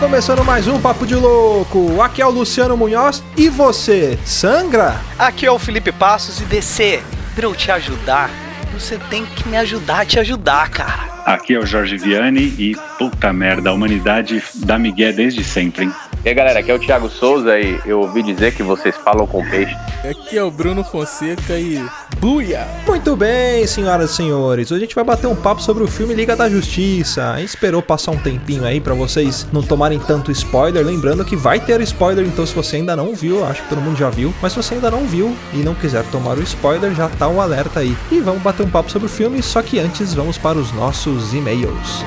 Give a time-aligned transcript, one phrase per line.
[0.00, 2.00] começando mais um Papo de Louco.
[2.00, 4.98] Aqui é o Luciano Munhoz e você, sangra?
[5.18, 7.02] Aqui é o Felipe Passos e DC.
[7.34, 8.30] Pra eu te ajudar,
[8.72, 11.10] você tem que me ajudar a te ajudar, cara.
[11.26, 15.92] Aqui é o Jorge Vianney e puta merda, a humanidade dá migué desde sempre, hein?
[16.22, 19.26] E aí galera, aqui é o Thiago Souza e eu ouvi dizer que vocês falam
[19.26, 19.74] com peixe.
[20.04, 21.82] Aqui é o Bruno Fonseca e.
[22.18, 22.68] Buia!
[22.86, 24.70] Muito bem, senhoras e senhores.
[24.70, 27.30] Hoje a gente vai bater um papo sobre o filme Liga da Justiça.
[27.30, 30.84] A gente esperou passar um tempinho aí para vocês não tomarem tanto spoiler.
[30.84, 33.96] Lembrando que vai ter spoiler, então se você ainda não viu, acho que todo mundo
[33.96, 34.34] já viu.
[34.42, 37.40] Mas se você ainda não viu e não quiser tomar o spoiler, já tá um
[37.40, 37.96] alerta aí.
[38.12, 41.32] E vamos bater um papo sobre o filme, só que antes vamos para os nossos
[41.32, 42.04] e-mails.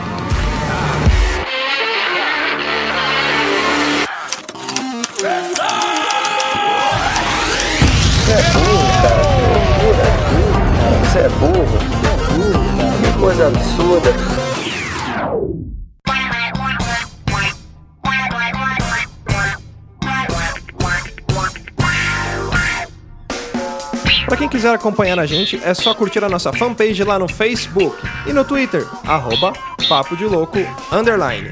[11.03, 12.03] Você é burro, cara.
[13.01, 14.09] Que coisa absurda.
[24.25, 27.95] Para quem quiser acompanhar a gente, é só curtir a nossa fanpage lá no Facebook
[28.25, 29.53] e no Twitter, arroba
[29.87, 30.57] Papo de Louco,
[30.91, 31.51] underline.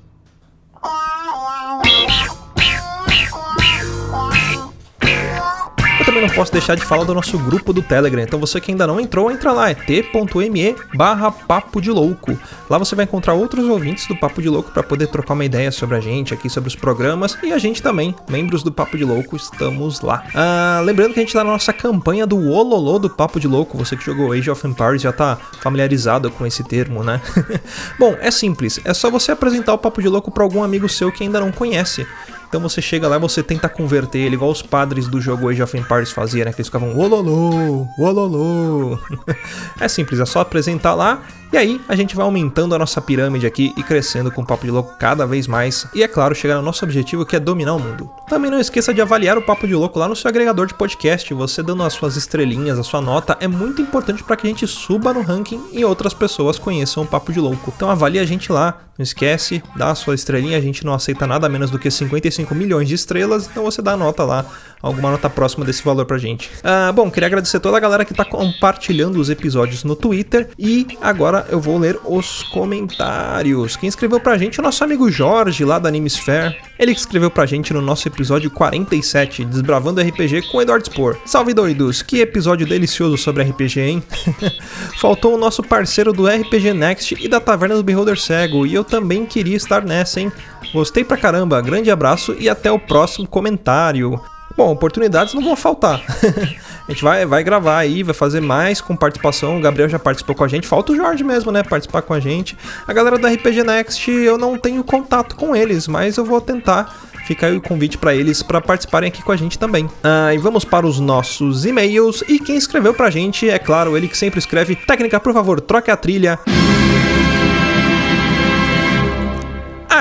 [6.21, 8.21] também não posso deixar de falar do nosso grupo do Telegram.
[8.21, 12.37] Então você que ainda não entrou, entra lá, é t.me barra Papo de Louco.
[12.69, 15.71] Lá você vai encontrar outros ouvintes do Papo de Louco para poder trocar uma ideia
[15.71, 17.37] sobre a gente aqui, sobre os programas.
[17.41, 20.23] E a gente também, membros do Papo de Louco, estamos lá.
[20.35, 23.77] Ah, lembrando que a gente tá na nossa campanha do Ololô do Papo de Louco.
[23.77, 27.19] Você que jogou Age of Empires já tá familiarizado com esse termo, né?
[27.97, 28.79] Bom, é simples.
[28.85, 31.51] É só você apresentar o Papo de Louco para algum amigo seu que ainda não
[31.51, 32.05] conhece.
[32.51, 35.63] Então você chega lá e você tenta converter ele, igual os padres do jogo Age
[35.63, 36.51] of Empires faziam, né?
[36.51, 38.99] Que eles ficavam ololô, ololô.
[39.79, 41.23] é simples, é só apresentar lá
[41.53, 44.63] e aí a gente vai aumentando a nossa pirâmide aqui e crescendo com o Papo
[44.63, 45.85] de Louco cada vez mais.
[45.93, 48.09] E é claro, chegar no nosso objetivo que é dominar o mundo.
[48.29, 51.33] Também não esqueça de avaliar o Papo de Louco lá no seu agregador de podcast.
[51.33, 54.65] Você dando as suas estrelinhas, a sua nota, é muito importante para que a gente
[54.65, 57.73] suba no ranking e outras pessoas conheçam o Papo de Louco.
[57.75, 61.25] Então avalie a gente lá, não esquece, dá a sua estrelinha, a gente não aceita
[61.25, 64.45] nada menos do que 55 milhões de estrelas, então você dá a nota lá
[64.81, 66.49] alguma nota próxima desse valor pra gente.
[66.63, 70.87] Ah, bom, queria agradecer toda a galera que tá compartilhando os episódios no Twitter e
[71.01, 73.75] agora eu vou ler os comentários.
[73.75, 76.57] Quem escreveu pra gente é o nosso amigo Jorge, lá da Animesphere.
[76.79, 81.17] Ele escreveu pra gente no nosso episódio 47, Desbravando RPG com Eduardo Spor.
[81.25, 84.03] Salve doidos, que episódio delicioso sobre RPG, hein?
[84.99, 88.83] Faltou o nosso parceiro do RPG Next e da Taverna do Beholder Cego, e eu
[88.91, 90.29] também queria estar nessa, hein?
[90.73, 94.21] Gostei pra caramba, grande abraço e até o próximo comentário.
[94.55, 96.03] Bom, oportunidades não vão faltar.
[96.85, 99.57] a gente vai, vai gravar aí, vai fazer mais com participação.
[99.57, 100.67] O Gabriel já participou com a gente.
[100.67, 101.63] Falta o Jorge mesmo, né?
[101.63, 102.57] Participar com a gente.
[102.85, 106.93] A galera da RPG Next, eu não tenho contato com eles, mas eu vou tentar.
[107.25, 109.89] Fica aí o convite para eles para participarem aqui com a gente também.
[110.03, 112.21] Ah, e vamos para os nossos e-mails.
[112.27, 114.75] E quem escreveu pra gente, é claro, ele que sempre escreve.
[114.75, 116.37] Técnica, por favor, troque a trilha.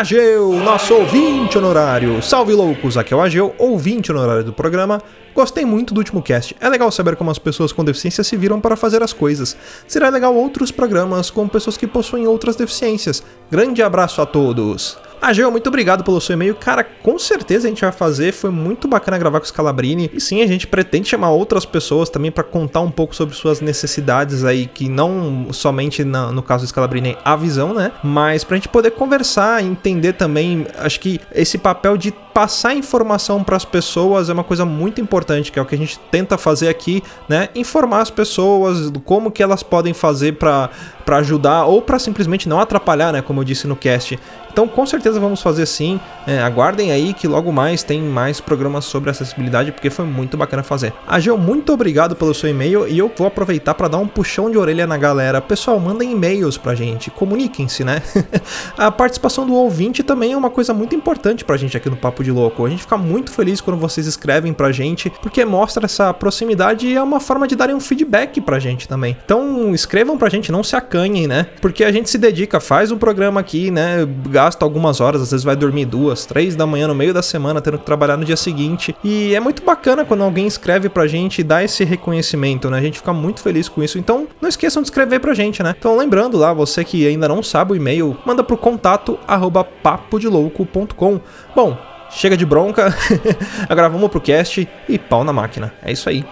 [0.01, 2.23] Ageu, nosso ouvinte honorário.
[2.23, 4.99] Salve loucos, aqui é o Ageu, ouvinte honorário do programa.
[5.35, 6.57] Gostei muito do último cast.
[6.59, 9.55] É legal saber como as pessoas com deficiência se viram para fazer as coisas.
[9.87, 13.23] Será legal outros programas com pessoas que possuem outras deficiências.
[13.51, 14.97] Grande abraço a todos.
[15.21, 16.55] Ageu, muito obrigado pelo seu e-mail.
[16.55, 18.33] Cara, com certeza a gente vai fazer.
[18.33, 20.11] Foi muito bacana gravar com o Scalabrini.
[20.15, 23.61] E sim, a gente pretende chamar outras pessoas também para contar um pouco sobre suas
[23.61, 27.93] necessidades aí, que não somente na, no caso do Scalabrini a visão, né?
[28.03, 30.67] Mas pra gente poder conversar, entender também.
[30.79, 35.53] Acho que esse papel de passar informação para as pessoas é uma coisa muito importante,
[35.53, 37.49] que é o que a gente tenta fazer aqui, né?
[37.55, 40.71] Informar as pessoas como que elas podem fazer para
[41.09, 43.21] ajudar ou para simplesmente não atrapalhar, né?
[43.21, 44.19] Como eu disse no cast.
[44.53, 46.01] Então, com certeza vamos fazer sim.
[46.27, 50.63] É, aguardem aí que logo mais tem mais programas sobre acessibilidade, porque foi muito bacana
[50.63, 50.93] fazer.
[51.07, 54.59] Ageu, muito obrigado pelo seu e-mail e eu vou aproveitar para dar um puxão de
[54.59, 55.41] orelha na galera.
[55.41, 58.03] Pessoal, mandem e-mails pra gente, comuniquem-se, né?
[58.77, 62.23] a participação do ouvinte também é uma coisa muito importante pra gente aqui no Papo
[62.23, 62.65] de Louco.
[62.65, 66.97] A gente fica muito feliz quando vocês escrevem pra gente, porque mostra essa proximidade e
[66.97, 69.17] é uma forma de darem um feedback pra gente também.
[69.25, 71.47] Então escrevam pra gente, não se acanhem, né?
[71.61, 74.07] Porque a gente se dedica, faz um programa aqui, né?
[74.41, 77.61] Gasta algumas horas, às vezes vai dormir duas, três da manhã no meio da semana,
[77.61, 78.97] tendo que trabalhar no dia seguinte.
[79.05, 82.79] E é muito bacana quando alguém escreve pra gente e dá esse reconhecimento, né?
[82.79, 83.99] A gente fica muito feliz com isso.
[83.99, 85.75] Então não esqueçam de escrever pra gente, né?
[85.79, 91.21] Então lembrando lá, você que ainda não sabe o e-mail, manda pro contato arroba papodelouco.com.
[91.55, 91.77] Bom,
[92.11, 92.97] chega de bronca,
[93.69, 95.75] agora vamos pro cast e pau na máquina.
[95.83, 96.25] É isso aí.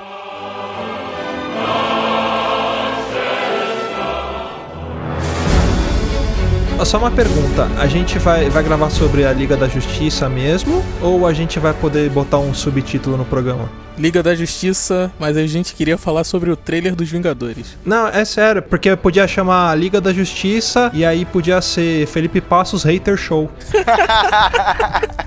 [6.85, 10.83] Só uma pergunta, a gente vai, vai gravar sobre a Liga da Justiça mesmo?
[11.03, 13.69] Ou a gente vai poder botar um subtítulo no programa?
[13.99, 17.77] Liga da Justiça, mas a gente queria falar sobre o trailer dos Vingadores.
[17.85, 22.85] Não, é sério, porque podia chamar Liga da Justiça e aí podia ser Felipe Passos
[22.85, 23.51] Hater Show.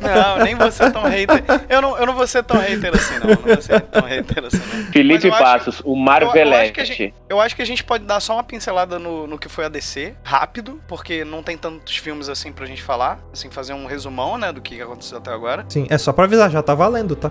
[0.00, 1.42] Não, nem você é tão hater.
[1.68, 3.28] Eu não, eu não vou ser tão hater assim, não.
[3.30, 4.92] Não vou ser tão hater assim, não.
[4.92, 6.72] Felipe eu acho- Passos, o Eu, eu, acho Marvelete.
[6.72, 9.38] que a gente, eu acho que a gente pode dar só uma pincelada no, no
[9.38, 13.18] que foi a DC, rápido, porque não tem tantos filmes assim pra gente falar.
[13.32, 15.64] Assim, fazer um resumão, né, do que aconteceu até agora.
[15.68, 17.30] Sim, é só pra avisar, já tá valendo, tá?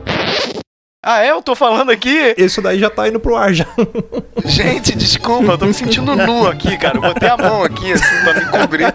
[1.02, 1.32] Ah, é?
[1.32, 2.36] Eu tô falando aqui?
[2.38, 3.66] Isso daí já tá indo pro ar já.
[4.44, 6.98] Gente, desculpa, eu tô me sentindo nu aqui, cara.
[6.98, 8.94] Eu botei a mão aqui, assim, pra me cobrir.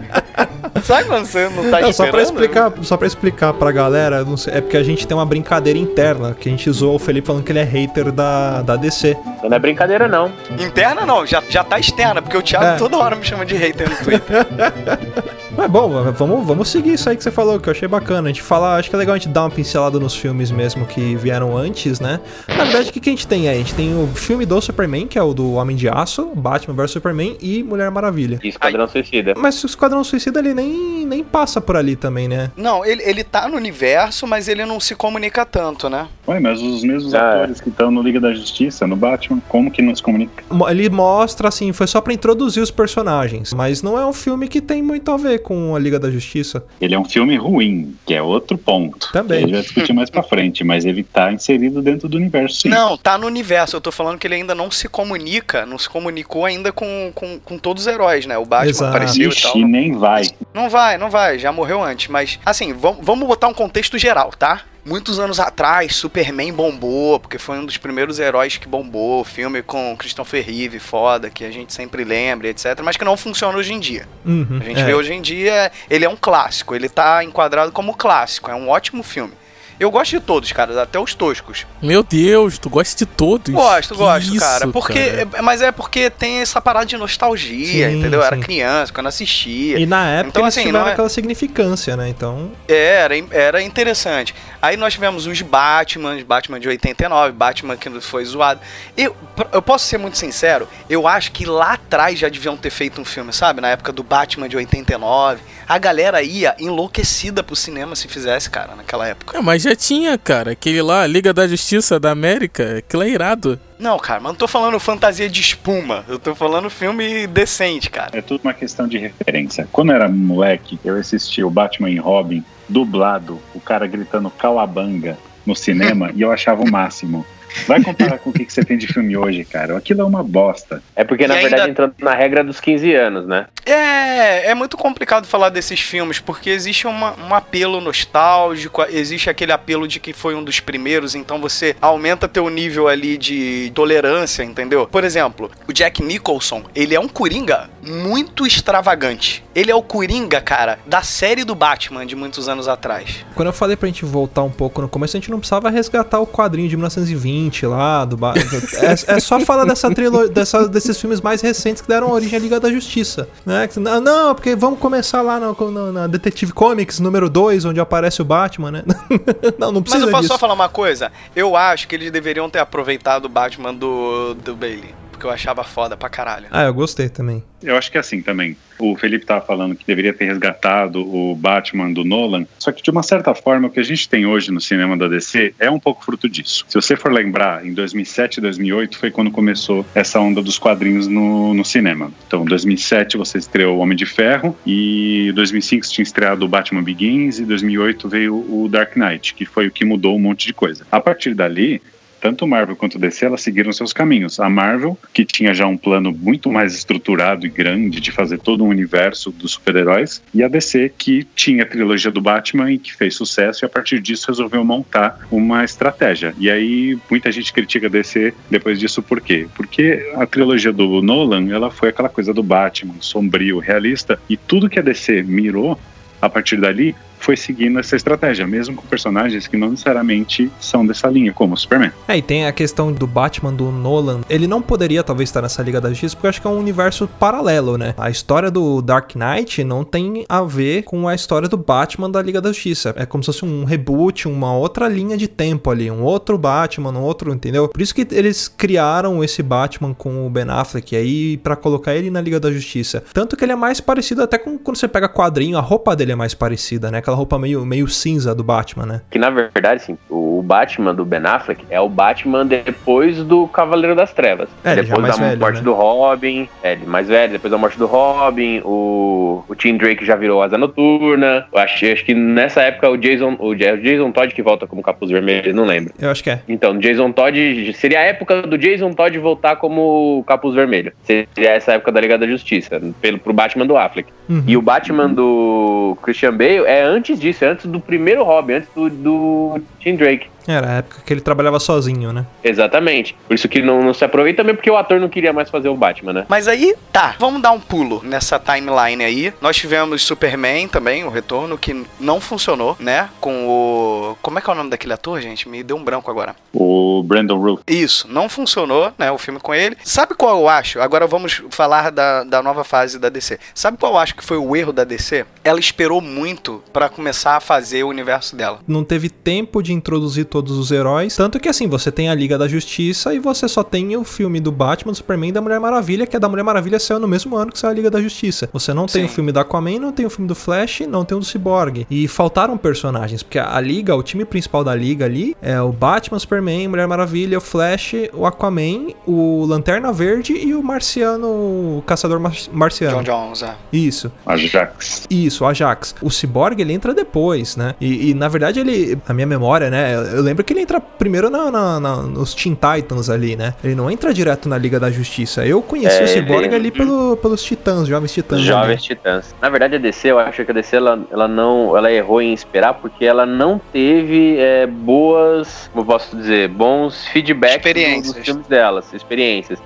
[0.82, 1.92] Sabe quando você não tá Não, esperando?
[1.94, 5.16] só pra explicar, só pra explicar pra galera, não sei, é porque a gente tem
[5.16, 8.60] uma brincadeira interna, que a gente zoou o Felipe falando que ele é hater da,
[8.62, 9.16] da DC.
[9.42, 10.32] Não é brincadeira, não.
[10.58, 12.76] Interna não, já, já tá externa, porque o Thiago É.
[12.76, 14.46] toda hora me chama de hater no Twitter.
[15.56, 18.28] Mas bom, vamos, vamos seguir isso aí que você falou, que eu achei bacana.
[18.28, 20.84] A gente falar, acho que é legal a gente dar uma pincelada nos filmes mesmo
[20.84, 22.18] que vieram antes, né?
[22.48, 23.54] Na verdade, o que, que a gente tem aí?
[23.54, 26.74] A gente tem o filme do Superman, que é o do Homem de Aço, Batman
[26.74, 28.40] vs Superman e Mulher Maravilha.
[28.42, 29.34] E Esquadrão Suicida.
[29.36, 32.50] Mas o Esquadrão Suicida ele nem, nem passa por ali também, né?
[32.56, 36.08] Não, ele, ele tá no universo, mas ele não se comunica tanto, né?
[36.26, 37.34] Ué, mas os mesmos Ah, é.
[37.42, 40.42] atores que estão no Liga da Justiça, no Batman, como que não se comunica?
[40.70, 44.60] Ele mostra, assim, foi só pra introduzir os personagens, mas não é um filme que
[44.60, 46.64] tem muito a ver com a Liga da Justiça.
[46.80, 49.10] Ele é um filme ruim, que é outro ponto.
[49.12, 49.40] Também.
[49.40, 52.68] Gente vai discutir mais pra frente, mas ele tá inserido dentro do universo, sim.
[52.68, 53.76] Não, tá no universo.
[53.76, 57.38] Eu tô falando que ele ainda não se comunica, não se comunicou ainda com, com,
[57.40, 58.38] com todos os heróis, né?
[58.38, 58.90] O Batman Exato.
[58.96, 59.50] apareceu e tal.
[59.56, 60.22] Ixi, nem vai.
[60.54, 62.06] Não vai, não vai, já morreu antes.
[62.08, 64.62] Mas, assim, vam- vamos botar um contexto geral, tá?
[64.86, 69.24] Muitos anos atrás, Superman bombou, porque foi um dos primeiros heróis que bombou.
[69.24, 72.80] Filme com Christopher Reeve, foda, que a gente sempre lembra, etc.
[72.84, 74.06] Mas que não funciona hoje em dia.
[74.24, 74.84] Uhum, A gente é.
[74.84, 78.68] vê hoje em dia, ele é um clássico, ele tá enquadrado como clássico, é um
[78.68, 79.32] ótimo filme.
[79.78, 81.66] Eu gosto de todos, cara, até os toscos.
[81.82, 83.52] Meu Deus, tu gosta de todos?
[83.52, 84.68] Gosto, Que gosto, isso, cara.
[84.68, 85.42] Porque, cara?
[85.42, 88.20] Mas é porque tem essa parada de nostalgia, Sim, entendeu?
[88.20, 89.78] Eu era criança, quando assistia.
[89.78, 92.08] E na época Então, eles assim, tiveram não é- aquela significância, né?
[92.08, 94.34] Então, É, Era, era interessante.
[94.62, 98.60] Aí nós tivemos os Batman, Batman de 89, Batman que foi zoado.
[98.96, 99.14] Eu,
[99.52, 103.04] eu posso ser muito sincero, eu acho que lá atrás já deviam ter feito um
[103.04, 103.60] filme, sabe?
[103.60, 105.40] Na época do Batman de 89.
[105.66, 109.36] A galera ia enlouquecida pro cinema se fizesse, cara, naquela época.
[109.36, 110.52] É, mas já tinha, cara.
[110.52, 113.58] Aquele lá, Liga da Justiça da América, aquilo é irado.
[113.78, 116.04] Não, cara, mas não tô falando fantasia de espuma.
[116.08, 118.10] Eu tô falando filme decente, cara.
[118.16, 119.68] É tudo uma questão de referência.
[119.72, 125.18] Quando eu era moleque, eu assistia o Batman e Robin dublado, o cara gritando calabanga
[125.44, 127.26] no cinema, e eu achava o máximo.
[127.66, 129.76] Vai comparar com o que que você tem de filme hoje, cara.
[129.76, 130.82] Aquilo é uma bosta.
[130.94, 133.46] É porque, na E verdade, ainda- entrou na regra dos 15 anos, né?
[133.64, 139.52] É, é muito complicado falar desses filmes, porque existe uma- um apelo nostálgico, existe aquele
[139.52, 144.42] apelo de que foi um dos primeiros, então você aumenta teu nível ali de tolerância,
[144.42, 144.86] entendeu?
[144.86, 149.44] Por exemplo, o Jack Nicholson, ele é um Coringa muito extravagante.
[149.54, 153.24] Ele é o Coringa, cara, da série do Batman de muitos anos atrás.
[153.34, 156.20] quando eu falei pra gente voltar um pouco no começo, a gente não precisava resgatar
[156.20, 158.34] o quadrinho de 1920 lá, do ba...
[158.80, 160.28] é, é só falar dessa trilo...
[160.28, 163.68] dessa, desses filmes mais recentes que deram origem à Liga da Justiça, né?
[163.76, 168.20] Não, não, porque vamos começar lá no, no- na Detective Comics número 2, onde aparece
[168.22, 168.84] o Batman, né?
[169.58, 170.32] não, não Mas precisa eu posso disso.
[170.34, 171.10] só falar uma coisa?
[171.34, 175.62] Eu acho que eles deveriam ter aproveitado o Batman do, do Bailey, porque eu achava
[175.64, 176.46] foda pra caralho.
[176.50, 177.42] Ah, eu gostei também.
[177.62, 178.56] Eu acho que é assim também.
[178.92, 182.90] O Felipe tava falando que deveria ter resgatado o Batman do Nolan, só que de
[182.90, 185.80] uma certa forma o que a gente tem hoje no cinema da DC é um
[185.80, 186.64] pouco fruto disso.
[186.68, 191.08] Se você for lembrar, em 2007 e 2008 foi quando começou essa onda dos quadrinhos
[191.08, 192.12] no, no cinema.
[192.26, 196.44] Então, em 2007 você estreou o Homem de Ferro e em 2005 você tinha estreado
[196.44, 200.14] o Batman Begins e em 2008 veio o Dark Knight, que foi o que mudou
[200.14, 200.86] um monte de coisa.
[200.92, 201.80] A partir dali,
[202.24, 204.40] tanto Marvel quanto DC, elas seguiram seus caminhos.
[204.40, 208.64] A Marvel, que tinha já um plano muito mais estruturado e grande de fazer todo
[208.64, 212.94] um universo dos super-heróis, e a DC, que tinha a trilogia do Batman e que
[212.94, 216.34] fez sucesso, e a partir disso resolveu montar uma estratégia.
[216.38, 219.46] E aí muita gente critica a DC depois disso, por quê?
[219.54, 224.70] Porque a trilogia do Nolan, ela foi aquela coisa do Batman, sombrio, realista, e tudo
[224.70, 225.78] que a DC mirou
[226.22, 231.08] a partir dali foi seguindo essa estratégia, mesmo com personagens que não necessariamente são dessa
[231.08, 231.90] linha, como o Superman.
[232.06, 234.20] É, e tem a questão do Batman do Nolan.
[234.28, 236.58] Ele não poderia talvez estar nessa Liga da Justiça, porque eu acho que é um
[236.58, 237.94] universo paralelo, né?
[237.96, 242.20] A história do Dark Knight não tem a ver com a história do Batman da
[242.20, 242.94] Liga da Justiça.
[242.96, 246.92] É como se fosse um reboot, uma outra linha de tempo ali, um outro Batman,
[246.92, 247.68] um outro, entendeu?
[247.68, 252.10] Por isso que eles criaram esse Batman com o Ben Affleck aí para colocar ele
[252.10, 253.02] na Liga da Justiça.
[253.14, 256.12] Tanto que ele é mais parecido até com quando você pega quadrinho, a roupa dele
[256.12, 256.98] é mais parecida, né?
[256.98, 259.00] Aquela roupa meio, meio cinza do Batman, né?
[259.10, 263.94] Que na verdade, assim, o Batman do Ben Affleck é o Batman depois do Cavaleiro
[263.96, 264.48] das Trevas.
[264.64, 265.62] É, ele já depois da velho, morte né?
[265.62, 270.16] do Robin, é, mais velho, depois da morte do Robin, o, o Tim Drake já
[270.16, 271.46] virou Asa Noturna.
[271.52, 274.66] Eu acho, acho que nessa época o Jason, o Ja- o Jason Todd que volta
[274.66, 275.92] como capuz vermelho, não lembro.
[275.98, 276.40] Eu acho que é.
[276.48, 280.92] Então, Jason Todd seria a época do Jason Todd voltar como capuz vermelho.
[281.04, 284.08] Seria essa época da Liga da Justiça, pelo pro Batman do Affleck.
[284.28, 284.42] Uhum.
[284.46, 288.70] E o Batman do Christian Bale é antes disso, é antes do primeiro Robin, antes
[288.74, 290.33] do, do Tim Drake.
[290.46, 292.26] Era a época que ele trabalhava sozinho, né?
[292.42, 293.16] Exatamente.
[293.26, 295.68] Por isso que não, não se aproveita também porque o ator não queria mais fazer
[295.68, 296.26] o Batman, né?
[296.28, 299.32] Mas aí, tá, vamos dar um pulo nessa timeline aí.
[299.40, 303.08] Nós tivemos Superman também, o retorno, que não funcionou, né?
[303.20, 304.16] Com o.
[304.20, 305.48] Como é que é o nome daquele ator, gente?
[305.48, 306.34] Me deu um branco agora.
[306.52, 307.62] O Brandon Roof.
[307.66, 309.10] Isso, não funcionou, né?
[309.10, 309.76] O filme com ele.
[309.82, 310.80] Sabe qual eu acho?
[310.80, 313.38] Agora vamos falar da, da nova fase da DC.
[313.54, 315.24] Sabe qual eu acho que foi o erro da DC?
[315.42, 318.60] Ela esperou muito pra começar a fazer o universo dela.
[318.66, 321.14] Não teve tempo de introduzir todos os heróis.
[321.14, 324.40] Tanto que assim, você tem a Liga da Justiça e você só tem o filme
[324.40, 327.06] do Batman, do Superman e da Mulher Maravilha, que a da Mulher Maravilha saiu no
[327.06, 328.48] mesmo ano que saiu a Liga da Justiça.
[328.52, 329.06] Você não tem Sim.
[329.06, 331.86] o filme da Aquaman, não tem o filme do Flash, não tem o do Cyborg.
[331.88, 336.18] E faltaram personagens, porque a Liga, o time principal da Liga ali é o Batman,
[336.18, 342.18] Superman, Mulher Maravilha, o Flash, o Aquaman, o Lanterna Verde e o Marciano, o Caçador
[342.18, 343.04] Mar- Marciano.
[343.04, 343.54] John Jones, é.
[343.72, 344.10] Isso.
[344.26, 345.06] Ajax.
[345.08, 345.94] Isso, o Ajax.
[346.02, 347.76] O Cyborg, ele entra depois, né?
[347.80, 349.94] E, e, na verdade, ele, na minha memória, né?
[349.94, 353.54] Eu lembro que ele entra primeiro na, na- na- nos Teen Titans ali, né?
[353.62, 355.46] Ele não entra direto na Liga da Justiça.
[355.46, 358.40] Eu conheci É, o Cyborg ele- ali pelo, pelos Titãs, Jovens Titãs.
[358.40, 359.34] Jovens Titãs.
[359.40, 362.32] Na verdade, a DC, eu acho que a DC ela, ela não, ela errou em
[362.34, 368.46] esperar porque ela não teve é, boas, como eu posso dizer, bons feedbacks dos filmes
[368.46, 369.58] delas, experiências.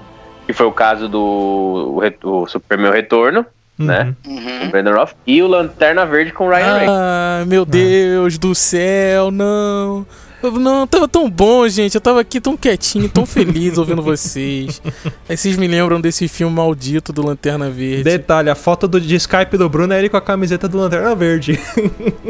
[0.46, 3.40] Que foi o caso do o, o Superman Retorno,
[3.78, 3.86] ali.
[3.86, 4.14] né?
[4.26, 4.34] Uhum.
[4.36, 4.70] Uhum.
[4.70, 6.88] Brandon Roth, e o Lanterna Verde com Ryan Reynolds.
[6.88, 10.06] Ah, meu Deus do céu, não.
[10.42, 11.94] Eu- Não, tava tão bom, gente.
[11.94, 14.80] Eu tava aqui tão quietinho, tão feliz ouvindo vocês.
[15.28, 18.04] Aí vocês me lembram desse filme maldito do Lanterna Verde.
[18.04, 21.14] Detalhe, a foto do, de Skype do Bruno é ele com a camiseta do Lanterna
[21.14, 21.58] Verde.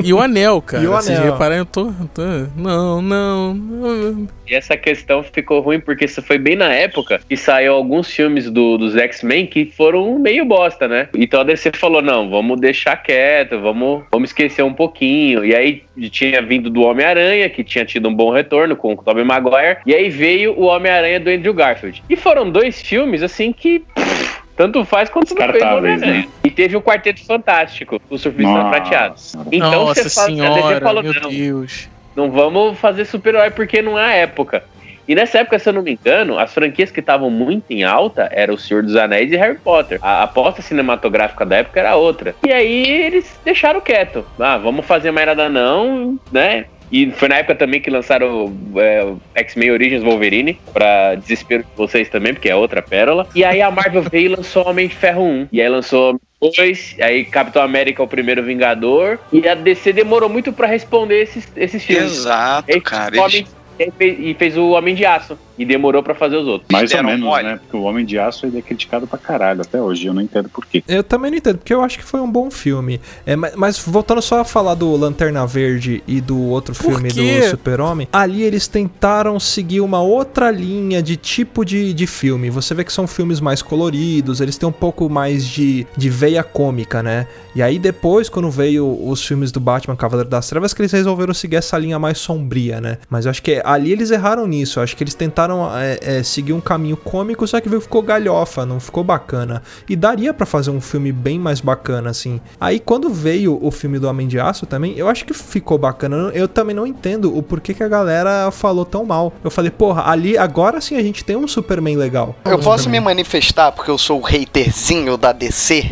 [0.03, 0.85] E o anel, cara.
[0.85, 1.33] E o Vocês anel.
[1.33, 2.23] repararam, eu tô, tô-
[2.57, 3.53] Não, não.
[3.55, 4.29] não.
[4.49, 8.49] E essa questão ficou ruim porque isso foi bem na época que saiu alguns filmes
[8.49, 11.09] do- dos X-Men que foram meio bosta, né?
[11.15, 15.45] Então a DC falou: não, vamos deixar quieto, vamos, vamos esquecer um pouquinho.
[15.45, 19.25] E aí tinha vindo do Homem-Aranha, que tinha tido um bom retorno com o Tobey
[19.25, 19.78] Maguire.
[19.87, 22.02] E aí veio o Homem-Aranha do Andrew Garfield.
[22.09, 23.81] E foram dois filmes assim que.
[23.81, 26.26] pff, Tanto faz quanto não fez o né?
[26.43, 29.14] E teve o Quarteto Fantástico, o Surfista Prateado.
[29.52, 31.88] Então Nossa você fala, senhora, falou, meu não, Deus.
[32.17, 34.64] não vamos fazer super-herói porque não é a época.
[35.07, 38.28] E nessa época, se eu não me engano, as franquias que estavam muito em alta
[38.33, 40.00] eram O Senhor dos Anéis e Harry Potter.
[40.02, 42.35] A aposta cinematográfica da época era outra.
[42.45, 44.26] E aí eles deixaram quieto.
[44.40, 46.67] Ah, vamos fazer mais nada não, né?
[46.90, 49.07] E foi na época também que lançaram é,
[49.42, 53.26] X-Men Origins Wolverine, pra desespero de vocês também, porque é outra pérola.
[53.35, 55.49] E aí a Marvel veio e lançou Homem de Ferro 1.
[55.52, 59.18] E aí lançou dois, aí Capitão América, o primeiro Vingador.
[59.33, 62.12] E a DC demorou muito pra responder esses, esses filmes.
[62.12, 63.14] Exato, cara.
[63.16, 63.47] o Eles- Homem-
[63.78, 65.38] e fez- e fez o Homem de Aço.
[65.58, 66.68] E demorou pra fazer os outros.
[66.70, 67.42] Mais ou menos, mole.
[67.42, 67.56] né?
[67.61, 70.06] Porque o Homem de Aço ele é criticado pra caralho até hoje.
[70.06, 70.85] Eu não entendo por quê.
[70.87, 73.00] Eu também não entendo, porque eu acho que foi um bom filme.
[73.26, 77.11] É, ma- mas, voltando só a falar do Lanterna Verde e do outro Por filme
[77.11, 77.40] quê?
[77.40, 82.50] do Super-Homem, ali eles tentaram seguir uma outra linha de tipo de, de filme.
[82.50, 86.44] Você vê que são filmes mais coloridos, eles têm um pouco mais de, de veia
[86.44, 87.26] cômica, né?
[87.56, 91.35] E aí depois, quando veio os filmes do Batman Cavaleiro das Trevas, que eles resolveram
[91.35, 92.99] seguir essa linha mais sombria, né?
[93.11, 94.80] Mas eu acho que ali eles erraram nisso.
[94.80, 98.80] Acho que eles tentaram é, é, seguir um caminho cômico, só que ficou galhofa, não
[98.80, 99.62] ficou bacana.
[99.88, 102.40] E daria para fazer um filme bem mais bacana, assim.
[102.58, 106.30] Aí quando veio o filme do Homem de Aço também, eu acho que ficou bacana.
[106.32, 109.32] Eu também não entendo o porquê que a galera falou tão mal.
[109.44, 112.34] Eu falei, porra, ali agora sim a gente tem um Superman legal.
[112.46, 115.84] Eu posso me manifestar porque eu sou o haterzinho da DC?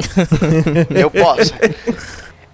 [0.90, 1.52] eu posso.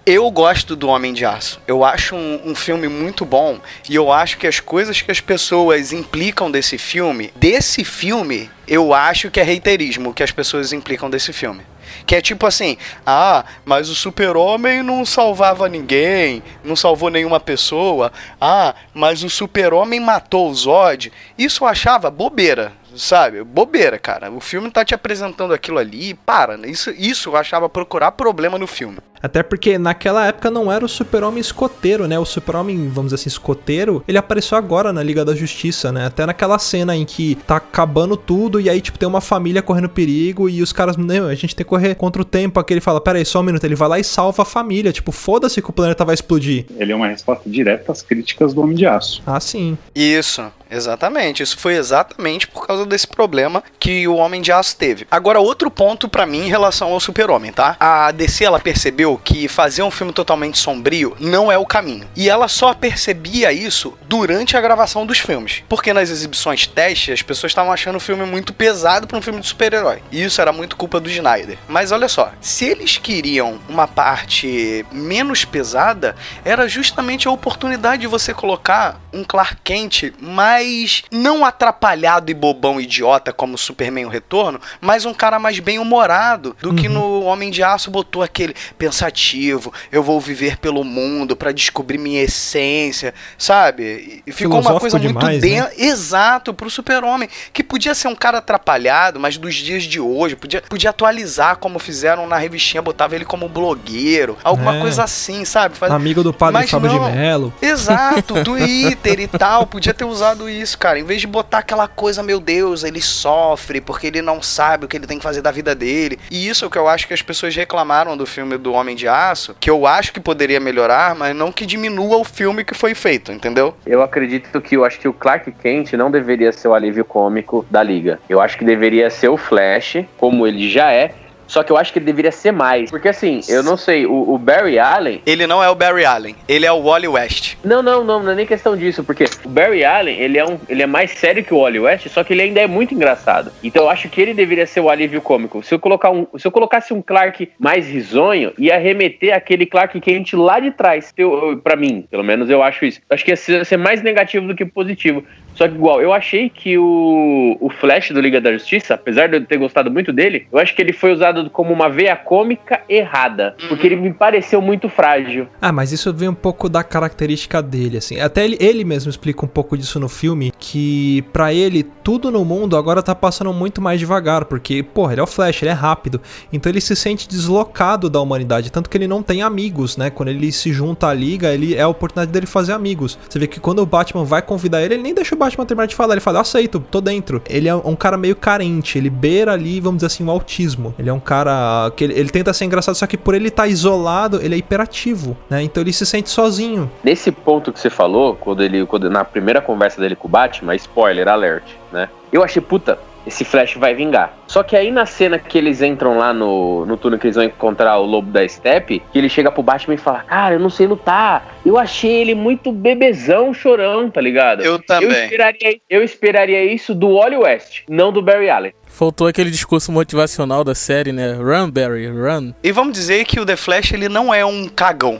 [0.05, 1.61] Eu gosto do Homem de Aço.
[1.65, 5.21] Eu acho um, um, filme muito bom e eu acho que as coisas que as
[5.21, 11.09] pessoas implicam desse filme, desse filme, eu acho que é reiterismo que as pessoas implicam
[11.09, 11.61] desse filme.
[12.05, 18.11] Que é tipo assim, ah, mas o super-homem não salvava ninguém, não salvou nenhuma pessoa.
[18.41, 21.13] Ah, mas o super-homem matou o Zod.
[21.37, 23.43] Isso eu achava bobeira sabe?
[23.43, 24.31] Bobeira, cara.
[24.31, 26.57] O filme tá te apresentando aquilo ali, para.
[26.57, 26.69] Né?
[26.69, 28.99] Isso, isso eu achava procurar problema no filme.
[29.23, 32.19] Até porque naquela época não era o super-homem escoteiro, né?
[32.19, 36.07] O super-homem, vamos dizer assim, escoteiro, ele apareceu agora na Liga da Justiça, né?
[36.07, 39.87] Até naquela cena em que tá acabando tudo e aí, tipo, tem uma família correndo
[39.87, 42.59] perigo e os caras, não, a gente tem que correr contra o tempo.
[42.59, 43.63] Aqui ele fala, pera aí, só um minuto.
[43.63, 44.91] Ele vai lá e salva a família.
[44.91, 46.65] Tipo, foda-se que o planeta vai explodir.
[46.77, 49.23] Ele é uma resposta direta às críticas do Homem de Aço.
[49.25, 49.77] Ah, sim.
[49.95, 50.43] Isso.
[50.73, 55.07] Exatamente, isso foi exatamente por causa desse problema que o Homem de Aço teve.
[55.11, 57.77] Agora, outro ponto para mim em relação ao Super-Homem, tá?
[57.79, 62.07] A DC ela percebeu que fazer um filme totalmente sombrio não é o caminho.
[62.15, 65.63] E ela só percebia isso durante a gravação dos filmes.
[65.69, 69.41] Porque nas exibições teste, as pessoas estavam achando o filme muito pesado para um filme
[69.41, 70.01] de super-herói.
[70.11, 71.57] E isso era muito culpa do Snyder.
[71.67, 78.07] Mas olha só, se eles queriam uma parte menos pesada, era justamente a oportunidade de
[78.07, 84.09] você colocar um Clark Kent mais mais não atrapalhado e bobão idiota como Superman o
[84.09, 86.75] Retorno, mas um cara mais bem humorado do uhum.
[86.75, 91.97] que no Homem de Aço botou aquele pensativo, eu vou viver pelo mundo para descobrir
[91.97, 94.23] minha essência, sabe?
[94.25, 95.71] E ficou uma coisa muito demais, bem né?
[95.77, 100.61] exato pro Super-Homem, que podia ser um cara atrapalhado, mas dos dias de hoje, podia,
[100.61, 104.81] podia atualizar como fizeram na revistinha, botava ele como blogueiro, alguma é.
[104.81, 105.75] coisa assim, sabe?
[105.75, 105.91] Faz...
[105.91, 107.53] Amigo do padre Fábio de Mello.
[107.61, 110.99] Exato, Twitter e tal, podia ter usado isso, cara.
[110.99, 114.87] Em vez de botar aquela coisa, meu Deus, ele sofre porque ele não sabe o
[114.87, 116.19] que ele tem que fazer da vida dele.
[116.29, 118.95] E isso é o que eu acho que as pessoas reclamaram do filme do Homem
[118.95, 122.73] de Aço, que eu acho que poderia melhorar, mas não que diminua o filme que
[122.73, 123.75] foi feito, entendeu?
[123.85, 127.65] Eu acredito que eu acho que o Clark Kent não deveria ser o alívio cômico
[127.69, 128.19] da liga.
[128.29, 131.13] Eu acho que deveria ser o Flash, como ele já é,
[131.53, 132.89] só que eu acho que ele deveria ser mais.
[132.89, 135.21] Porque assim, eu não sei, o, o, Barry Allen.
[135.23, 137.57] Ele não é o Barry Allen, ele é o Wally West.
[137.63, 140.57] Não, não, não, não é nem questão disso, porque o Barry Allen, ele é, um,
[140.67, 143.51] ele é mais sério que o Wally West, só que ele ainda é muito engraçado.
[143.63, 145.61] Então eu acho que ele deveria ser o alívio cômico.
[145.61, 150.01] Se eu, colocar um, se eu colocasse um Clark mais risonho, ia remeter aquele Clark
[150.01, 151.13] Kent lá de trás.
[151.15, 152.99] Eu, eu, pra mim, pelo menos eu acho isso.
[153.07, 155.23] Eu acho que ia ser mais negativo do que positivo.
[155.55, 159.37] Só que igual, eu achei que o, o Flash do Liga da Justiça, apesar de
[159.37, 162.81] eu ter gostado muito dele, eu acho que ele foi usado como uma veia cômica
[162.89, 163.55] errada.
[163.61, 163.67] Uhum.
[163.69, 165.47] Porque ele me pareceu muito frágil.
[165.61, 168.19] Ah, mas isso vem um pouco da característica dele, assim.
[168.19, 172.43] Até ele, ele mesmo explica um pouco disso no filme, que para ele, tudo no
[172.43, 175.73] mundo agora tá passando muito mais devagar, porque, porra, ele é o Flash, ele é
[175.73, 176.21] rápido.
[176.51, 180.09] Então ele se sente deslocado da humanidade, tanto que ele não tem amigos, né?
[180.09, 183.17] Quando ele se junta à liga, ele é a oportunidade dele fazer amigos.
[183.29, 185.87] Você vê que quando o Batman vai convidar ele, ele nem deixa o Batman terminar
[185.87, 186.13] de falar.
[186.13, 187.41] Ele fala, aceito, tô dentro.
[187.49, 190.93] Ele é um cara meio carente, ele beira ali, vamos dizer assim, o autismo.
[190.97, 193.63] Ele é um cara que ele, ele tenta ser engraçado, só que por ele estar
[193.63, 195.61] tá isolado, ele é hiperativo, né?
[195.61, 196.89] Então ele se sente sozinho.
[197.03, 200.75] Nesse ponto que você falou, quando ele, quando, na primeira conversa dele com o Batman,
[200.75, 202.09] spoiler alert, né?
[202.31, 204.37] Eu achei, puta, esse Flash vai vingar.
[204.47, 207.45] Só que aí na cena que eles entram lá no, no túnel que eles vão
[207.45, 210.69] encontrar o lobo da Steppe, que ele chega pro Batman e fala: Cara, eu não
[210.69, 211.55] sei lutar.
[211.65, 214.61] Eu achei ele muito bebezão, chorão, tá ligado?
[214.61, 215.09] Eu também.
[215.09, 218.73] Eu esperaria, eu esperaria isso do Wally West, não do Barry Allen.
[218.85, 221.33] Faltou aquele discurso motivacional da série, né?
[221.33, 222.53] Run, Barry, run.
[222.63, 225.19] E vamos dizer que o The Flash ele não é um cagão.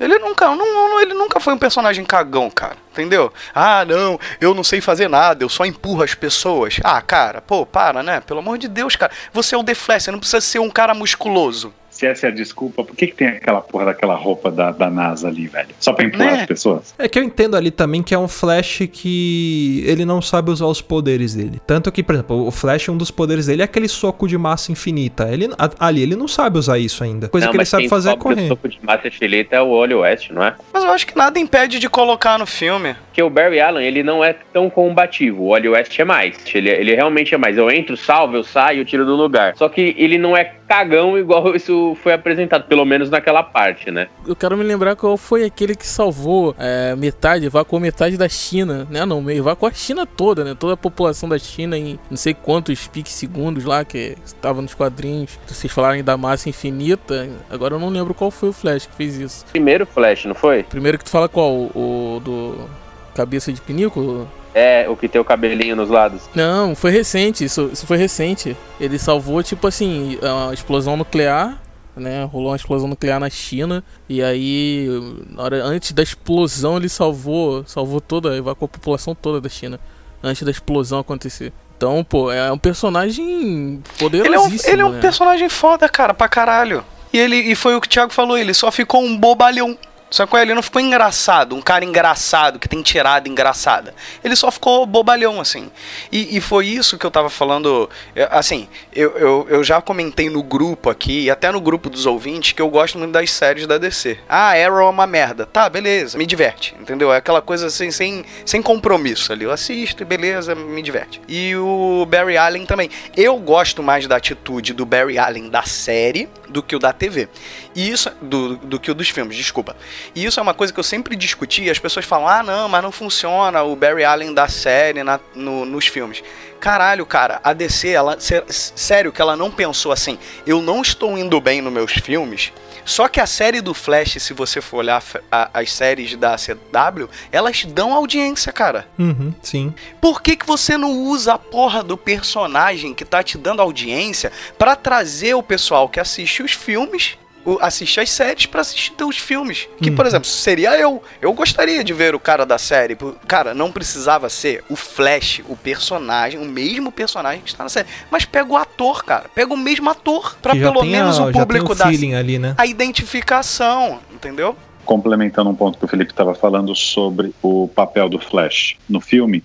[0.00, 2.76] Ele nunca, não, ele nunca foi um personagem cagão, cara.
[2.90, 3.30] Entendeu?
[3.54, 6.80] Ah, não, eu não sei fazer nada, eu só empurro as pessoas.
[6.82, 8.20] Ah, cara, pô, para, né?
[8.20, 9.12] Pelo amor de Deus, cara.
[9.32, 12.30] Você é o The Flash, você não precisa ser um cara musculoso se essa é
[12.30, 15.68] a desculpa, por que, que tem aquela porra daquela roupa da, da NASA ali, velho?
[15.78, 16.40] Só pra empurrar é.
[16.40, 16.94] as pessoas?
[16.98, 20.64] É que eu entendo ali também que é um Flash que ele não sabe usar
[20.64, 21.60] os poderes dele.
[21.66, 24.72] Tanto que, por exemplo, o Flash, um dos poderes dele é aquele soco de massa
[24.72, 25.28] infinita.
[25.30, 27.28] Ele, ali ele não sabe usar isso ainda.
[27.28, 28.46] Coisa não, que ele sabe fazer é correr.
[28.46, 30.54] O soco de massa infinita é o Wally West, não é?
[30.72, 32.94] Mas eu acho que nada impede de colocar no filme.
[33.08, 35.42] Porque o Barry Allen, ele não é tão combativo.
[35.42, 36.38] O Wally West é mais.
[36.54, 37.58] Ele, ele realmente é mais.
[37.58, 39.54] Eu entro, salvo, eu saio, eu tiro do lugar.
[39.54, 44.06] Só que ele não é cagão igual isso foi apresentado, pelo menos naquela parte, né?
[44.24, 48.86] Eu quero me lembrar qual foi aquele que salvou é, metade, evacuou metade da China,
[48.88, 49.04] né?
[49.04, 50.54] Não, meio, evacuou a China toda, né?
[50.56, 54.72] Toda a população da China em não sei quantos piques segundos lá, que estava nos
[54.72, 55.40] quadrinhos.
[55.44, 57.28] Vocês falaram da massa infinita.
[57.50, 59.44] Agora eu não lembro qual foi o Flash que fez isso.
[59.50, 60.62] Primeiro Flash, não foi?
[60.62, 61.52] Primeiro que tu fala qual?
[61.52, 62.68] O do
[63.14, 64.28] cabeça de pinico?
[64.54, 66.22] É, o que tem o cabelinho nos lados.
[66.34, 68.56] Não, foi recente, isso, isso foi recente.
[68.80, 71.60] Ele salvou, tipo assim, a explosão nuclear,
[71.96, 72.24] né?
[72.24, 73.84] Rolou uma explosão nuclear na China.
[74.08, 74.88] E aí,
[75.30, 79.78] na hora, antes da explosão, ele salvou, salvou toda, evacuou a população toda da China.
[80.22, 81.52] Antes da explosão acontecer.
[81.76, 84.28] Então, pô, é um personagem poderosíssimo.
[84.28, 85.00] Ele é um, ele é um né?
[85.00, 86.84] personagem foda, cara, pra caralho.
[87.12, 89.78] E, ele, e foi o que o Thiago falou, ele só ficou um bobalhão.
[90.10, 93.94] Só que ele não ficou engraçado, um cara engraçado, que tem tirada engraçada.
[94.24, 95.70] Ele só ficou bobalhão, assim.
[96.10, 97.88] E, e foi isso que eu tava falando.
[98.30, 102.52] Assim, eu, eu, eu já comentei no grupo aqui, e até no grupo dos ouvintes,
[102.52, 104.18] que eu gosto muito das séries da DC.
[104.28, 105.46] Ah, Arrow é uma merda.
[105.46, 107.12] Tá, beleza, me diverte, entendeu?
[107.12, 109.44] É aquela coisa assim, sem, sem compromisso ali.
[109.44, 111.20] Eu assisto e beleza, me diverte.
[111.28, 112.90] E o Barry Allen também.
[113.16, 117.28] Eu gosto mais da atitude do Barry Allen da série do que o da TV.
[117.74, 119.76] E isso, do, do que o dos filmes, desculpa.
[120.14, 121.70] E isso é uma coisa que eu sempre discuti.
[121.70, 125.64] As pessoas falam, ah, não, mas não funciona o Barry Allen da série na- no-
[125.64, 126.22] nos filmes.
[126.60, 131.16] Caralho, cara, a DC, ela, sé- sério que ela não pensou assim, eu não estou
[131.16, 132.52] indo bem nos meus filmes.
[132.84, 137.08] Só que a série do Flash, se você for olhar a- as séries da CW,
[137.30, 138.88] elas dão audiência, cara.
[138.98, 139.74] Uhum, sim.
[140.00, 144.32] Por que, que você não usa a porra do personagem que tá te dando audiência
[144.58, 147.16] pra trazer o pessoal que assiste os filmes,
[147.60, 149.68] assiste as séries pra assistir teus filmes?
[149.80, 150.08] Que, por Uhum.
[150.08, 151.02] exemplo, seria eu.
[151.20, 152.94] Eu gostaria de ver o cara da série.
[152.94, 157.70] Por- Cara, não precisava ser o Flash, o personagem, o mesmo personagem que está na
[157.70, 157.88] série.
[158.10, 159.26] Mas pega o ator, cara.
[159.34, 161.86] Pega o mesmo ator já pelo tem a- menos o já tem público o dar
[161.88, 162.54] ali, né?
[162.58, 164.56] a identificação, entendeu?
[164.84, 169.44] complementando um ponto que o Felipe estava falando sobre o papel do Flash no filme,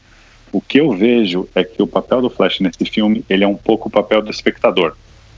[0.51, 3.55] o que eu vejo é que o papel do Flash nesse filme ele é um
[3.55, 4.95] pouco o papel do espectador,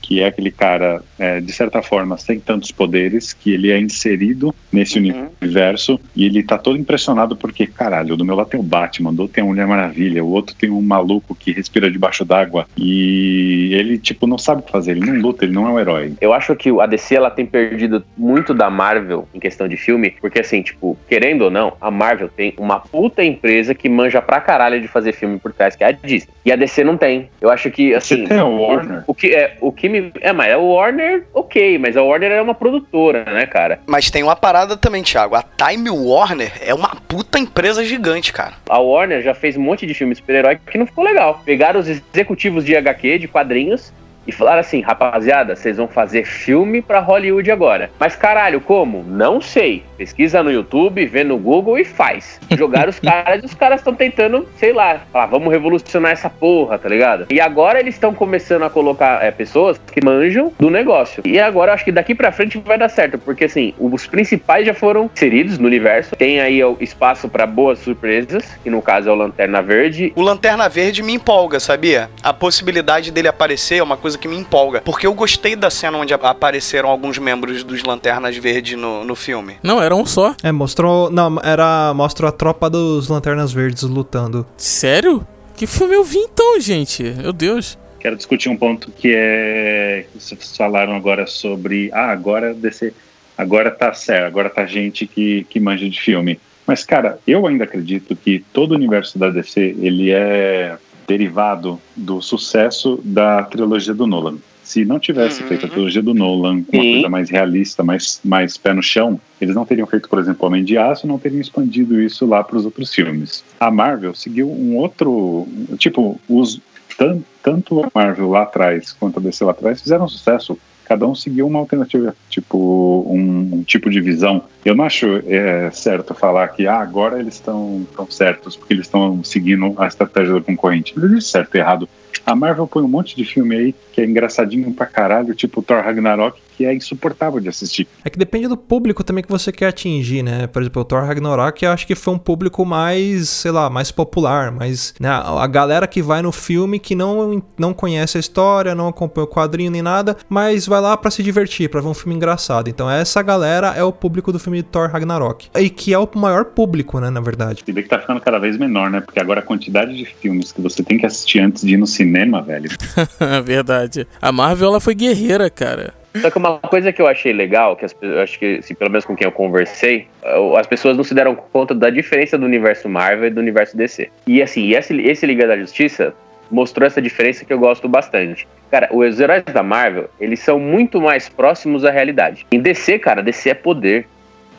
[0.08, 4.54] que é aquele cara, é, de certa forma, sem tantos poderes, que ele é inserido
[4.72, 5.28] nesse Uhum.
[5.42, 9.20] universo e ele tá todo impressionado porque, caralho, do meu lado tem o Batman, do
[9.22, 13.68] outro tem a Mulher Maravilha, o outro tem um maluco que respira debaixo d'água e
[13.74, 16.14] ele, tipo, não sabe o que fazer, ele não luta, ele não é um herói.
[16.22, 20.14] Eu acho que a DC ela tem perdido muito da Marvel em questão de filme,
[20.22, 24.40] porque assim, tipo, querendo ou não, a Marvel tem uma puta empresa que manja pra
[24.40, 26.32] caralho de fazer filme por trás, que é a Disney.
[26.46, 27.28] E a DC não tem.
[27.42, 28.22] Eu acho que, assim.
[28.22, 29.04] Você tem a Warner?
[29.06, 29.97] O, o que é, o que me.
[30.20, 33.80] É, mas a Warner, ok, mas a Warner é uma produtora, né, cara?
[33.86, 35.34] Mas tem uma parada também, Thiago.
[35.34, 38.54] A Time Warner é uma puta empresa gigante, cara.
[38.68, 41.42] A Warner já fez um monte de filme super-herói que não ficou legal.
[41.44, 43.92] Pegaram os executivos de HQ, de quadrinhos,
[44.28, 47.90] e falaram assim: rapaziada, vocês vão fazer filme pra Hollywood agora.
[47.98, 49.02] Mas caralho, como?
[49.02, 49.82] Não sei.
[49.96, 52.38] Pesquisa no YouTube, vê no Google e faz.
[52.56, 56.78] Jogaram os caras e os caras estão tentando, sei lá, falar, vamos revolucionar essa porra,
[56.78, 57.26] tá ligado?
[57.30, 61.22] E agora eles estão começando a colocar é, pessoas que manjam do negócio.
[61.24, 64.66] E agora eu acho que daqui pra frente vai dar certo, porque assim, os principais
[64.66, 66.14] já foram inseridos no universo.
[66.16, 70.12] Tem aí o espaço pra boas surpresas, que no caso é o Lanterna Verde.
[70.14, 72.10] O Lanterna Verde me empolga, sabia?
[72.22, 74.80] A possibilidade dele aparecer é uma coisa que me empolga.
[74.80, 79.56] Porque eu gostei da cena onde apareceram alguns membros dos Lanternas Verdes no, no filme.
[79.62, 80.34] Não, era um só.
[80.42, 81.10] É, mostrou.
[81.10, 81.92] Não, era.
[81.94, 84.46] Mostrou a tropa dos Lanternas Verdes lutando.
[84.56, 85.26] Sério?
[85.56, 87.02] Que filme eu vi então, gente?
[87.02, 87.78] Meu Deus.
[87.98, 92.94] Quero discutir um ponto que é que vocês falaram agora sobre ah, agora DC,
[93.36, 96.38] agora tá certo, agora tá gente que, que manja de filme.
[96.64, 100.76] Mas cara, eu ainda acredito que todo o universo da DC, ele é
[101.08, 104.36] derivado do sucesso da trilogia do Nolan.
[104.62, 105.48] Se não tivesse Uhum.
[105.48, 106.92] feito a trilogia do Nolan com uma Sim.
[106.92, 110.62] coisa mais realista, mais, mais pé no chão, eles não teriam feito, por exemplo, Homem
[110.62, 113.42] de Aço, não teriam expandido isso lá para os outros filmes.
[113.58, 115.48] A Marvel seguiu um outro.
[115.78, 116.60] Tipo, os,
[116.98, 120.58] tan- tanto a Marvel lá atrás quanto a DC lá atrás fizeram sucesso.
[120.88, 124.42] Cada um seguiu uma alternativa, tipo, um, um tipo de visão.
[124.64, 128.86] Eu não acho é, certo falar que ah, agora eles estão tão certos porque eles
[128.86, 130.98] estão seguindo a estratégia do concorrente.
[130.98, 131.88] Não existe certo e errado.
[132.24, 135.82] A Marvel põe um monte de filme aí que é engraçadinho pra caralho, tipo Thor
[135.82, 137.86] Ragnarok, que é insuportável de assistir.
[138.04, 140.46] É que depende do público também que você quer atingir, né?
[140.46, 143.90] Por exemplo, o Thor Ragnarok eu acho que foi um público mais, sei lá, mais
[143.90, 148.74] popular, mas né, a galera que vai no filme que não, não conhece a história,
[148.74, 151.94] não acompanha o quadrinho nem nada, mas vai lá pra se divertir, pra ver um
[151.94, 152.68] filme engraçado.
[152.68, 155.48] Então essa galera é o público do filme Thor Ragnarok.
[155.56, 157.62] E que é o maior público, né, na verdade.
[157.64, 159.00] Se vê que tá ficando cada vez menor, né?
[159.00, 161.86] Porque agora a quantidade de filmes que você tem que assistir antes de ir no
[161.98, 162.70] cinema, velho.
[163.44, 164.06] Verdade.
[164.22, 165.92] A Marvel, ela foi guerreira, cara.
[166.20, 168.90] Só que uma coisa que eu achei legal, que as, eu acho que, assim, pelo
[168.90, 170.08] menos com quem eu conversei,
[170.56, 174.10] as pessoas não se deram conta da diferença do universo Marvel e do universo DC.
[174.26, 176.14] E assim, esse, esse Liga da Justiça
[176.50, 178.48] mostrou essa diferença que eu gosto bastante.
[178.70, 182.46] Cara, os heróis da Marvel, eles são muito mais próximos à realidade.
[182.50, 184.06] Em DC, cara, DC é poder.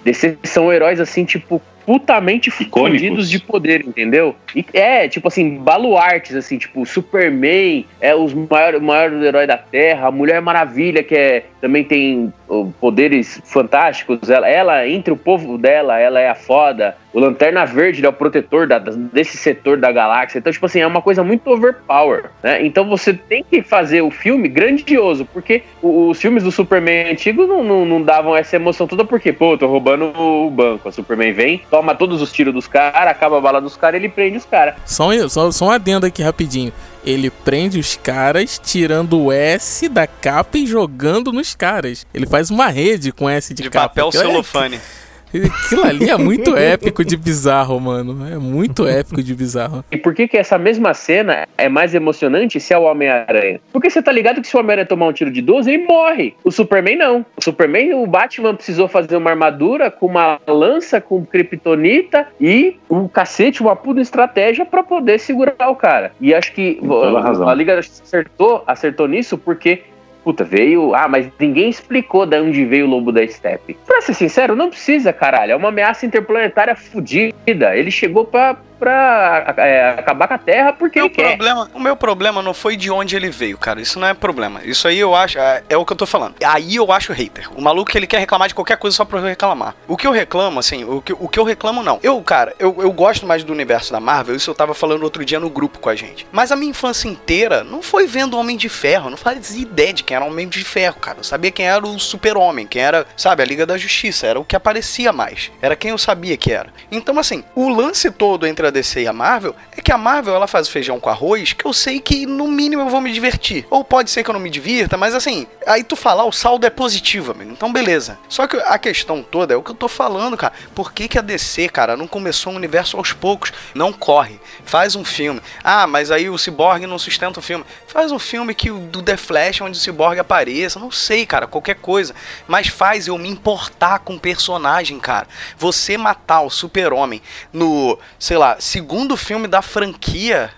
[0.03, 4.35] DC são heróis assim, tipo, putamente fundidos de poder, entendeu?
[4.55, 9.57] E é, tipo assim, baluartes, assim, tipo, Superman é os maior, o maior herói da
[9.57, 12.31] Terra, a Mulher Maravilha, que é, também tem
[12.79, 16.95] poderes fantásticos, ela, ela, entre o povo dela, ela é a foda.
[17.11, 20.37] O Lanterna Verde é o protetor da, desse setor da galáxia.
[20.37, 22.63] Então, tipo assim, é uma coisa muito overpower, né?
[22.65, 27.63] Então você tem que fazer o filme grandioso, porque os filmes do Superman antigo não,
[27.63, 30.87] não, não davam essa emoção toda, porque, pô, tô roubando o banco.
[30.87, 34.09] O Superman vem, toma todos os tiros dos caras, acaba a bala dos caras ele
[34.09, 34.75] prende os caras.
[34.85, 36.71] Só, só, só um adendo aqui rapidinho.
[37.03, 42.05] Ele prende os caras tirando o S da capa e jogando nos caras.
[42.13, 43.87] Ele faz uma rede com S de, De capa.
[43.89, 44.79] papel Aquilo é- celofane.
[45.33, 48.27] Aquilo ali é muito épico de bizarro, mano.
[48.27, 49.83] É muito épico de bizarro.
[49.91, 53.61] E por que que essa mesma cena é mais emocionante se é o Homem-Aranha?
[53.71, 56.33] Porque você tá ligado que se o Homem-Aranha tomar um tiro de 12, ele morre.
[56.43, 57.25] O Superman não.
[57.37, 63.07] O Superman, o Batman precisou fazer uma armadura com uma lança, com kryptonita e um
[63.07, 66.11] cacete, uma puta estratégia pra poder segurar o cara.
[66.19, 66.79] E acho que
[67.21, 67.47] razão.
[67.47, 69.83] a Liga acertou, acertou nisso porque
[70.23, 70.93] Puta, veio.
[70.93, 73.77] Ah, mas ninguém explicou de onde veio o lobo da steppe.
[73.85, 75.53] Pra ser sincero, não precisa, caralho.
[75.53, 77.75] É uma ameaça interplanetária fodida.
[77.75, 81.27] Ele chegou pra, pra é, acabar com a Terra porque Meu ele quer.
[81.27, 83.81] problema, o meu problema não foi de onde ele veio, cara.
[83.81, 84.61] Isso não é problema.
[84.63, 85.37] Isso aí eu acho.
[85.37, 86.35] É, é o que eu tô falando.
[86.43, 87.49] Aí eu acho hater.
[87.55, 89.75] O maluco ele quer reclamar de qualquer coisa só pra eu reclamar.
[89.87, 91.99] O que eu reclamo, assim, o que, o que eu reclamo não.
[92.01, 94.35] Eu, cara, eu, eu gosto mais do universo da Marvel.
[94.35, 96.25] Isso eu tava falando outro dia no grupo com a gente.
[96.31, 99.07] Mas a minha infância inteira não foi vendo Homem de Ferro.
[99.07, 101.19] Eu não fazia ideia de quem era o Homem de Ferro, cara.
[101.19, 104.27] Eu sabia quem era o Super-Homem, quem era, sabe, a Liga da Justiça.
[104.27, 105.51] Era o que aparecia mais.
[105.61, 106.69] Era quem eu sabia que era.
[106.91, 110.35] Então, assim, o lance todo entre a DC e a Marvel é que a Marvel
[110.35, 113.65] ela faz feijão com arroz que eu sei que no mínimo eu vou me divertir.
[113.69, 116.65] Ou pode ser que eu não me divirta, mas assim, aí tu falar o saldo
[116.65, 117.51] é positivo, amigo.
[117.51, 118.17] Então beleza.
[118.27, 120.53] Só que a questão toda é o que eu tô falando, cara.
[120.73, 123.51] Por que, que a DC, cara, não começou um universo aos poucos?
[123.73, 124.39] Não corre.
[124.63, 125.41] Faz um filme.
[125.63, 127.65] Ah, mas aí o Cyborg não sustenta o filme.
[127.87, 130.79] Faz um filme que do The Flash onde o Cyborg apareça.
[130.79, 132.13] Não sei, cara, qualquer coisa.
[132.47, 135.27] Mas faz eu me importar com o personagem, cara.
[135.57, 140.51] Você matar o Super-Homem no, sei lá, segundo filme da franquia.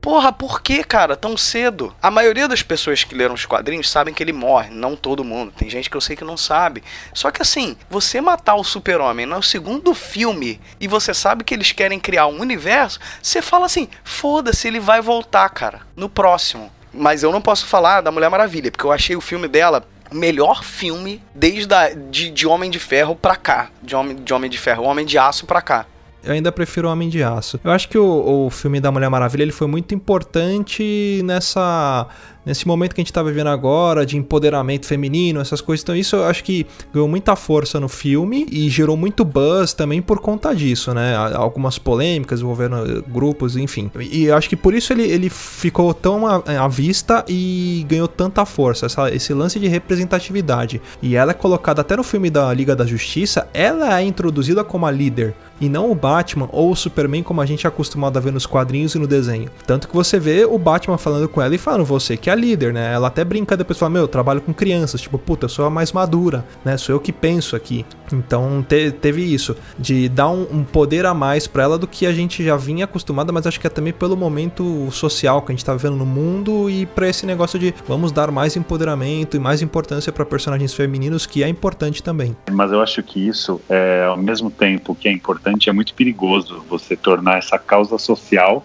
[0.00, 1.94] Porra, por que, cara, tão cedo?
[2.02, 5.50] A maioria das pessoas que leram os quadrinhos sabem que ele morre, não todo mundo.
[5.56, 6.84] Tem gente que eu sei que não sabe.
[7.14, 11.72] Só que assim, você matar o Super-Homem no segundo filme e você sabe que eles
[11.72, 16.70] querem criar um universo, você fala assim: foda-se, ele vai voltar, cara, no próximo.
[16.92, 20.14] Mas eu não posso falar da Mulher Maravilha, porque eu achei o filme dela o
[20.14, 23.70] melhor filme desde a, de, de Homem de Ferro pra cá.
[23.82, 25.86] De Homem de, Homem de Ferro, Homem de Aço pra cá.
[26.24, 27.60] Eu ainda prefiro o Homem de Aço.
[27.62, 32.06] Eu acho que o, o filme da Mulher Maravilha ele foi muito importante nessa
[32.44, 35.82] nesse momento que a gente tá vivendo agora, de empoderamento feminino, essas coisas.
[35.82, 40.02] Então, isso eu acho que ganhou muita força no filme e gerou muito buzz também
[40.02, 41.16] por conta disso, né?
[41.34, 43.90] Algumas polêmicas envolvendo grupos, enfim.
[44.00, 48.08] E eu acho que por isso ele, ele ficou tão à, à vista e ganhou
[48.08, 50.80] tanta força, essa, esse lance de representatividade.
[51.02, 54.86] E ela é colocada até no filme da Liga da Justiça, ela é introduzida como
[54.86, 55.34] a líder.
[55.60, 58.44] E não o Batman ou o Superman como a gente é acostumado a ver nos
[58.44, 59.48] quadrinhos e no desenho.
[59.66, 62.36] Tanto que você vê o Batman falando com ela e falando, você que é a
[62.36, 62.92] líder, né?
[62.92, 65.70] Ela até brinca depois fala, meu, eu trabalho com crianças, tipo, puta, eu sou a
[65.70, 66.76] mais madura, né?
[66.76, 67.86] Sou eu que penso aqui.
[68.12, 72.06] Então te, teve isso, de dar um, um poder a mais para ela do que
[72.06, 75.54] a gente já vinha acostumada, mas acho que é também pelo momento social que a
[75.54, 79.40] gente tá vivendo no mundo e para esse negócio de vamos dar mais empoderamento e
[79.40, 82.36] mais importância para personagens femininos, que é importante também.
[82.50, 86.64] Mas eu acho que isso, é, ao mesmo tempo que é importante, é muito perigoso
[86.68, 88.64] você tornar essa causa social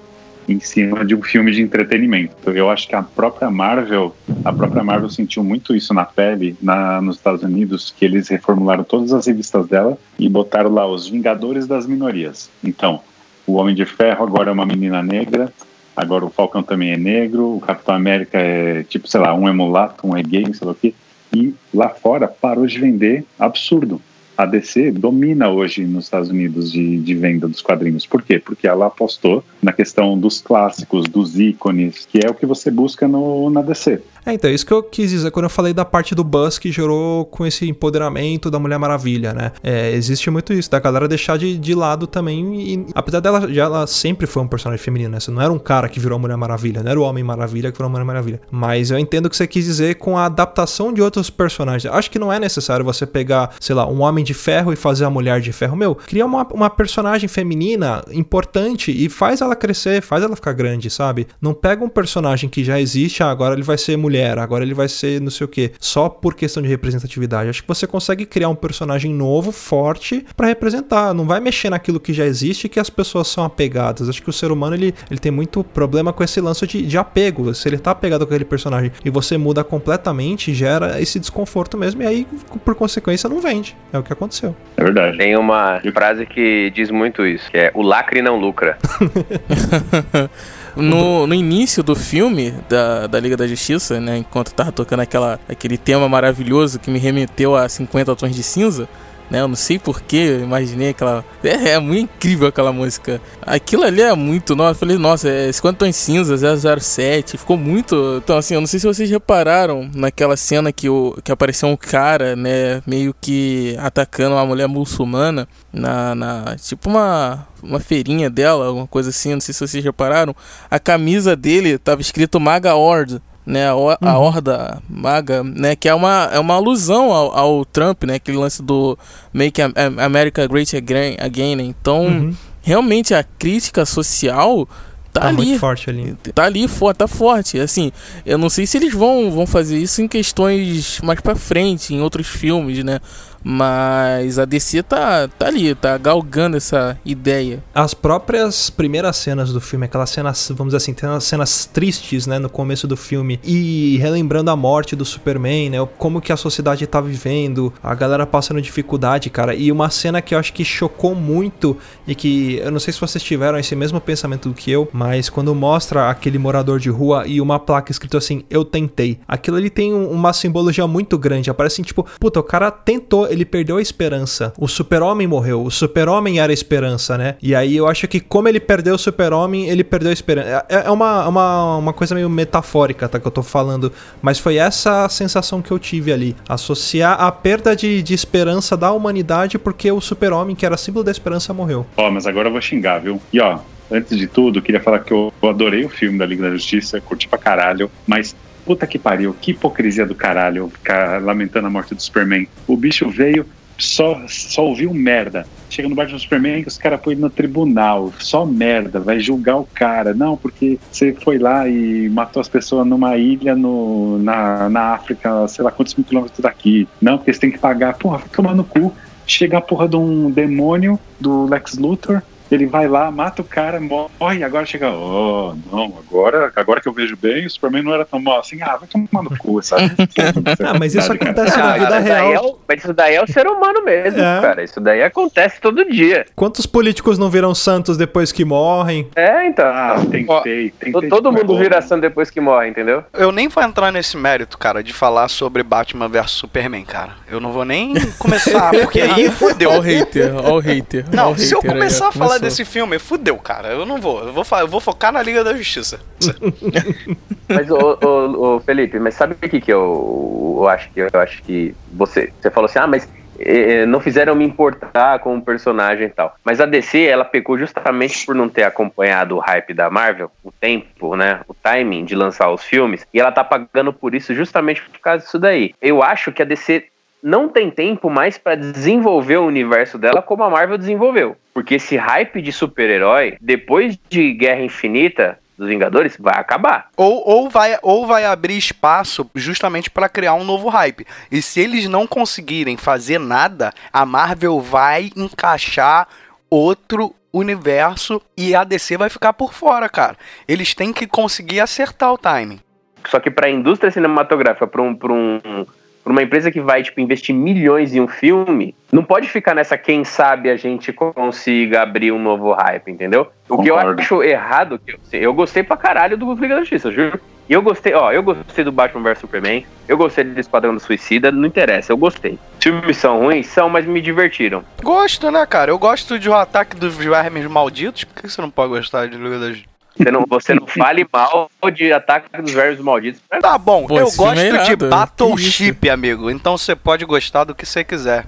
[0.50, 2.50] em cima de um filme de entretenimento.
[2.50, 7.00] Eu acho que a própria Marvel, a própria Marvel sentiu muito isso na pele na,
[7.00, 11.68] nos Estados Unidos, que eles reformularam todas as revistas dela e botaram lá os Vingadores
[11.68, 12.50] das Minorias.
[12.64, 13.02] Então,
[13.46, 15.54] o Homem de Ferro agora é uma menina negra,
[15.96, 19.52] agora o Falcão também é negro, o Capitão América é tipo, sei lá, um é
[19.52, 20.94] mulato, um é gay, sei lá o quê.
[21.34, 24.02] E lá fora parou de vender absurdo.
[24.40, 28.06] A DC domina hoje nos Estados Unidos de, de venda dos quadrinhos.
[28.06, 28.40] Por quê?
[28.40, 33.08] Porque ela apostou na questão dos clássicos, dos ícones, que é o que você busca
[33.08, 34.02] no, na DC.
[34.26, 36.72] É, então, isso que eu quis dizer quando eu falei da parte do Buzz que
[36.72, 39.52] gerou com esse empoderamento da Mulher Maravilha, né?
[39.64, 42.62] É, existe muito isso, da galera deixar de, de lado também.
[42.62, 45.20] E, apesar dela, já ela sempre foi um personagem feminino, né?
[45.20, 47.72] Você não era um cara que virou a Mulher Maravilha, não era o Homem Maravilha
[47.72, 48.42] que virou a Mulher Maravilha.
[48.52, 51.92] Mas eu entendo o que você quis dizer com a adaptação de outros personagens.
[51.92, 55.06] Acho que não é necessário você pegar, sei lá, um Homem de Ferro e fazer
[55.06, 55.76] a Mulher de Ferro.
[55.76, 60.90] Meu, cria uma, uma personagem feminina importante e faz ela crescer, faz ela ficar grande,
[60.90, 61.28] sabe?
[61.42, 64.74] Não pega um personagem que já existe, ah, agora ele vai ser mulher, agora ele
[64.74, 67.50] vai ser não sei o que, só por questão de representatividade.
[67.50, 71.14] Acho que você consegue criar um personagem novo, forte, para representar.
[71.14, 74.10] Não vai mexer naquilo que já existe e que as pessoas são apegadas.
[74.10, 76.98] Acho que o ser humano ele, ele tem muito problema com esse lance de, de
[76.98, 77.54] apego.
[77.54, 82.02] Se ele tá apegado com aquele personagem e você muda completamente, gera esse desconforto mesmo,
[82.02, 82.28] e aí,
[82.64, 83.76] por consequência, não vende.
[83.92, 84.56] É o que aconteceu.
[84.78, 85.18] É verdade.
[85.18, 88.78] Tem uma frase que diz muito isso, que é o lacre não lucra.
[90.76, 95.40] No, no início do filme da, da Liga da Justiça, né, enquanto tava tocando aquela,
[95.50, 98.88] aquele tema maravilhoso que me remeteu a 50 Tons de Cinza,
[99.30, 99.42] né?
[99.42, 101.24] Eu não sei porquê, imaginei aquela.
[101.44, 103.22] É, é, muito incrível aquela música.
[103.42, 104.56] Aquilo ali é muito.
[104.56, 107.38] Nossa, eu falei, nossa, é 50 tons cinzas, 007.
[107.38, 108.22] Ficou muito.
[108.24, 111.78] Então, assim, eu não sei se vocês repararam naquela cena que, o, que apareceu um
[111.78, 112.82] cara, né?
[112.88, 116.16] Meio que atacando uma mulher muçulmana na.
[116.16, 117.48] na tipo uma.
[117.62, 120.36] Uma feirinha dela, alguma coisa assim, não sei se vocês repararam.
[120.70, 123.96] A camisa dele tava escrito Maga Ord, né, a, uhum.
[124.00, 128.38] a horda maga, né, que é uma, é uma alusão ao, ao Trump, né, aquele
[128.38, 128.98] lance do
[129.34, 129.60] Make
[129.98, 131.64] America Great Again, né?
[131.64, 132.36] então uhum.
[132.62, 134.68] realmente a crítica social
[135.12, 137.92] tá, tá ali, muito forte ali, tá ali, tá forte, assim,
[138.24, 142.02] eu não sei se eles vão, vão fazer isso em questões mais para frente, em
[142.02, 143.00] outros filmes, né,
[143.44, 147.64] mas a DC tá, tá ali, tá galgando essa ideia.
[147.74, 152.28] As próprias primeiras cenas do filme, aquelas cenas, vamos dizer assim, tem umas cenas tristes,
[152.28, 156.38] né, no começo do filme, e relembrando a morte do Superman, né, como que a
[156.38, 160.66] sociedade tá vivendo, a galera passando dificuldade, cara, e uma cena que eu acho que
[160.66, 164.72] chocou muito e que eu não sei se vocês tiveram esse mesmo pensamento do que
[164.72, 169.20] eu, mas quando mostra aquele morador de rua e uma placa escrito assim, eu tentei,
[169.28, 173.29] aquilo ali tem um, uma simbologia muito grande, aparece assim, tipo, puta, o cara tentou
[173.30, 174.54] ele perdeu a esperança.
[174.58, 175.64] O super-homem morreu.
[175.64, 177.36] O super-homem era a esperança, né?
[177.42, 180.66] E aí eu acho que como ele perdeu o super-homem, ele perdeu a esperança.
[180.70, 183.20] É, é uma, uma, uma coisa meio metafórica, tá?
[183.20, 183.92] Que eu tô falando.
[184.22, 186.36] Mas foi essa a sensação que eu tive ali.
[186.48, 191.12] Associar a perda de, de esperança da humanidade porque o super-homem, que era símbolo da
[191.12, 191.86] esperança, morreu.
[191.98, 193.22] Ó, oh, mas agora eu vou xingar, viu?
[193.32, 193.60] E ó,
[193.92, 197.28] antes de tudo, queria falar que eu adorei o filme da Liga da Justiça, curti
[197.28, 198.36] pra caralho, mas
[198.70, 202.48] puta que pariu, que hipocrisia do caralho, ficar lamentando a morte do Superman.
[202.68, 203.44] O bicho veio,
[203.80, 205.48] só, só ouviu merda.
[205.72, 209.68] Chega no Batman Superman que os caras foi no tribunal, só merda, vai julgar o
[209.74, 210.14] cara.
[210.14, 215.48] Não, porque você foi lá e matou as pessoas numa ilha no, na, na África,
[215.48, 216.88] sei lá quantos mil quilômetros daqui.
[217.02, 217.96] Não, porque você tem que pagar.
[217.98, 218.94] Porra, vai no cu.
[219.26, 222.22] Chega a porra de um demônio do Lex Luthor,
[222.56, 226.88] ele vai lá, mata o cara, morre, e agora chega, oh, não, agora, agora que
[226.88, 229.62] eu vejo bem, o Superman não era tão mal assim, ah, vai tomar no cu,
[229.62, 229.92] sabe?
[230.66, 232.34] ah, mas isso acontece na vida ah, real.
[232.34, 234.42] É o, mas isso daí é o ser humano mesmo, é.
[234.42, 234.64] cara.
[234.64, 236.26] Isso daí acontece todo dia.
[236.36, 239.08] Quantos políticos não viram santos depois que morrem?
[239.16, 239.66] É, então.
[239.66, 241.10] Ah, tentei, tentei.
[241.10, 243.04] Todo mundo vira santo depois que morre, entendeu?
[243.14, 247.14] Eu nem vou entrar nesse mérito, cara, de falar sobre Batman vs Superman, cara.
[247.30, 249.70] Eu não vou nem começar, porque aí fudeu.
[249.70, 251.06] Olha o hater, olha o hater.
[251.12, 253.70] Não, se eu começar aí, a falar desse filme, fudeu, cara.
[253.70, 254.24] Eu não vou.
[254.26, 256.00] Eu vou, eu vou focar na Liga da Justiça.
[257.48, 261.10] mas, ô, ô, ô, Felipe, mas sabe o que, que eu, eu acho que eu
[261.14, 262.32] acho que você.
[262.42, 263.08] Você falou assim, ah, mas
[263.40, 266.36] eh, não fizeram me importar com o personagem e tal.
[266.44, 270.52] Mas a DC, ela pecou justamente por não ter acompanhado o hype da Marvel, o
[270.52, 274.82] tempo, né, o timing de lançar os filmes, e ela tá pagando por isso justamente
[274.82, 275.74] por causa disso daí.
[275.82, 276.86] Eu acho que a DC
[277.22, 281.36] não tem tempo mais para desenvolver o universo dela como a Marvel desenvolveu.
[281.54, 286.90] Porque esse hype de super-herói, depois de Guerra Infinita, dos Vingadores vai acabar.
[286.96, 291.06] Ou, ou, vai, ou vai abrir espaço justamente para criar um novo hype.
[291.30, 296.08] E se eles não conseguirem fazer nada, a Marvel vai encaixar
[296.50, 300.18] outro universo e a DC vai ficar por fora, cara.
[300.48, 302.60] Eles têm que conseguir acertar o timing.
[303.06, 304.98] Só que para a indústria cinematográfica, para um,
[305.46, 305.66] um
[306.04, 309.78] pra uma empresa que vai, tipo, investir milhões em um filme, não pode ficar nessa,
[309.78, 313.28] quem sabe a gente consiga abrir um novo hype, entendeu?
[313.48, 314.02] O que eu Concordo.
[314.02, 317.20] acho errado, que eu, eu gostei pra caralho do Liga da Justiça, juro.
[317.50, 320.80] E eu gostei, ó, eu gostei do Batman vs Superman, eu gostei do Esquadrão do
[320.80, 322.38] Suicida, não interessa, eu gostei.
[322.60, 324.64] Os filmes são ruins, são, mas me divertiram.
[324.84, 325.72] Gosto, né, cara?
[325.72, 328.04] Eu gosto de O Ataque dos Vermes Malditos.
[328.04, 329.79] Por que você não pode gostar de Liga da Justiça?
[330.00, 333.22] Você não, você não fale mal de Ataque dos Vermes Malditos.
[333.42, 336.32] Tá bom, Pô, eu filme gosto é de Battleship, amigo.
[336.32, 338.26] Então você pode gostar do que você quiser.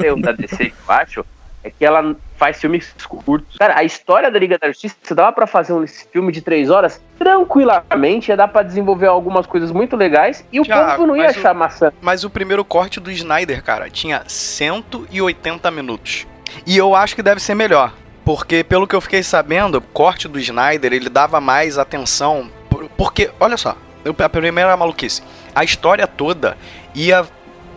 [0.00, 1.24] O erro da DC, que eu acho,
[1.64, 3.56] é que ela faz filmes curtos.
[3.58, 7.00] Cara, a história da Liga da Justiça, dava pra fazer um filme de três horas
[7.18, 11.24] tranquilamente, ia dar pra desenvolver algumas coisas muito legais e o Thiago, povo não ia
[11.24, 11.92] mas o- achar maçã.
[12.00, 16.26] Mas o primeiro corte do Snyder, cara, tinha 180 minutos.
[16.66, 17.92] E eu acho que deve ser melhor.
[18.26, 22.50] Porque, pelo que eu fiquei sabendo, o corte do Snyder, ele dava mais atenção.
[22.68, 23.76] por- Porque, olha só,
[24.18, 25.22] a primeira maluquice.
[25.54, 26.58] A história toda
[26.92, 27.24] ia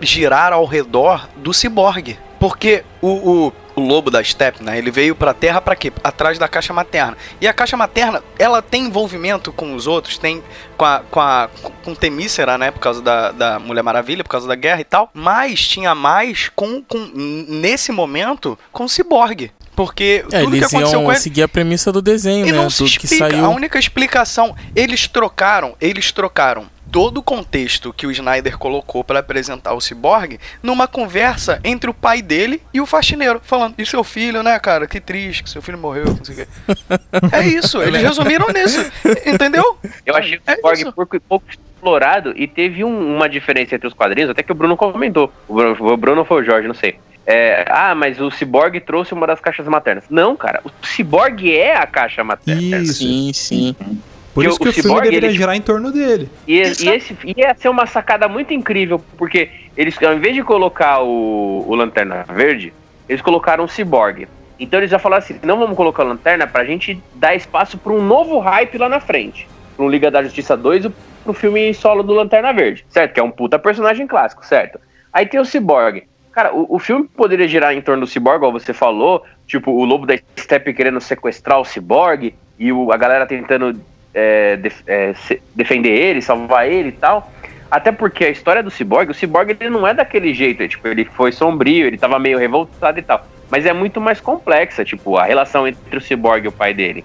[0.02, 2.18] girar ao redor do ciborgue.
[2.40, 5.92] Porque o, o, o lobo da Steppe, né, ele veio pra Terra pra quê?
[6.04, 7.16] Atrás da caixa materna.
[7.40, 10.42] E a caixa materna, ela tem envolvimento com os outros, tem
[10.78, 11.50] com a, com a
[11.84, 15.10] com Temícera, né, por causa da, da Mulher Maravilha, por causa da guerra e tal,
[15.14, 19.52] mas tinha mais com, com nesse momento com o ciborgue.
[19.80, 22.52] Porque É, tudo que eles aconteceu iam com ele seguir a premissa do desenho, e
[22.52, 22.58] né?
[22.58, 23.30] não se do que explica.
[23.30, 23.46] saiu.
[23.46, 29.20] A única explicação, eles trocaram, eles trocaram todo o contexto que o Snyder colocou para
[29.20, 34.04] apresentar o Cyborg numa conversa entre o pai dele e o faxineiro, falando: "E seu
[34.04, 34.86] filho, né, cara?
[34.86, 36.48] Que triste que seu filho morreu, não sei o quê".
[37.32, 38.86] É isso, eles resumiram nisso.
[39.26, 39.78] Entendeu?
[40.06, 40.92] Eu achei o É Cyborg isso.
[40.92, 44.76] pouco, pouco explorado e teve um- uma diferença entre os quadrinhos, até que o Bruno
[44.76, 45.32] comentou.
[45.48, 46.96] O Bruno, o Bruno foi o Jorge, não sei.
[47.32, 50.04] É, ah, mas o Cyborg trouxe uma das caixas maternas.
[50.10, 52.78] Não, cara, o Cyborg é a caixa materna.
[52.80, 52.94] Isso.
[52.96, 53.76] Sim, sim.
[54.34, 56.28] Por Porque isso o- que o, o filme Cyborg, deveria ele- girar em torno dele.
[56.48, 61.02] E, e esse ia ser uma sacada muito incrível, porque eles, ao invés de colocar
[61.04, 62.74] o, o Lanterna Verde,
[63.08, 64.28] eles colocaram o Cyborg.
[64.60, 67.94] Então eles já falaram assim: não vamos colocar a Lanterna pra gente dar espaço pra
[67.94, 69.48] um novo hype lá na frente.
[69.78, 70.92] Um Liga da Justiça 2 e
[71.24, 73.14] pro filme solo do Lanterna Verde, certo?
[73.14, 74.80] Que é um puta personagem clássico, certo?
[75.14, 76.04] Aí tem o Cyborg.
[76.40, 79.84] Cara, o, o filme poderia girar em torno do Cyborg, igual você falou, tipo, o
[79.84, 83.78] Lobo da Steppe querendo sequestrar o Cyborg e o- a galera tentando
[84.14, 87.30] é, def- é, se- defender ele, salvar ele e tal.
[87.70, 90.88] Até porque a história do Cyborg, o Cyborg ele não é daquele jeito, é, tipo,
[90.88, 93.28] ele foi sombrio, ele tava meio revoltado e tal.
[93.52, 97.04] Mas é muito mais complexa, tipo, a relação entre o Cyborg e o pai dele.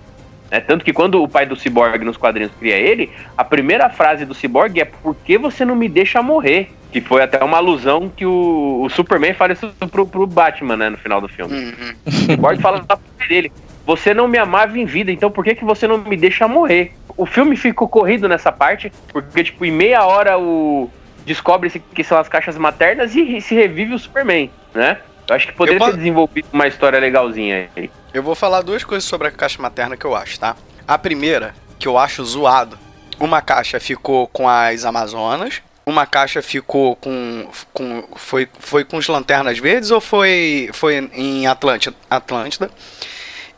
[0.55, 0.61] Né?
[0.61, 4.33] Tanto que quando o pai do Cyborg nos quadrinhos cria ele, a primeira frase do
[4.33, 6.71] Cyborg é por que você não me deixa morrer?
[6.93, 10.91] Que foi até uma alusão que o, o Superman fala isso pro, pro Batman, né,
[10.91, 11.53] no final do filme.
[11.53, 11.95] Uhum.
[12.07, 12.97] O Cyborg fala pra
[13.27, 13.51] dele:
[13.85, 16.93] Você não me amava em vida, então por que, que você não me deixa morrer?
[17.17, 20.89] O filme ficou corrido nessa parte, porque, tipo, em meia hora o.
[21.27, 24.99] Descobre-se que são as caixas maternas e se revive o Superman, né?
[25.27, 27.91] Eu acho que poderia Eu ter desenvolvido uma história legalzinha aí.
[28.15, 30.55] Eu vou falar duas coisas sobre a caixa materna que eu acho, tá?
[30.87, 32.79] A primeira, que eu acho zoado,
[33.19, 37.49] uma caixa ficou com as Amazonas, uma caixa ficou com.
[37.73, 42.71] com foi, foi com os Lanternas Verdes ou foi, foi em Atlântida, Atlântida?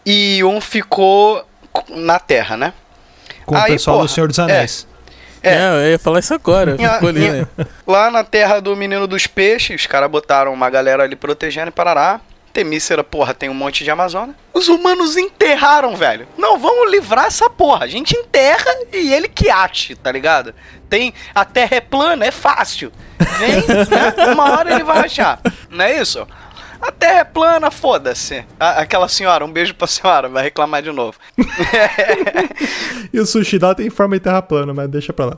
[0.05, 1.45] E um ficou
[1.91, 2.73] na Terra, né?
[3.45, 4.87] Com o Aí, pessoal porra, do Senhor dos Anéis.
[5.43, 5.55] É.
[5.55, 6.77] É, eu ia falar isso agora.
[6.79, 7.47] Em ali, em- né?
[7.87, 11.71] Lá na terra do menino dos peixes, os caras botaram uma galera ali protegendo e
[11.71, 12.21] parará.
[12.57, 14.35] Temícera, porra, tem um monte de Amazônia.
[14.55, 16.27] Os humanos enterraram, velho.
[16.39, 17.85] Não, vamos livrar essa porra.
[17.85, 20.55] A gente enterra e ele que ate, tá ligado?
[20.89, 21.13] Tem.
[21.35, 22.91] A terra é plana, é fácil.
[23.39, 23.57] Vem,
[23.91, 24.33] né?
[24.33, 25.39] Uma hora ele vai achar.
[25.69, 26.27] Não é isso?
[26.81, 28.43] A terra é plana, foda-se.
[28.59, 31.19] Aquela senhora, um beijo pra senhora, vai reclamar de novo.
[33.13, 35.37] E o sushi dá tem forma de terra plana, mas deixa pra lá.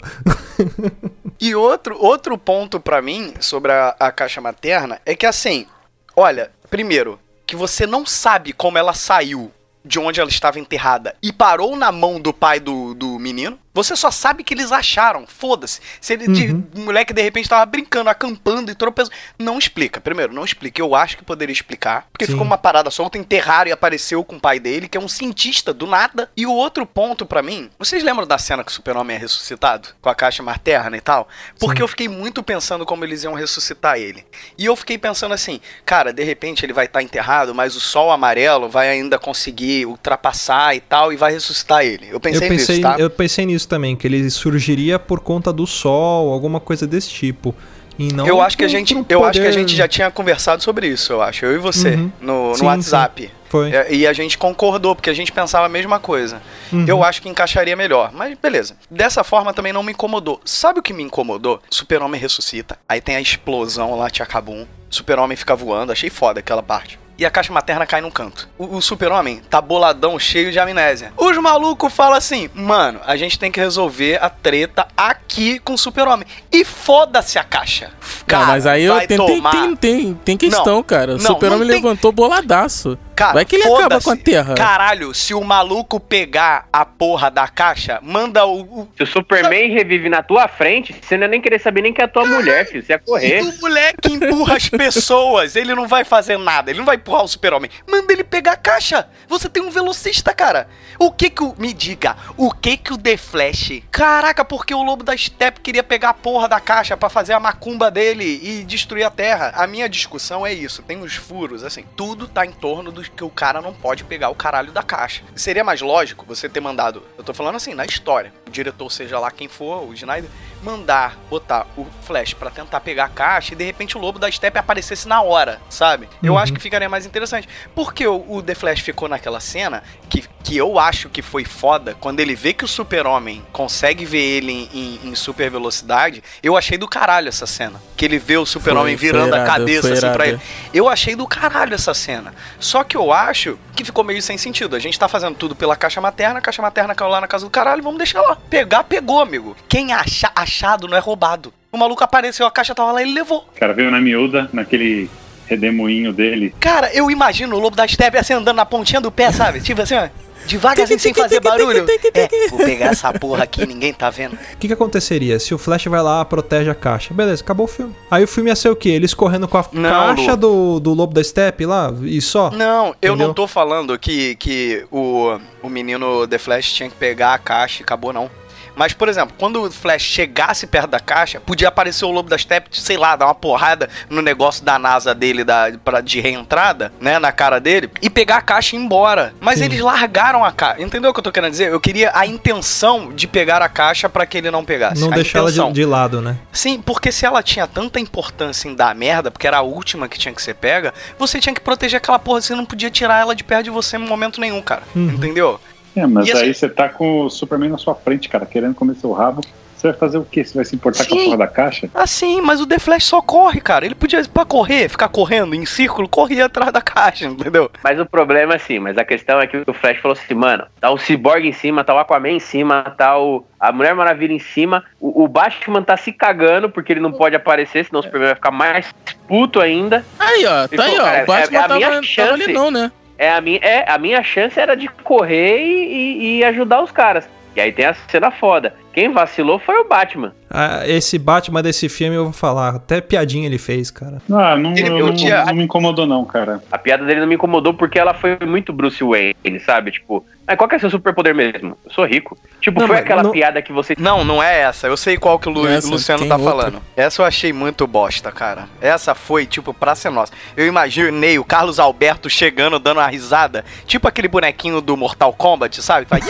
[1.41, 5.67] E outro, outro ponto pra mim sobre a, a caixa materna é que assim,
[6.15, 9.51] olha, primeiro, que você não sabe como ela saiu
[9.85, 13.59] de onde ela estava enterrada e parou na mão do pai do, do menino.
[13.79, 15.81] Você só sabe que eles acharam, foda-se.
[16.01, 19.15] Se ele, de, o moleque de repente tava brincando, acampando e tropeçando.
[19.39, 20.01] Não explica.
[20.01, 20.83] Primeiro, não explica.
[20.83, 22.09] Eu acho que poderia explicar.
[22.11, 22.33] Porque Sim.
[22.33, 25.73] ficou uma parada solta, enterraram e apareceu com o pai dele, que é um cientista
[25.73, 26.29] do nada.
[26.37, 29.91] E o outro ponto pra mim, vocês lembram da cena que o super-homem é ressuscitado?
[30.03, 31.29] Com a caixa materna e tal?
[31.61, 34.27] Porque eu fiquei muito pensando como eles iam ressuscitar ele.
[34.59, 38.11] E eu fiquei pensando assim, cara, de repente ele vai estar enterrado, mas o sol
[38.11, 42.09] amarelo vai ainda conseguir ultrapassar e tal, e vai ressuscitar ele.
[42.11, 42.97] Eu pensei, eu pensei, nisso, tá?
[42.99, 47.55] eu pensei nisso também, que ele surgiria por conta do sol, alguma coisa desse tipo.
[47.99, 49.89] E não eu acho que a gente, um eu acho que a poder- gente já
[49.89, 51.45] tinha conversado sobre isso, eu acho.
[51.45, 52.13] Eu e você Uhum.
[52.21, 53.31] no, no Sim, WhatsApp.
[53.49, 53.73] Foi.
[53.75, 56.41] É, E a gente concordou, porque a gente pensava a mesma coisa.
[56.73, 56.85] Uhum.
[56.87, 58.13] Eu acho que encaixaria melhor.
[58.13, 58.77] Mas beleza.
[58.89, 60.41] Dessa forma também não me incomodou.
[60.45, 61.61] Sabe o que me incomodou?
[61.71, 62.79] Super-Homem ressuscita.
[62.89, 64.65] Aí tem a explosão lá, Tchacabum.
[64.89, 65.91] Super-Homem fica voando.
[65.91, 66.99] Achei foda aquela parte.
[67.19, 68.49] E a caixa materna cai num canto.
[68.57, 71.13] O, o super-homem tá boladão, cheio de amnésia.
[71.17, 75.79] Os malucos falam assim: mano, a gente tem que resolver a treta aqui com o
[75.79, 76.27] super-homem.
[76.53, 77.91] E foda-se a caixa.
[78.25, 79.51] Cara, não, mas aí eu tem, tomar.
[79.51, 81.17] tem, tem, tem questão, Não, cara.
[81.17, 82.97] O super-homem tem- levantou boladaço.
[83.17, 84.55] Cara, Vai que ele acaba com a Terra.
[84.55, 88.61] Caralho, se o maluco pegar a porra da caixa, manda o.
[88.61, 88.89] o...
[88.97, 92.01] Se o Superman revive na tua frente, você não ia nem querer saber nem que
[92.01, 92.85] é a tua mulher, filho.
[92.85, 93.43] Você ia correr.
[93.43, 97.29] O moleque empurra as pessoas, ele não vai fazer nada, ele não vai empurrar o
[97.29, 97.71] super-homem.
[97.87, 99.09] Manda ele pegar a caixa.
[99.27, 100.69] Você tem um velocista, cara.
[100.99, 101.55] O que que o...
[101.59, 103.83] Me diga, o que que o The Flash...
[103.91, 107.41] Caraca, porque o Lobo da Steppe queria pegar a porra da caixa pra fazer a
[107.41, 109.53] macumba dele e destruir a Terra.
[109.55, 111.85] A minha discussão é isso, tem uns furos, assim.
[111.97, 115.23] Tudo tá em torno do que o cara não pode pegar o caralho da caixa.
[115.35, 117.03] Seria mais lógico você ter mandado...
[117.17, 118.33] Eu tô falando assim, na história.
[118.47, 120.31] O diretor, seja lá quem for, o Snyder,
[120.63, 124.31] mandar botar o Flash pra tentar pegar a caixa e de repente o Lobo da
[124.31, 126.09] Steppe aparecesse na hora, sabe?
[126.23, 126.39] Eu Uhum.
[126.39, 127.49] acho que ficaria mais interessante.
[127.75, 131.95] Porque o, o The Flash ficou naquela cena que, que eu acho que foi foda,
[132.01, 134.69] quando ele vê que o Super-Homem consegue ver ele em,
[135.05, 137.81] em- em super velocidade, eu achei do caralho essa cena.
[137.97, 140.41] Que ele vê o Super-Homem virando a irado, cabeça foi assim pra ele.
[140.75, 142.35] Eu achei do caralho essa cena.
[142.59, 144.75] Só que eu acho que ficou meio sem sentido.
[144.75, 147.45] A gente tá fazendo tudo pela caixa materna, a caixa materna caiu lá na casa
[147.45, 148.37] do caralho, vamos deixar lá.
[148.51, 149.57] Pegar, pegou, amigo.
[149.69, 151.55] Quem acha achado não é roubado.
[151.71, 153.47] O maluco apareceu, a caixa tava lá, ele levou.
[153.55, 155.09] O cara veio na miúda, naquele
[155.49, 156.55] redemoinho dele.
[156.61, 159.61] Cara, eu imagino o lobo da Steppe assim andando na pontinha do pé, sabe?
[159.61, 160.09] Tipo assim, ó.
[160.47, 161.85] Devagarzinho, sem fazer barulho.
[162.15, 164.33] É, vou pegar essa porra aqui, ninguém tá vendo.
[164.33, 167.13] O que, que aconteceria se o Flash vai lá, protege a caixa?
[167.13, 167.95] Beleza, acabou o filme.
[168.11, 168.89] Aí o filme ia ser o quê?
[168.89, 172.51] Eles correndo com a Não, caixa do, do Lobo da Steppe lá e só?
[172.51, 173.27] Não, eu Entendeu?
[173.29, 177.83] não tô falando que, que o, o menino The Flash tinha que pegar a caixa
[177.83, 178.31] e acabou, não.
[178.79, 182.39] Mas, por exemplo, quando o Flash chegasse perto da caixa, podia aparecer o Lobo da
[182.39, 186.93] Steppe, sei lá, dar uma porrada no negócio da NASA dele da, pra, de reentrada,
[187.01, 189.35] né, na cara dele, e pegar a caixa e ir embora.
[189.41, 189.65] Mas Sim.
[189.65, 190.81] eles largaram a caixa.
[190.81, 191.73] Entendeu o que eu tô querendo dizer?
[191.73, 195.01] Eu queria a intenção de pegar a caixa pra que ele não pegasse.
[195.01, 196.37] Não deixar ela de, de lado, né?
[196.53, 200.17] Sim, porque se ela tinha tanta importância em dar merda, porque era a última que
[200.17, 203.35] tinha que ser pega, você tinha que proteger aquela porra, você não podia tirar ela
[203.35, 204.83] de perto de você em momento nenhum, cara.
[204.95, 205.11] Uhum.
[205.11, 205.61] Entendeu?
[205.97, 208.75] É, mas E assim- aí você tá com o Superman na sua frente, cara, querendo
[208.75, 209.41] comer seu rabo.
[209.79, 210.45] Você vai fazer o quê?
[210.45, 211.25] Você vai se importar com a Sim.
[211.27, 211.89] porra da caixa?
[211.95, 213.87] Assim, mas o The Flash só corre, cara.
[213.87, 217.71] Ele podia, pra correr, ficar correndo em círculo, corria atrás da caixa, entendeu?
[217.85, 220.67] Mas o problema é assim, mas a questão é que o Flash falou assim, mano,
[220.81, 224.33] tá o Cyborg em cima, tá o Aquaman em cima, tá o, a Mulher Maravilha
[224.33, 228.03] em cima, o, o Batman tá se cagando porque ele não pode aparecer, senão o
[228.03, 228.93] Superman vai ficar mais
[229.29, 230.05] puto ainda.
[230.19, 231.23] Aí, ó, tá aí, ó.
[231.23, 232.17] o Batman é a minha tava, chance.
[232.17, 232.91] tava ali não, né?
[233.19, 236.93] É a minha, é, a minha chance era de correr e, e- e ajudar os
[236.93, 237.29] caras.
[237.57, 238.75] E aí tem a cena foda.
[238.93, 240.33] Quem vacilou foi o Batman.
[240.51, 242.77] Ah, esse Batman desse filme eu vou falar.
[242.77, 244.19] Até piadinha ele fez, cara.
[244.33, 246.63] Ah, não, Ele- eu eu não, tinha- não me incomodou não, cara.
[246.73, 249.91] A piada dele não me incomodou porque ela foi muito Bruce Wayne, sabe?
[249.93, 251.77] Tipo, mas qual que é seu superpoder mesmo?
[251.85, 252.37] Eu sou rico.
[252.63, 254.87] Tipo, Não, foi aquela não- piada que você Não, não é essa.
[254.87, 256.51] Eu sei qual que o Lu- Essa, Luciano tá outra.
[256.51, 256.83] falando.
[256.97, 258.65] Essa eu achei muito bosta, cara.
[258.81, 260.33] Essa foi, tipo, pra ser nossa.
[260.57, 263.65] Eu imaginei o Carlos Alberto chegando, dando uma risada.
[263.87, 266.07] Tipo aquele bonequinho do Mortal Kombat, sabe?
[266.07, 266.25] Faz,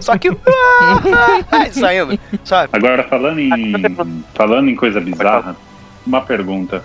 [0.00, 0.28] Só que.
[1.66, 1.72] e
[2.06, 2.70] saindo, sabe?
[2.72, 5.56] Agora, falando em, falando em coisa bizarra,
[6.06, 6.84] uma pergunta.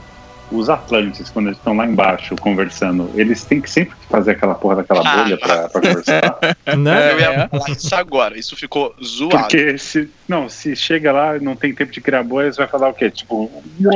[0.51, 4.77] Os Atlantes, quando eles estão lá embaixo conversando, eles têm que sempre fazer aquela porra
[4.77, 5.17] daquela Ah.
[5.23, 6.39] bolha pra, pra conversar?
[6.77, 7.13] Né?
[7.13, 8.37] Eu ia falar isso agora.
[8.37, 9.37] Isso ficou zoado.
[9.37, 12.67] Porque se, não, se chega lá e não tem tempo de criar bolha, você vai
[12.67, 13.09] falar o quê?
[13.09, 13.49] Tipo,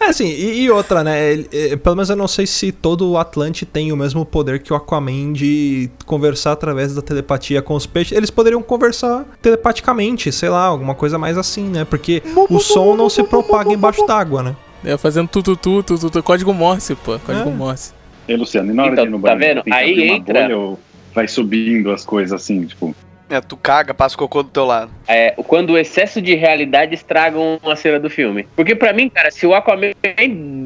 [0.00, 1.40] É assim, e, e outra, né?
[1.52, 4.72] é, pelo menos eu não sei se todo o Atlante tem o mesmo poder que
[4.72, 8.16] o Aquaman de conversar através da telepatia com os peixes.
[8.16, 11.84] Eles poderiam conversar telepaticamente, sei lá, alguma coisa mais assim, né?
[11.84, 14.56] Porque o som não se propaga embaixo d'água, né?
[14.84, 17.52] É, fazendo tututu, tututu, código Morse, pô, código É.
[17.52, 17.92] Morse.
[18.28, 19.64] e Luciano, e na hora Então, de ir no tá banheiro, vendo?
[19.64, 20.80] tem que Aí abrir uma entra- bolha ou
[21.14, 22.94] vai subindo as coisas assim, tipo...
[23.28, 24.90] É, tu caga, passa o cocô do teu lado.
[25.06, 28.46] é, quando o excesso de realidade estraga uma cena do filme.
[28.56, 29.92] Porque pra mim, cara, se o Aquaman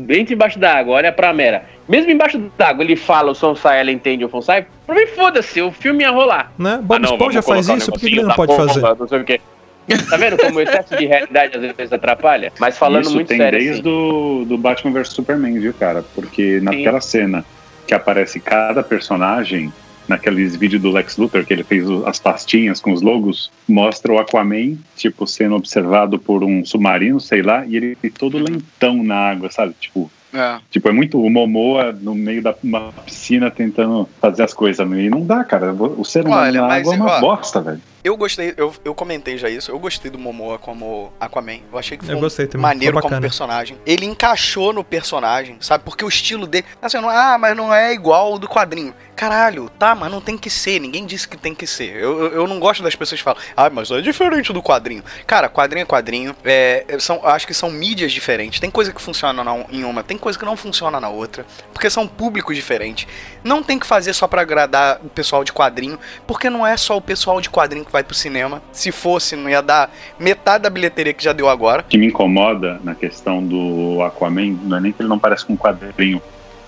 [0.09, 3.55] entra embaixo da água, olha pra Mera, mesmo embaixo da água ele fala, o som
[3.55, 6.53] sai, ela entende o som sai, pra mim foda-se, o filme ia rolar.
[6.59, 6.79] né?
[6.83, 8.81] Bob Ah, não, Esponja faz isso, por que ele não pode bomba, fazer?
[8.99, 9.41] Não sei o quê.
[10.09, 12.53] Tá vendo como o excesso de realidade às vezes atrapalha?
[12.59, 16.03] Mas falando Isso muito tem sério, desde assim, do, do Batman vs Superman, viu, cara?
[16.15, 17.45] Porque naquela cena
[17.87, 19.73] que aparece cada personagem,
[20.09, 24.19] naqueles vídeos do Lex Luthor, que ele fez as pastinhas com os logos, mostra o
[24.19, 29.51] Aquaman, tipo, sendo observado por um submarino, sei lá, e ele todo lentão na água,
[29.51, 29.75] sabe?
[29.79, 30.59] Tipo, É.
[30.69, 34.85] Tipo, é muito o Momoa no meio da uma piscina tentando fazer as coisas.
[34.85, 35.73] E não dá, cara.
[35.73, 37.81] O ser humano Olha, na água é uma ó, bosta, velho.
[38.05, 41.61] Eu gostei, eu, eu comentei já isso, eu gostei do Momoa como Aquaman.
[41.73, 43.79] Eu achei que foi Eu gostei também, maneiro ficou como personagem.
[43.87, 45.85] Ele encaixou no personagem, sabe?
[45.85, 46.67] Porque o estilo dele.
[46.83, 48.95] Assim, não, ah, mas não é igual o do quadrinho.
[49.17, 50.81] Caralho, tá, mas não tem que ser.
[50.81, 51.97] Ninguém disse que tem que ser.
[51.97, 55.03] Eu, eu, eu não gosto das pessoas que falam, ah, mas é diferente do quadrinho.
[55.27, 56.37] Cara, quadrinho é quadrinho.
[56.45, 58.61] É, são, acho que são mídias diferentes.
[58.61, 61.47] Tem coisa que funciona na- em uma, tem coisa que não funciona na outra.
[61.73, 63.07] Porque são públicos diferentes.
[63.43, 65.99] Não tem que fazer só pra agradar o pessoal de quadrinho.
[66.27, 68.61] Porque não é só o pessoal de quadrinho que vai pro cinema.
[68.73, 71.81] Se fosse, não ia dar metade da bilheteria que já deu agora.
[71.83, 75.47] O que me incomoda na questão do Aquaman não é nem que ele não parece
[75.47, 76.21] com um quadrinho.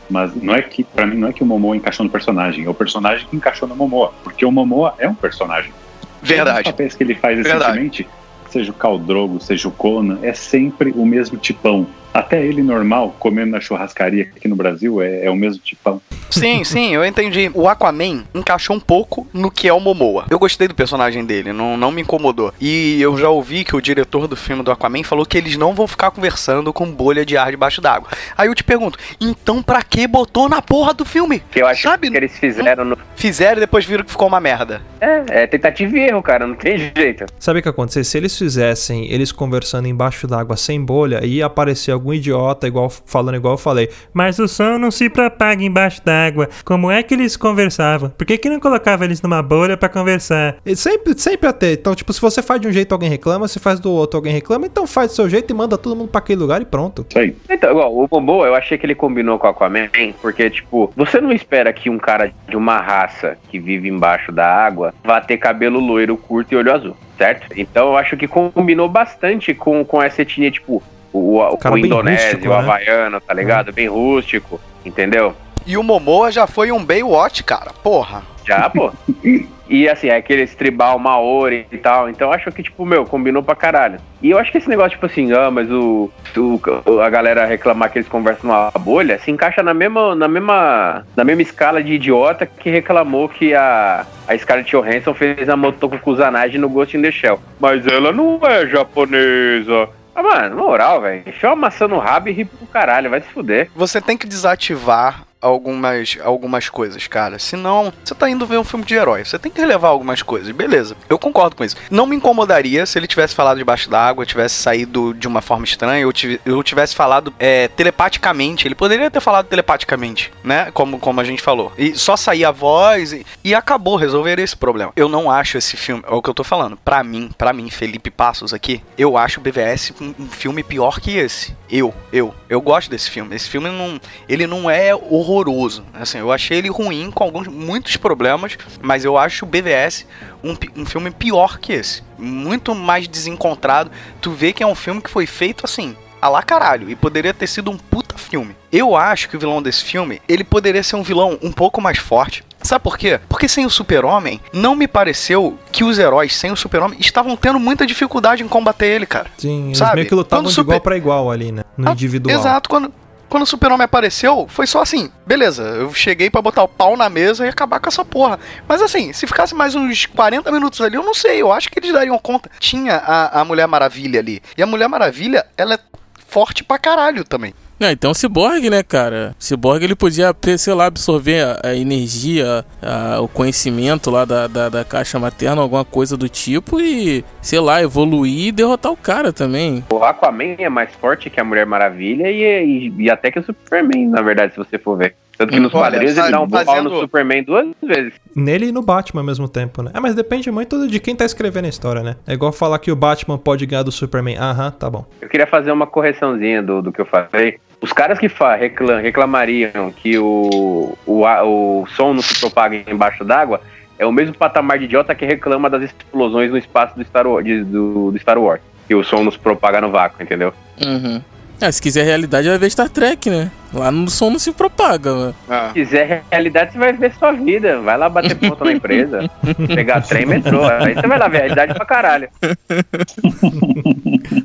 [0.08, 2.70] Mas não é que, pra mim, não é que o Momoa encaixou no personagem, é
[2.70, 4.14] o personagem que encaixou no Momoa.
[4.22, 5.72] Porque o Momoa é um personagem.
[6.00, 6.64] Todos os Verdade.
[6.64, 7.58] papéis que ele faz Verdade.
[7.58, 8.08] recentemente,
[8.48, 11.88] seja o Khal Drogo, seja o Conan, é sempre o mesmo tipão.
[12.16, 16.00] Até ele normal, comendo na churrascaria aqui no Brasil, é, é o mesmo tipão.
[16.30, 17.50] Sim, sim, eu entendi.
[17.52, 20.24] O Aquaman encaixou um pouco no que é o Momoa.
[20.30, 22.54] Eu gostei do personagem dele, não, não me incomodou.
[22.58, 25.74] E eu já ouvi que o diretor do filme do Aquaman falou que eles não
[25.74, 28.08] vão ficar conversando com bolha de ar debaixo d'água.
[28.36, 31.42] Aí eu te pergunto, então pra que botou na porra do filme?
[31.50, 32.10] Que eu acho Sabe?
[32.10, 32.98] que eles fizeram no.
[33.14, 34.80] Fizeram e depois viram que ficou uma merda.
[35.02, 37.26] É, é tentativa e erro, cara, não tem jeito.
[37.38, 38.04] Sabe o que acontece?
[38.04, 43.36] Se eles fizessem eles conversando embaixo d'água sem bolha, ia aparecer algum idiota igual falando
[43.36, 43.88] igual eu falei.
[44.12, 46.48] Mas o som não se propaga embaixo d'água.
[46.64, 48.10] Como é que eles conversavam?
[48.10, 50.56] Por que, que não colocava eles numa bolha pra conversar?
[50.64, 51.72] E sempre, sempre até.
[51.72, 54.32] Então, tipo, se você faz de um jeito alguém reclama, se faz do outro alguém
[54.32, 57.06] reclama, então faz do seu jeito e manda todo mundo pra aquele lugar e pronto.
[57.08, 57.36] Isso aí.
[57.48, 59.88] Então, igual, o Momoa, eu achei que ele combinou com o Aquaman,
[60.20, 64.46] porque, tipo, você não espera que um cara de uma raça que vive embaixo da
[64.46, 67.46] água vá ter cabelo loiro, curto e olho azul, certo?
[67.56, 70.82] Então eu acho que combinou bastante com, com essa etnia, tipo,
[71.18, 72.58] o, o, o indonésio, rústico, o né?
[72.58, 73.72] havaiano, tá ligado?
[73.72, 75.34] Bem rústico, entendeu?
[75.66, 77.72] E o Momoa já foi um Baywatch, cara.
[77.82, 78.22] Porra.
[78.46, 78.92] Já, pô.
[79.68, 82.08] E assim, é aquele tribal Maori e tal.
[82.08, 83.98] Então eu acho que, tipo, meu, combinou pra caralho.
[84.22, 87.90] E eu acho que esse negócio, tipo assim, ah, mas o, o- a galera reclamar
[87.90, 91.94] que eles conversam numa bolha se encaixa na mesma, na mesma, na mesma escala de
[91.94, 97.02] idiota que reclamou que a, a Scarlett Johansson fez a Motoko Kusanagi no Ghost in
[97.02, 97.40] the Shell.
[97.58, 99.88] Mas ela não é japonesa.
[100.16, 101.22] Ah, mano, moral, velho.
[101.26, 103.70] Enfiou a maçã no rabo e ri pro caralho, vai se fuder.
[103.76, 107.38] Você tem que desativar algumas, algumas coisas, cara.
[107.38, 109.24] Senão, você tá indo ver um filme de herói.
[109.24, 110.50] Você tem que relevar algumas coisas.
[110.54, 111.76] Beleza, eu concordo com isso.
[111.90, 116.06] Não me incomodaria se ele tivesse falado debaixo d'água, tivesse saído de uma forma estranha,
[116.06, 116.12] ou
[116.44, 118.66] eu tivesse falado é, telepaticamente.
[118.66, 120.70] Ele poderia ter falado telepaticamente, né?
[120.72, 121.72] Como, como a gente falou.
[121.76, 124.92] E só sair a voz e, e acabou, resolver esse problema.
[124.96, 126.76] Eu não acho esse filme, é o que eu tô falando.
[126.76, 131.00] Pra mim, pra mim, Felipe Passos aqui, eu acho o BVS um, um filme pior
[131.00, 131.54] que esse.
[131.70, 133.34] Eu, eu, eu gosto desse filme.
[133.34, 134.94] Esse filme não, ele não é
[135.30, 135.84] horroroso.
[135.92, 140.06] Assim, eu achei ele ruim com alguns muitos problemas, mas eu acho o BVS
[140.42, 142.02] um, um filme pior que esse.
[142.18, 143.90] Muito mais desencontrado.
[144.20, 147.34] Tu vê que é um filme que foi feito assim, a lá caralho, e poderia
[147.34, 148.56] ter sido um puta filme.
[148.72, 151.98] Eu acho que o vilão desse filme, ele poderia ser um vilão um pouco mais
[151.98, 152.44] forte.
[152.62, 153.20] Sabe por quê?
[153.28, 157.60] Porque sem o super-homem, não me pareceu que os heróis sem o super-homem estavam tendo
[157.60, 159.26] muita dificuldade em combater ele, cara.
[159.38, 159.96] Sim, eles Sabe?
[159.96, 161.62] meio que lutavam Quando de super- igual pra igual ali, né?
[161.76, 162.36] No Ah, individual.
[162.36, 162.92] Exato, quando,
[163.28, 167.08] quando o super-homem apareceu, foi só assim, beleza, eu cheguei pra botar o pau na
[167.08, 168.38] mesa e acabar com essa porra.
[168.68, 171.78] Mas assim, se ficasse mais uns 40 minutos ali, eu não sei, eu acho que
[171.78, 172.50] eles dariam conta.
[172.58, 174.42] Tinha a, a Mulher Maravilha ali.
[174.56, 175.78] E a Mulher Maravilha, ela é
[176.26, 177.54] forte pra caralho também.
[177.78, 179.34] Não, então o Cyborg, né, cara?
[179.38, 184.46] O Cyborg ele podia, sei lá, absorver a, a energia, a- o conhecimento lá da,
[184.46, 188.96] da, da caixa materna, alguma coisa do tipo e, sei lá, evoluir e derrotar o
[188.96, 189.84] cara também.
[189.90, 192.42] O Aquaman é mais forte que a Mulher Maravilha e,
[192.88, 195.14] e- e até que o Superman, na verdade, se você for ver.
[195.38, 198.14] Tanto que nos Olha, quadrinhos ele dá um pau fazendo- no Superman duas vezes.
[198.34, 199.90] Nele e no Batman ao mesmo tempo, né?
[199.92, 202.16] É, mas depende muito de quem tá escrevendo a história, né?
[202.26, 204.38] É igual falar que o Batman pode ganhar do Superman.
[204.38, 205.04] Aham, tá bom.
[205.20, 207.58] Eu queria fazer uma correçãozinha do, do que eu falei.
[207.80, 208.26] Os caras que
[208.58, 213.60] reclam- reclamariam que o, o, o som não se propaga embaixo d'água
[213.98, 217.44] é o mesmo patamar de idiota que reclama das explosões no espaço do Star, Wars,
[217.44, 218.60] de- do, do Star Wars.
[218.88, 220.52] Que o som não se propaga no vácuo, entendeu?
[220.84, 221.20] Uhum.
[221.60, 223.50] Ah, se quiser realidade, vai ver Star Trek, né?
[223.72, 225.34] Lá no som não se propaga, mano.
[225.48, 225.68] Ah.
[225.68, 227.80] Se quiser realidade, você vai ver sua vida.
[227.80, 229.28] Vai lá bater ponto na empresa,
[229.74, 230.64] pegar trem e metrô.
[230.64, 232.28] Aí você vai lá ver realidade pra caralho.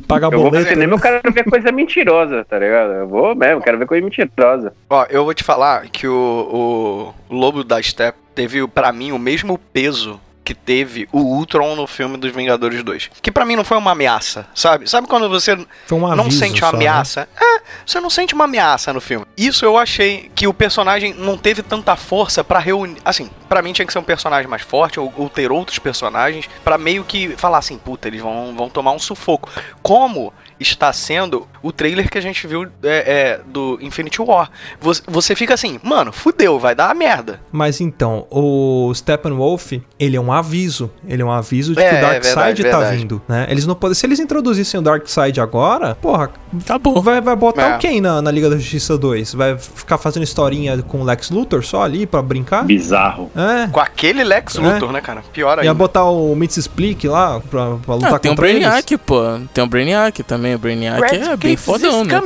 [0.07, 0.63] Pagar Eu vou pro boleto.
[0.65, 0.69] né?
[0.69, 2.91] cinema, eu quero ver coisa mentirosa, tá ligado?
[2.93, 4.73] Eu vou mesmo, quero ver coisa mentirosa.
[4.89, 9.19] Ó, eu vou te falar que o, o Lobo da Steppe teve, pra mim, o
[9.19, 13.11] mesmo peso que teve o Ultron no filme dos Vingadores 2.
[13.21, 14.89] Que pra mim não foi uma ameaça, sabe?
[14.89, 16.87] Sabe quando você um não aviso sente uma só, né?
[16.87, 17.29] ameaça?
[17.39, 19.25] É, você não sente uma ameaça no filme.
[19.37, 22.97] Isso eu achei que o personagem não teve tanta força pra reunir.
[23.05, 26.49] Assim, pra mim tinha que ser um personagem mais forte ou, ou ter outros personagens
[26.63, 29.49] pra meio que falar assim, puta, eles vão, vão tomar um sufoco.
[29.81, 34.49] Como está sendo o trailer que a gente viu é, é, do Infinity War.
[34.79, 37.39] Você, você fica assim, mano, fudeu, vai dar merda.
[37.51, 40.89] Mas então, o Steppenwolf, ele é um aviso.
[41.07, 42.97] Ele é um aviso de É, que o é Darkseid verdade, tá verdade.
[42.97, 43.47] vindo, né?
[43.49, 43.95] Eles não podem.
[43.95, 46.29] Se eles introduzissem o Darkseid agora, porra,
[46.63, 47.01] Acabou.
[47.01, 47.75] vai, vai botar É.
[47.75, 49.33] o quem na, na Liga da Justiça 2?
[49.33, 52.63] Vai ficar fazendo historinha com o Lex Luthor só ali pra brincar?
[52.65, 53.29] Bizarro.
[53.35, 53.67] É.
[53.67, 54.61] Com aquele Lex É.
[54.61, 55.23] Luthor, né, cara?
[55.33, 55.73] Pior Ia ainda.
[55.73, 58.61] botar o Mitsplick lá pra, pra lutar Ah, tem o contra eles?
[58.61, 59.21] Brainiac, pô.
[59.53, 60.50] Tem o Brainiac também.
[60.55, 62.19] O Brainiac é bem fodão, né?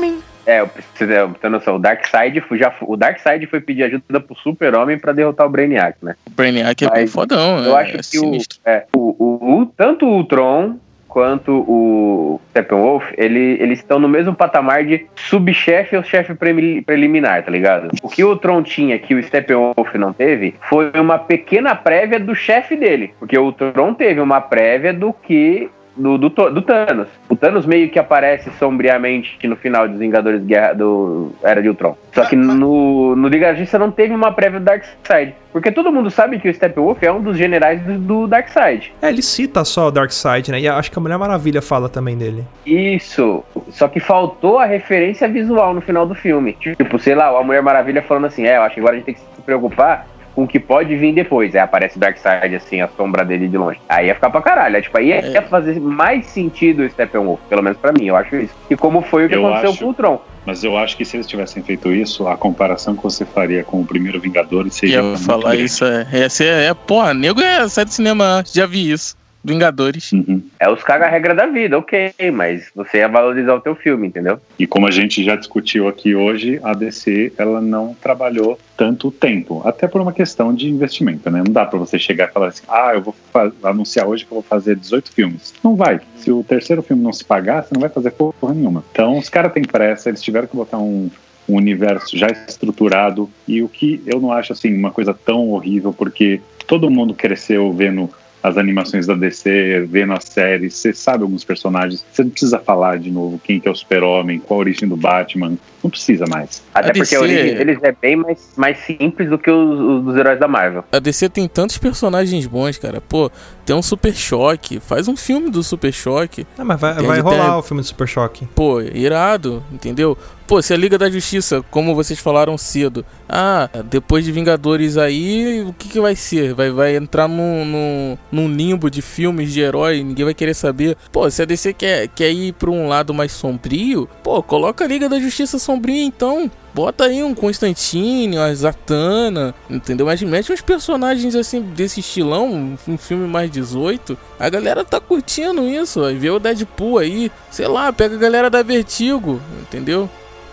[0.46, 1.78] É, eu preciso ter noção.
[1.78, 5.98] O Darkseid foi, já, o Darkseid foi pedir ajuda pro Super-Homem pra derrotar o Brainiac,
[6.04, 6.16] né?
[6.28, 7.64] O Brainiac é bem Mas fodão.
[7.64, 12.42] Eu é, acho é que o, é, o, o, o- tanto o Ultron quanto o
[12.50, 17.90] Steppenwolf, ele, eles estão no mesmo patamar de subchefe ou chefe preliminar, tá ligado?
[18.04, 22.36] O que o Ultron tinha que o Steppenwolf não teve foi uma pequena prévia do
[22.36, 23.14] chefe dele.
[23.18, 27.08] Porque o Ultron teve uma prévia do que do, do, do Thanos.
[27.46, 31.96] O Thanos meio que aparece sombriamente no final dos Vingadores Guerra do Era de Ultron.
[32.12, 35.36] Só que no, no Liga da Justiça não teve uma prévia do Darkseid.
[35.52, 38.92] Porque todo mundo sabe que o Steppenwolf é um dos generais do, do Darkseid.
[39.00, 40.60] É, ele cita só o Darkseid, né?
[40.60, 42.44] E acho que a Mulher Maravilha fala também dele.
[42.66, 43.44] Isso.
[43.70, 46.54] Só que faltou a referência visual no final do filme.
[46.54, 49.06] Tipo, sei lá, a Mulher Maravilha falando assim: é, eu acho que agora a gente
[49.06, 51.56] tem que se preocupar com o que pode vir depois.
[51.56, 53.80] Aí aparece o Darkseid, assim, a sombra dele de longe.
[53.88, 54.76] Aí ia ficar pra caralho.
[54.76, 55.32] Aí, tipo, aí ia, É.
[55.32, 58.54] ia fazer mais sentido o Steppenwolf, pelo menos pra mim, eu acho isso.
[58.70, 59.80] E como foi o que Eu aconteceu acho.
[59.80, 60.22] com o Tron.
[60.46, 63.82] Mas eu acho que se eles tivessem feito isso, a comparação que você faria com
[63.82, 65.64] o primeiro Vingadores E seria eu muito falar grande.
[65.64, 66.06] isso é.
[66.12, 69.16] É, é, é porra, nego é sai do cinema, já vi isso.
[69.46, 70.12] Vingadores.
[70.12, 70.42] Uhum.
[70.60, 74.40] É os caga-regra da vida, ok, mas você ia valorizar o teu filme, entendeu?
[74.58, 79.62] E como a gente já discutiu aqui hoje, a DC ela não trabalhou tanto tempo,
[79.64, 81.44] até por uma questão de investimento, né?
[81.46, 83.16] Não dá pra você chegar e falar assim, ah, eu vou
[83.64, 85.54] anunciar hoje que eu vou fazer 18 filmes.
[85.64, 86.02] Não vai.
[86.18, 88.84] Se o terceiro filme não se pagar, você não vai fazer porra nenhuma.
[88.92, 91.10] Então, os caras têm pressa, eles tiveram que botar um,
[91.48, 95.94] um universo já estruturado e o que eu não acho assim uma coisa tão horrível,
[95.94, 98.10] porque todo mundo cresceu vendo
[98.46, 103.00] as animações da DC, vendo as séries, você sabe alguns personagens, você não precisa falar
[103.00, 106.62] de novo quem que é o super-homem, qual a origem do Batman, não precisa mais.
[106.72, 109.80] Até A porque a DC origem deles é bem mais, mais simples do que os,
[109.80, 110.84] os dos heróis da Marvel.
[110.92, 113.02] A DC tem tantos personagens bons, cara.
[113.02, 113.32] Pô,
[113.66, 114.80] tem um Super Choque.
[114.80, 116.46] Faz um filme do Super Choque.
[116.58, 118.46] Ah, mas vai, vai rolar ter- o filme do Super Choque.
[118.56, 120.18] Pô, irado, entendeu?
[120.48, 125.66] Pô, se a Liga da Justiça, como vocês falaram cedo, ah, depois de Vingadores aí,
[125.68, 126.54] o que, que vai ser?
[126.54, 130.96] Vai, vai entrar num, num, num limbo de filmes de herói, ninguém vai querer saber.
[131.12, 134.88] Pô, se a DC quer, quer ir pra um lado mais sombrio, pô, coloca a
[134.88, 136.52] Liga da Justiça sombria então.
[136.76, 140.06] Bota aí um Constantine, uma Zatanna, entendeu?
[140.06, 144.18] Mas mete uns personagens assim desse estilão, um- filme mais 18.
[144.38, 148.50] A galera tá curtindo isso, aí vê o Deadpool aí, sei lá, pega a galera
[148.50, 150.10] da Vertigo, entendeu?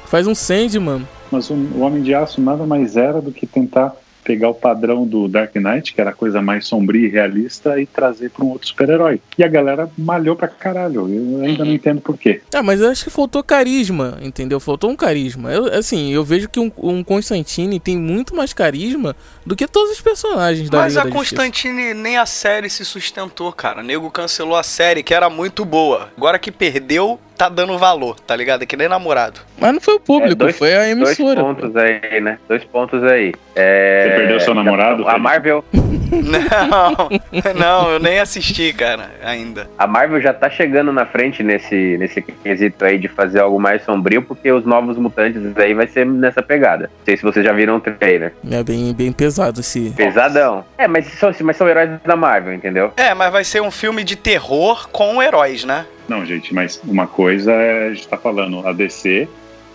[0.07, 1.05] Faz um Sandman.
[1.29, 3.93] Mas o Homem de Aço nada mais era do que tentar
[4.23, 7.87] pegar o padrão do Dark Knight, que era a coisa mais sombria e realista, e
[7.87, 9.21] trazer para um outro super-herói.
[9.37, 11.09] E a galera malhou pra caralho.
[11.09, 12.41] Eu ainda não entendo por quê.
[12.55, 14.61] Ah, mas eu acho que faltou carisma, entendeu?
[14.61, 15.53] Faltou um carisma.
[15.53, 19.93] Eu, assim, eu vejo que um, um Constantine tem muito mais carisma do que todos
[19.93, 21.11] os personagens da Mas Liga a da.
[21.11, 23.81] Constantine nem a série se sustentou, cara.
[23.81, 26.11] O nego cancelou a série, que era muito boa.
[26.17, 28.63] Agora que perdeu, tá dando valor, tá ligado?
[28.63, 29.41] É que nem namorado.
[29.59, 31.41] Mas não foi o público, É, dois- foi a Dois emissora.
[31.41, 32.39] pontos aí, né?
[32.49, 33.33] Dois pontos aí.
[33.57, 35.19] É, Você perdeu seu namorado, A?
[35.19, 37.09] Marvel, Não,
[37.55, 39.69] não, eu nem assisti, cara, ainda.
[39.79, 43.83] a Marvel já tá chegando na frente nesse, nesse quesito aí de fazer algo mais
[43.85, 46.85] sombrio, porque os novos mutantes aí vai ser nessa pegada.
[46.99, 48.35] Não sei se vocês já viram o trailer.
[48.51, 49.91] É bem, bem pesado esse.
[49.97, 50.65] Pesadão.
[50.79, 52.93] É, mas são, mas são heróis da Marvel, entendeu?
[52.97, 55.87] É, mas vai ser um filme de terror com heróis, né?
[56.09, 59.29] Não, gente, mas uma coisa é, a gente tá falando, a DC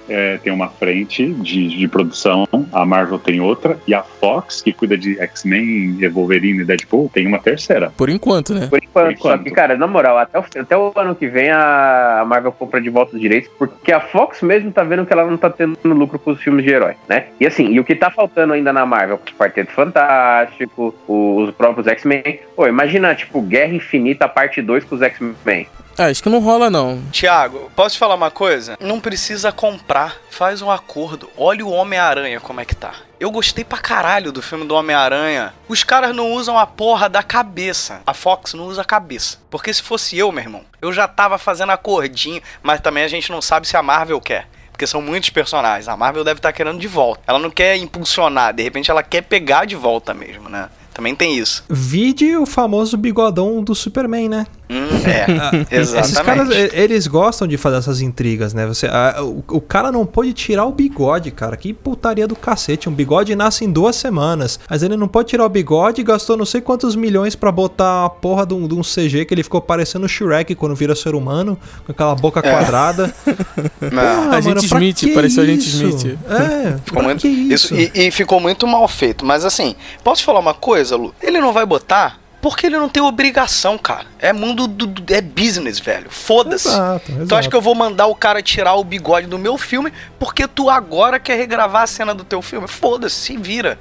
[0.09, 4.71] é, tem uma frente de, de produção, a Marvel tem outra, e a Fox, que
[4.71, 7.91] cuida de X-Men, Wolverine e Deadpool, tem uma terceira.
[7.95, 8.67] Por enquanto, né?
[8.67, 9.05] Por enquanto.
[9.05, 9.37] Por enquanto.
[9.37, 12.81] Só que, cara, na moral, até o, até o ano que vem a Marvel compra
[12.81, 15.77] de volta os direitos, porque a Fox mesmo tá vendo que ela não tá tendo
[15.83, 17.27] lucro com os filmes de herói, né?
[17.39, 19.17] E assim, e o que tá faltando ainda na Marvel?
[19.17, 22.39] O Quarteto Fantástico, os próprios X-Men.
[22.55, 25.67] Pô, imagina, tipo, Guerra Infinita parte 2 com os X-Men.
[25.97, 27.01] Ah, acho que não rola, não.
[27.11, 28.77] Tiago, posso te falar uma coisa?
[28.79, 31.27] Não precisa comprar, faz um acordo.
[31.35, 32.93] Olha o Homem-Aranha como é que tá.
[33.19, 35.55] Eu gostei pra caralho do filme do Homem-Aranha.
[35.67, 38.01] Os caras não usam a porra da cabeça.
[38.05, 39.39] A Fox não usa a cabeça.
[39.49, 43.31] Porque se fosse eu, meu irmão, eu já tava fazendo acordinho, mas também a gente
[43.31, 44.47] não sabe se a Marvel quer.
[44.71, 45.87] Porque são muitos personagens.
[45.87, 47.23] A Marvel deve estar querendo de volta.
[47.25, 50.69] Ela não quer impulsionar, de repente ela quer pegar de volta mesmo, né?
[50.93, 51.63] Também tem isso.
[51.67, 54.45] Vide o famoso bigodão do Superman, né?
[54.69, 56.07] Hum, é, exatamente.
[56.07, 58.65] Esses caras, eles gostam de fazer essas intrigas, né?
[58.67, 61.55] Você, a- o, o cara não pode tirar o bigode, cara.
[61.57, 62.89] Que putaria do cacete.
[62.89, 64.59] Um bigode nasce em duas semanas.
[64.69, 68.05] Mas ele não pode tirar o bigode e gastou não sei quantos milhões pra botar
[68.05, 70.95] a porra de um, de um CG que ele ficou parecendo o Shrek quando vira
[70.95, 73.13] ser humano, com aquela boca quadrada.
[73.91, 74.31] Não.
[74.31, 75.85] Ah, Agente mano, Smith, pareceu Agente isso?
[75.85, 76.17] Smith.
[76.29, 77.73] É, Ficou muito, que isso?
[77.75, 79.25] isso, e, e ficou muito mal feito.
[79.25, 81.13] Mas assim, posso falar uma coisa, Lu?
[81.21, 84.05] Ele não vai botar porque ele não tem obrigação, cara.
[84.19, 85.13] É mundo do.
[85.13, 86.09] é business, velho.
[86.09, 86.69] Foda-se.
[86.69, 87.49] Tu acha exato.
[87.49, 91.19] que eu vou mandar o cara tirar o bigode do meu filme porque tu agora
[91.19, 92.67] quer regravar a cena do teu filme?
[92.67, 93.77] Foda-se, se vira.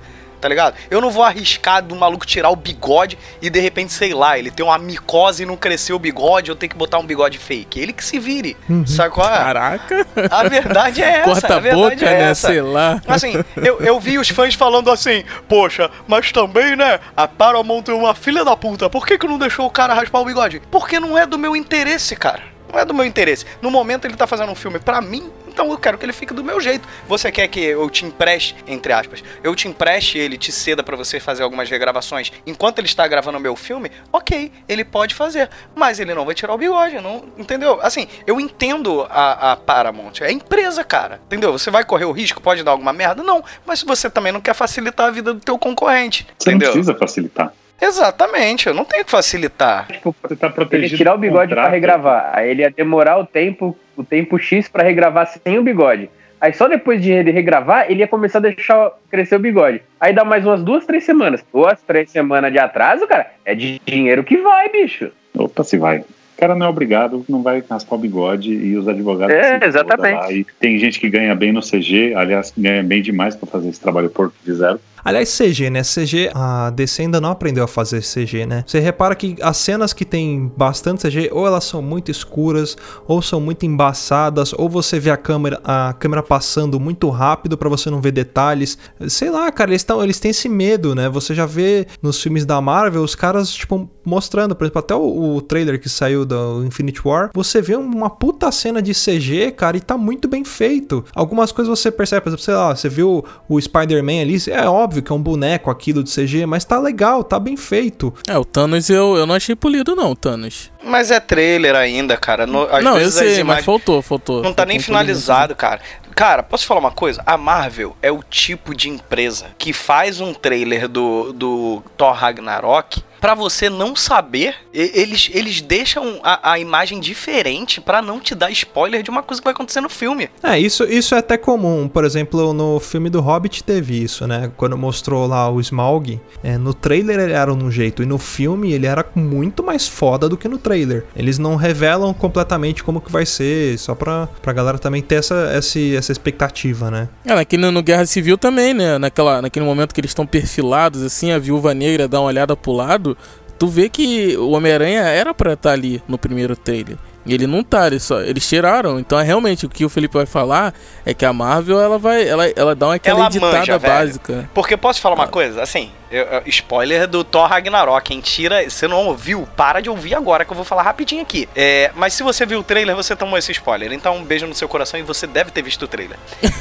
[0.46, 0.76] Tá ligado?
[0.88, 4.48] Eu não vou arriscar do maluco tirar o bigode e de repente, sei lá, ele
[4.48, 7.80] tem uma micose e não cresceu o bigode, eu tenho que botar um bigode fake.
[7.80, 8.56] Ele que se vire.
[8.86, 9.36] Sabe qual é?
[9.38, 10.06] Caraca.
[10.30, 11.48] A verdade é essa.
[11.48, 12.30] Corta a boca, é né?
[12.30, 12.46] essa.
[12.46, 13.02] Sei lá.
[13.08, 17.92] Assim, eu, eu vi os fãs falando assim, poxa, mas também, né, a Paramount é
[17.92, 20.62] uma filha da puta, por que que não deixou o cara raspar o bigode?
[20.70, 22.42] Porque não é do meu interesse, cara.
[22.72, 23.44] Não é do meu interesse.
[23.60, 26.34] No momento ele tá fazendo um filme pra mim, então eu quero que ele fique
[26.34, 26.86] do meu jeito.
[27.08, 30.94] Você quer que eu te empreste, entre aspas, eu te empreste ele, te ceda pra
[30.96, 33.90] você fazer algumas regravações enquanto ele está gravando o meu filme?
[34.12, 37.78] Ok, ele pode fazer, mas ele não vai tirar o bigode, não, entendeu?
[37.80, 41.52] Assim, eu entendo a, a Paramount, é empresa, cara, entendeu?
[41.52, 43.22] Você vai correr o risco, pode dar alguma merda?
[43.22, 46.68] Não, mas você também não quer facilitar a vida do teu concorrente, Você entendeu?
[46.68, 47.50] não precisa facilitar.
[47.80, 49.86] Exatamente, eu não tenho que facilitar.
[49.86, 50.92] Tipo, você tá Ele protegido.
[50.92, 51.72] ia tirar o bigode pra contrato.
[51.74, 52.30] regravar.
[52.32, 56.08] Aí ele ia demorar o tempo, o tempo X pra regravar sem o bigode.
[56.40, 59.80] Aí só depois de ele regravar, ele ia começar a deixar crescer o bigode.
[60.00, 61.44] Aí dá mais umas duas, três semanas.
[61.52, 65.10] Duas, três semanas de atraso, cara, é de dinheiro que vai, bicho.
[65.34, 65.98] Opa, se vai.
[66.00, 69.34] O cara não é obrigado, não vai raspar o bigode e os advogados.
[69.34, 70.34] É, exatamente.
[70.34, 73.80] E tem gente que ganha bem no CG, aliás, ganha bem demais pra fazer esse
[73.80, 74.78] trabalho porco que fizeram.
[75.06, 75.82] Aliás, CG, né?
[75.82, 78.64] CG, a DC ainda não aprendeu a fazer CG, né?
[78.66, 82.76] Você repara que as cenas que tem bastante CG, ou elas são muito escuras,
[83.06, 87.68] ou são muito embaçadas, ou você vê a câmera, a câmera passando muito rápido pra
[87.68, 88.76] você não ver detalhes.
[89.08, 91.08] Sei lá, cara, eles, tão, eles têm esse medo, né?
[91.08, 95.36] Você já vê nos filmes da Marvel os caras, tipo, mostrando, por exemplo, até o,
[95.36, 99.76] o trailer que saiu do Infinity War, você vê uma puta cena de CG, cara,
[99.76, 101.04] e tá muito bem feito.
[101.14, 104.95] Algumas coisas você percebe, por exemplo, sei lá, você viu o Spider-Man ali, é óbvio
[105.02, 108.12] que é um boneco aquilo de CG, mas tá legal, tá bem feito.
[108.28, 110.70] É, o Thanos eu, eu não achei polido, não, o Thanos.
[110.84, 112.46] Mas é trailer ainda, cara.
[112.46, 114.36] No, não, eu sei, mas imagens- faltou, faltou.
[114.36, 115.80] Não tá Faltou nem finalizado, cara.
[116.16, 117.22] Cara, posso falar uma coisa?
[117.26, 123.02] A Marvel é o tipo de empresa que faz um trailer do, do Thor Ragnarok
[123.20, 124.54] pra você não saber.
[124.72, 129.40] Eles, eles deixam a, a imagem diferente pra não te dar spoiler de uma coisa
[129.40, 130.30] que vai acontecer no filme.
[130.42, 131.88] É, isso, isso é até comum.
[131.88, 134.50] Por exemplo, no filme do Hobbit teve isso, né?
[134.56, 138.72] Quando mostrou lá o Smaug, é, no trailer ele era um jeito, e no filme
[138.72, 141.04] ele era muito mais foda do que no trailer.
[141.16, 145.50] Eles não revelam completamente como que vai ser, só pra, pra galera também ter essa,
[145.52, 147.08] essa, essa expectativa, né?
[147.24, 148.98] É, naquele, no Guerra Civil também, né?
[148.98, 152.72] Naquela, naquele momento que eles estão perfilados, assim, a viúva negra dá uma olhada pro
[152.72, 153.16] lado,
[153.58, 156.96] tu vê que o Homem-Aranha era pra estar ali no primeiro trailer.
[157.34, 158.98] Ele não tá, eles, só, eles tiraram.
[159.00, 160.72] Então é realmente o que o Felipe vai falar
[161.04, 162.26] é que a Marvel ela vai.
[162.26, 163.94] Ela, ela dá uma aquela Ela editada manja, velho.
[163.94, 164.50] básica.
[164.54, 165.62] Porque posso falar uma coisa?
[165.62, 168.06] Assim, eu- eu- spoiler do Thor Ragnarok.
[168.06, 171.48] Quem tira, você não ouviu, para de ouvir agora que eu vou falar rapidinho aqui.
[171.56, 173.92] É, mas se você viu o trailer, você tomou esse spoiler.
[173.92, 176.16] Então um beijo no seu coração e você deve ter visto o trailer.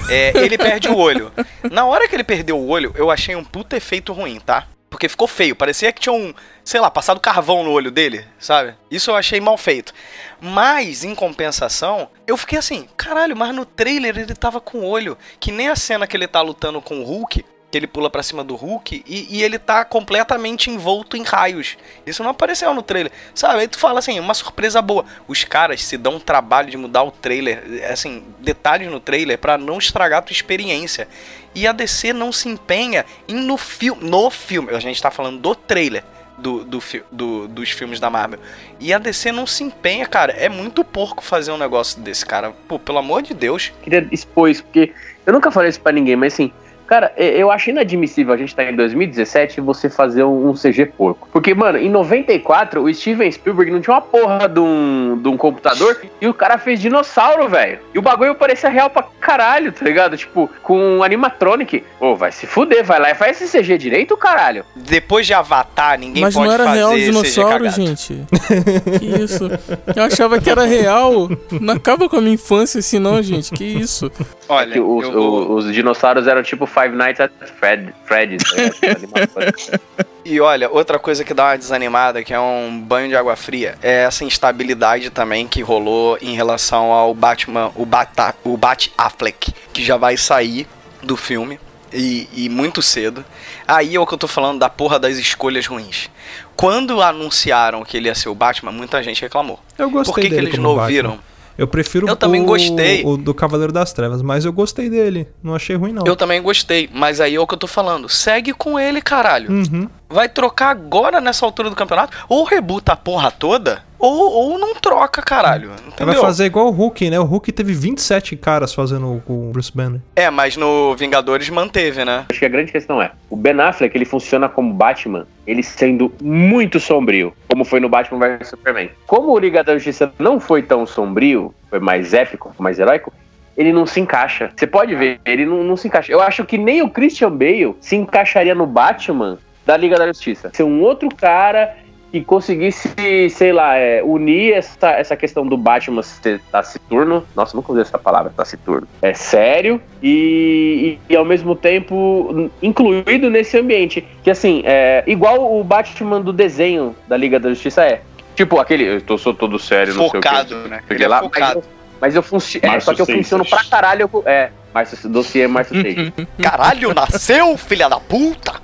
[0.10, 1.32] É, ele perde o olho.
[1.72, 4.66] Na hora que ele perdeu o olho, eu achei um puta efeito ruim, tá?
[4.96, 5.58] Porque ficou feio.
[5.58, 6.34] Parecia que tinha um,
[6.64, 8.76] sei lá, passado carvão no olho dele, sabe?
[8.90, 9.94] Isso eu achei mal feito.
[10.40, 15.18] Mas, em compensação, eu fiquei assim, caralho, mas no trailer ele tava com o olho.
[15.38, 17.44] Que nem a cena que ele tá lutando com o Hulk,
[17.76, 21.76] que ele pula pra cima do Hulk e, e ele tá completamente envolto em raios.
[22.06, 23.12] Isso não apareceu no trailer.
[23.34, 23.60] Sabe?
[23.60, 25.04] Aí tu fala assim, uma surpresa boa.
[25.28, 27.62] Os caras se dão um trabalho de mudar o trailer,
[27.92, 31.06] assim, detalhes no trailer pra não estragar a tua experiência.
[31.54, 35.38] E a DC não se empenha em no filme, no filme, a gente tá falando
[35.40, 36.04] do trailer.
[36.38, 36.80] Do, do,
[37.12, 38.40] do- dos filmes da Marvel.
[38.78, 40.34] E a DC não se empenha, cara.
[40.34, 42.52] É muito porco fazer um negócio desse, cara.
[42.68, 43.72] Pô, pelo amor de Deus.
[43.82, 44.94] Queria expor isso, porque
[45.26, 46.52] eu nunca falei isso pra ninguém, mas assim,
[46.88, 51.28] Cara, eu acho inadmissível a gente tá em 2017 e você fazer um, CG porco.
[51.32, 55.36] Porque, mano, em 94, o Steven Spielberg não tinha uma porra de um, de um
[55.38, 57.80] computador e o cara fez dinossauro, velho.
[57.94, 60.16] E o bagulho parecia real pra caralho, tá ligado?
[60.16, 61.84] Tipo, com animatronic.
[62.00, 64.64] Ô, vai se fuder, vai lá e faz esse CG direito, caralho.
[64.76, 68.26] Depois de Avatar, ninguém Mas pode não era fazer real o dinossauro, gente.
[69.00, 69.50] que isso?
[69.96, 71.30] Eu achava que era real.
[71.60, 73.52] Não acaba com a minha infância assim, não, gente.
[73.52, 74.12] Que isso?
[74.48, 78.90] Olha, Que os, vou- os dinossauros eram tipo Five Nights at Fred, Freddy's, tá?
[78.92, 79.72] Animatronic.
[80.28, 83.76] E olha, outra coisa que dá uma desanimada, que é um banho de água fria,
[83.80, 89.54] é essa instabilidade também que rolou em relação ao Batman, o, Bata, o Bat Affleck,
[89.72, 90.68] que já vai sair
[91.04, 91.60] do filme.
[91.94, 93.24] E, e muito cedo.
[93.68, 96.10] Aí é o que eu tô falando da porra das escolhas ruins.
[96.56, 99.60] Quando anunciaram que ele ia ser o Batman, muita gente reclamou.
[99.78, 100.84] Eu gostei Por que, que eles como não Batman.
[100.84, 101.20] ouviram?
[101.58, 103.04] Eu prefiro Eu também o, gostei.
[103.06, 105.28] o do Cavaleiro das Trevas, mas eu gostei dele.
[105.42, 106.06] Não achei ruim, não.
[106.06, 108.10] Eu também gostei, mas aí é o que eu tô falando.
[108.10, 109.52] Segue com ele, caralho.
[109.52, 109.90] Uhum.
[110.16, 112.16] Vai trocar agora nessa altura do campeonato?
[112.30, 115.72] Ou rebuta a porra toda, ou, ou não troca, caralho.
[115.86, 116.14] Entendeu?
[116.14, 117.20] Vai fazer igual o Hulk, né?
[117.20, 120.00] O Hulk teve 27 caras fazendo o o Bruce Banner.
[120.16, 122.26] É, mas no Vingadores manteve, né?
[122.30, 126.10] Acho que a grande questão é, o Ben Affleck, ele funciona como Batman, ele sendo
[126.22, 128.90] muito sombrio, como foi no Batman vs Superman.
[129.06, 133.12] Como o Liga da Justiça não foi tão sombrio, foi mais épico, mais heróico,
[133.58, 134.50] ele não se encaixa.
[134.56, 136.10] Você pode ver, ele não, não se encaixa.
[136.10, 140.52] Eu acho que nem o Christian Bale se encaixaria no Batman da Liga da Justiça.
[140.54, 141.76] Ser um outro cara
[142.12, 147.26] que conseguisse, sei lá, é, unir essa, essa questão do Batman ser taciturno.
[147.36, 148.88] Nossa, nunca usei essa palavra, taciturno.
[149.02, 154.06] É sério e, e, e, ao mesmo tempo incluído nesse ambiente.
[154.24, 158.02] Que assim, é igual o Batman do desenho da Liga da Justiça é.
[158.34, 158.84] Tipo, aquele.
[158.86, 160.70] Eu tô, sou todo sério, não Focado, sei o que.
[160.70, 160.84] né?
[160.88, 161.56] sei Ele o que é lá, focado.
[161.56, 161.66] Mas,
[162.02, 162.66] mas eu funciono.
[162.66, 163.24] É, só que eu Seixas.
[163.26, 164.08] funciono pra caralho.
[164.08, 166.12] com- É, Márcio, dossiê Márcio Seixas.
[166.42, 168.64] Caralho, nasceu, filha da puta!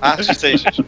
[0.00, 0.80] Márcio Seixas.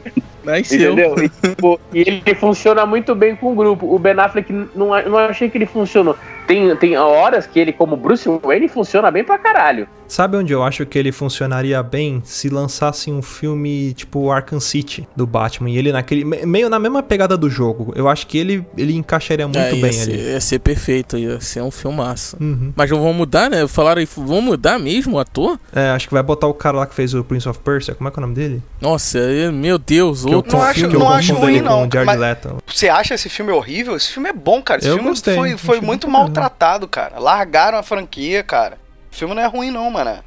[0.45, 0.93] Nasceu.
[0.93, 1.15] Entendeu?
[1.23, 3.95] E, tipo, e ele funciona muito bem com o grupo.
[3.95, 6.17] O Ben Affleck não, não achei que ele funcionou.
[6.47, 9.87] Tem, tem horas que ele, como Bruce Wayne, funciona bem pra caralho.
[10.09, 12.21] Sabe onde eu acho que ele funcionaria bem?
[12.23, 16.79] Se lançassem um filme tipo Arkham City do Batman e ele naquele me- meio na
[16.79, 17.95] mesma pegada do jogo.
[17.97, 20.23] Eu acho que ele ele encaixaria muito É, bem ser, ali.
[20.33, 22.37] Ia ser perfeito, ia ser um filmaço.
[22.39, 22.75] Uhum.
[22.77, 23.67] Mas não vão mudar, né?
[23.67, 25.59] Falaram aí, vão mudar mesmo o ator?
[25.75, 27.95] É, acho que vai botar o cara lá que fez o Prince of Persia.
[27.95, 28.63] Como é que é o nome dele?
[28.83, 30.91] Nossa, é- meu Deus, Que eu outro não acho- filme.
[30.91, 32.59] que eu não acho ruim, não, Jared Leto.
[32.67, 33.97] Você acha esse filme horrível?
[33.97, 34.81] Esse filme é bom, cara.
[34.81, 37.19] Esse Eu filme gostei, foi, foi muito pra maltratado, cara.
[37.19, 38.79] Largaram a franquia, cara.
[39.11, 40.23] O filme não é ruim, não, mano.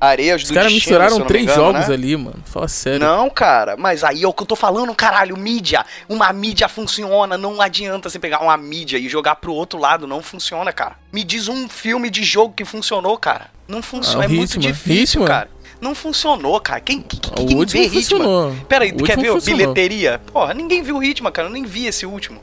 [0.00, 1.94] Areias Os do caras se eu misturaram três engano, jogos né?
[1.94, 2.42] ali, mano.
[2.46, 3.00] Fala sério.
[3.00, 5.84] Não, cara, mas aí é o que eu tô falando, caralho, mídia.
[6.08, 10.22] Uma mídia funciona, não adianta você pegar uma mídia e jogar pro outro lado, não
[10.22, 10.96] funciona, cara.
[11.12, 13.50] Me diz um filme de jogo que funcionou, cara.
[13.68, 15.26] Não funciona, Ah, é muito difícil, Hitman.
[15.28, 15.50] cara.
[15.82, 16.80] Não funcionou, cara.
[16.80, 17.90] Quem, quem, quem, o vê Hitman?
[18.02, 18.56] funcionou.
[18.68, 19.58] Pera aí, O quer ver funcionou.
[19.58, 20.18] bilheteria?
[20.32, 21.48] Porra, ninguém viu o Hitman, cara.
[21.48, 22.40] Eu nem vi esse último.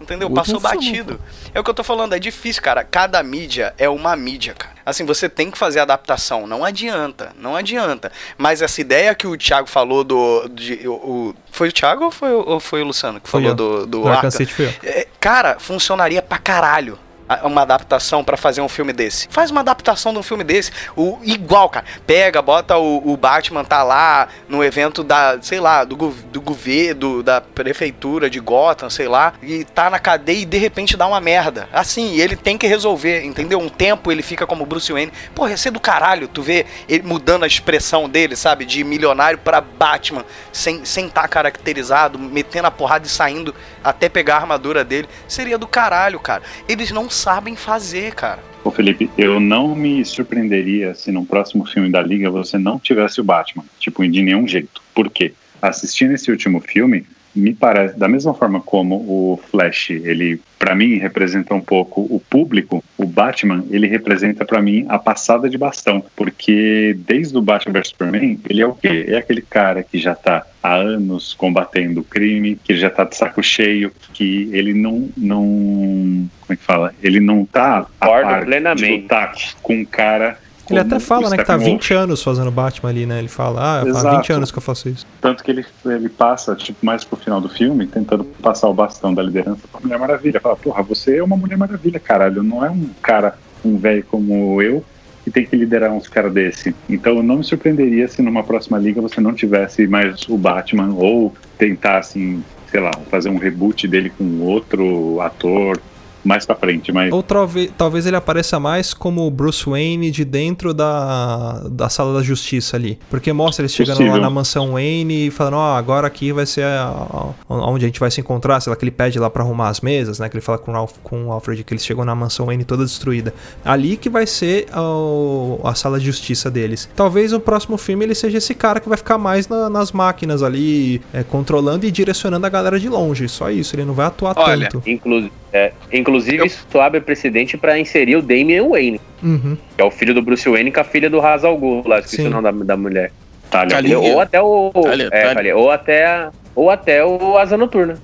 [0.00, 0.30] Entendeu?
[0.30, 1.20] Passou batido.
[1.52, 2.84] É o que eu tô falando, é difícil, cara.
[2.84, 4.74] Cada mídia é uma mídia, cara.
[4.86, 6.46] Assim, você tem que fazer adaptação.
[6.46, 8.10] Não adianta, não adianta.
[8.36, 10.48] Mas essa ideia que o Thiago falou do.
[10.48, 13.50] de- o, foi o Thiago ou foi, o- ou foi o Luciano que Foi falou
[13.52, 13.84] eu.
[13.84, 14.30] do, do Arkham?
[14.30, 14.72] City foi eu.
[14.84, 16.98] É, cara, funcionaria pra caralho
[17.42, 19.28] uma adaptação pra fazer um filme desse.
[19.30, 20.72] Faz uma adaptação de um filme desse.
[20.96, 21.84] O, igual, cara.
[22.06, 27.22] Pega, bota o, o Batman tá lá no evento da, sei lá, do, do governo,
[27.22, 31.20] da prefeitura de Gotham, sei lá, e tá na cadeia e de repente dá uma
[31.20, 31.68] merda.
[31.72, 33.58] Assim, ele tem que resolver, entendeu?
[33.58, 35.12] Um tempo ele fica como Bruce Wayne.
[35.34, 38.64] Porra, ia ser do caralho, tu vê ele mudando a expressão dele, sabe?
[38.64, 44.36] De milionário pra Batman, sem sem estar caracterizado, metendo a porrada e saindo até pegar
[44.36, 45.08] a armadura dele.
[45.26, 46.42] Seria do caralho, cara.
[46.68, 48.42] Eles não sabem fazer, cara.
[48.62, 53.20] Ô Felipe, eu não me surpreenderia se no próximo filme da Liga você não tivesse
[53.20, 54.80] o Batman, tipo, de nenhum jeito.
[54.94, 55.32] Por quê?
[55.60, 57.04] Assistindo esse último filme,
[57.38, 62.20] me parece, da mesma forma como o Flash, ele, para mim, representa um pouco o
[62.20, 67.72] público, o Batman, ele representa para mim a passada de bastão, porque desde o Batman
[67.74, 69.06] vs Superman, ele é o quê?
[69.08, 73.16] É aquele cara que já tá há anos combatendo o crime, que já tá de
[73.16, 76.94] saco cheio, que ele não, não como é que fala?
[77.02, 79.02] Ele não tá a par de plenamente.
[79.02, 80.38] lutar com um cara
[80.70, 81.82] Ele até fala, né, que tá Steppenwolf.
[81.82, 83.18] 20 anos fazendo Batman ali, né?
[83.18, 84.16] Ele fala, ah, faz Exato.
[84.16, 85.06] 20 anos que eu faço isso.
[85.20, 89.12] Tanto que ele, ele passa, tipo, mais pro final do filme, tentando passar o bastão
[89.14, 90.40] da liderança pra Mulher Maravilha.
[90.40, 92.42] Fala, porra, você é uma Mulher Maravilha, caralho.
[92.42, 94.84] Não é um cara, um velho como eu,
[95.24, 96.74] que tem que liderar uns caras desse.
[96.88, 100.94] Então eu não me surpreenderia se numa próxima liga você não tivesse mais o Batman,
[100.94, 105.80] ou tentar, assim, sei lá, fazer um reboot dele com outro ator.
[106.28, 107.12] Mais pra frente, mas.
[107.12, 112.14] Ou talvez, talvez ele apareça mais como o Bruce Wayne de dentro da, da sala
[112.14, 112.98] da justiça ali.
[113.10, 114.20] Porque mostra eles chegando lá Possível.
[114.22, 117.98] na mansão Wayne e falando, ó, agora aqui vai ser a- a- onde a gente
[118.00, 120.28] vai se encontrar, sei lá, que ele pede lá pra arrumar as mesas, né?
[120.28, 122.64] Que ele fala com o, Alf- com o Alfred que eles chegam na mansão Wayne
[122.64, 123.32] toda destruída.
[123.64, 126.88] Ali que vai ser o- a sala de justiça deles.
[126.94, 130.42] Talvez o próximo filme ele seja esse cara que vai ficar mais na- nas máquinas
[130.42, 133.28] ali, é, controlando e direcionando a galera de longe.
[133.28, 134.88] Só isso, ele não vai atuar Olha, tanto.
[134.88, 139.56] Inclu é, inclusive, Eu- isso abre precedente pra inserir o Damian Wayne, Uhum.
[139.76, 141.98] que é o filho do Bruce Wayne com a filha do Ra's al Ghul, lá,
[142.00, 142.28] esqueci Sim.
[142.28, 143.12] o nome da, da mulher.
[143.50, 143.98] Talia.
[143.98, 144.70] Ou até o...
[144.74, 145.56] Talia, é, Talia.
[145.56, 147.98] Ou até a- ou até o Asa Noturna.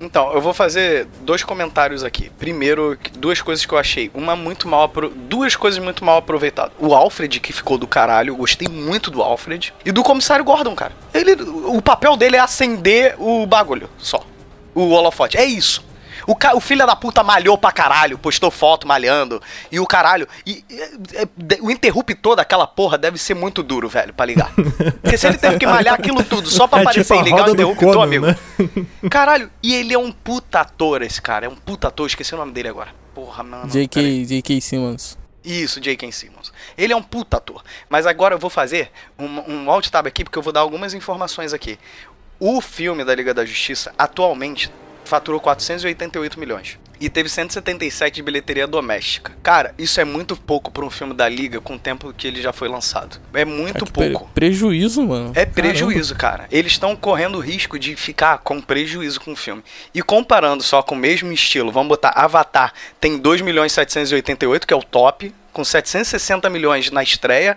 [0.00, 2.28] Então, eu vou fazer dois comentários aqui.
[2.36, 4.10] Primeiro, duas coisas que eu achei.
[4.12, 5.08] Uma muito mal apro...
[5.10, 6.72] duas coisas muito mal aproveitadas.
[6.80, 9.72] O Alfred, que ficou do caralho, eu gostei muito do Alfred.
[9.84, 10.90] E do comissário Gordon, cara.
[11.14, 11.36] Ele,
[11.66, 14.26] o papel dele é acender o bagulho, só.
[14.74, 15.38] O holofote.
[15.38, 15.84] É isso.
[16.26, 16.54] O, ca...
[16.56, 19.40] o filho da puta malhou pra caralho, postou foto malhando.
[19.70, 20.26] E o caralho.
[20.46, 20.80] E, e-
[21.14, 24.52] é- de- o interruptor daquela porra deve ser muito duro, velho, pra ligar.
[25.00, 27.48] Porque se ele teve que malhar aquilo tudo só pra É aparecer tipo e ligar
[27.48, 28.26] o interruptor, Conan, amigo.
[28.26, 28.36] né?
[29.10, 31.46] Caralho, e ele é um puta ator, esse cara.
[31.46, 32.90] É um puta ator, esqueci o nome dele agora.
[33.14, 33.68] Porra, mano.
[33.70, 34.24] J.K.
[34.24, 34.60] J.K.
[34.60, 35.18] Simmons.
[35.44, 36.10] Isso, J.K.
[36.12, 36.52] Simmons.
[36.78, 37.62] Ele é um puta ator.
[37.90, 40.94] Mas agora eu vou fazer um, um alt tab aqui, porque eu vou dar algumas
[40.94, 41.78] informações aqui.
[42.38, 44.70] O filme da Liga da Justiça, atualmente,
[45.12, 46.78] faturou 488 milhões.
[46.98, 49.32] E teve 177 de bilheteria doméstica.
[49.42, 52.40] Cara, isso é muito pouco pra um filme da Liga com o tempo que ele
[52.40, 53.20] já foi lançado.
[53.34, 54.30] É muito pre- pouco.
[54.32, 55.32] prejuízo, mano.
[55.34, 56.46] É prejuízo, cara.
[56.50, 59.62] Eles estão correndo o risco de ficar com prejuízo com o filme.
[59.92, 64.66] E comparando só com o mesmo estilo, vamos botar Avatar, tem 2 milhões e 788,
[64.66, 67.56] que é o top, com 760 milhões na estreia.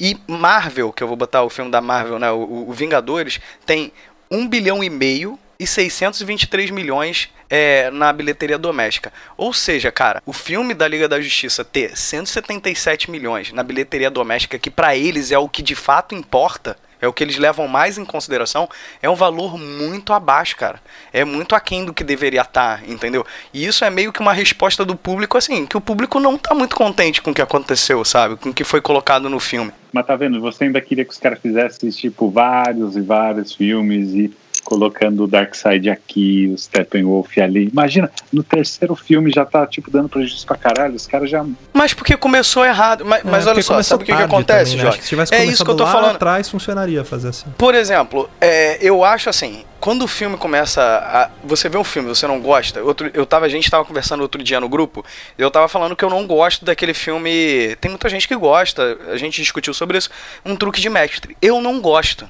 [0.00, 3.92] E Marvel, que eu vou botar o filme da Marvel, né, o, o Vingadores, tem
[4.28, 9.12] 1 bilhão e meio e 623 milhões é, na bilheteria doméstica.
[9.36, 14.58] Ou seja, cara, o filme da Liga da Justiça ter 177 milhões na bilheteria doméstica,
[14.58, 17.98] que pra eles é o que de fato importa, é o que eles levam mais
[17.98, 18.68] em consideração,
[19.02, 20.80] é um valor muito abaixo, cara.
[21.12, 23.24] É muito aquém do que deveria estar, entendeu?
[23.52, 26.54] E isso é meio que uma resposta do público, assim, que o público não tá
[26.54, 28.36] muito contente com o que aconteceu, sabe?
[28.36, 29.72] Com o que foi colocado no filme.
[29.92, 34.14] Mas tá vendo, você ainda queria que os caras fizessem, tipo, vários e vários filmes
[34.14, 34.32] e
[34.66, 37.68] colocando o Darkseid aqui, o Steppenwolf ali.
[37.72, 41.46] Imagina, no terceiro filme já tá, tipo, dando prejuízo pra caralho, os caras já...
[41.72, 43.04] Mas porque começou errado.
[43.04, 44.82] Mas, mas É, olha porque só, sabe o que, que acontece, também, né?
[44.82, 44.98] Jorge?
[44.98, 46.16] que se tivesse É isso que eu tô falando.
[46.16, 47.46] atrás, funcionaria fazer assim.
[47.56, 51.30] Por exemplo, é, eu acho assim, quando o filme começa a.
[51.44, 52.82] Você vê um filme, você não gosta.
[52.82, 55.04] Outro, eu tava, a gente tava conversando outro dia no grupo,
[55.38, 57.76] e eu tava falando que eu não gosto daquele filme.
[57.80, 60.10] Tem muita gente que gosta, a gente discutiu sobre isso.
[60.44, 61.36] Um truque de mestre.
[61.40, 62.28] Eu não gosto.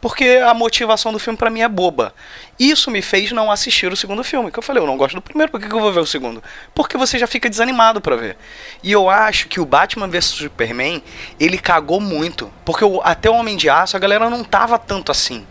[0.00, 2.14] Porque a motivação do filme pra mim é boba.
[2.58, 4.50] Isso me fez não assistir o segundo filme.
[4.50, 6.42] Que eu falei, eu não gosto do primeiro, por que, eu vou ver o segundo?
[6.74, 8.36] Porque você já fica desanimado pra ver.
[8.82, 11.02] E eu acho que o Batman vs Superman,
[11.40, 12.52] ele cagou muito.
[12.64, 15.44] Porque o- até o Homem de Aço a galera não tava tanto assim.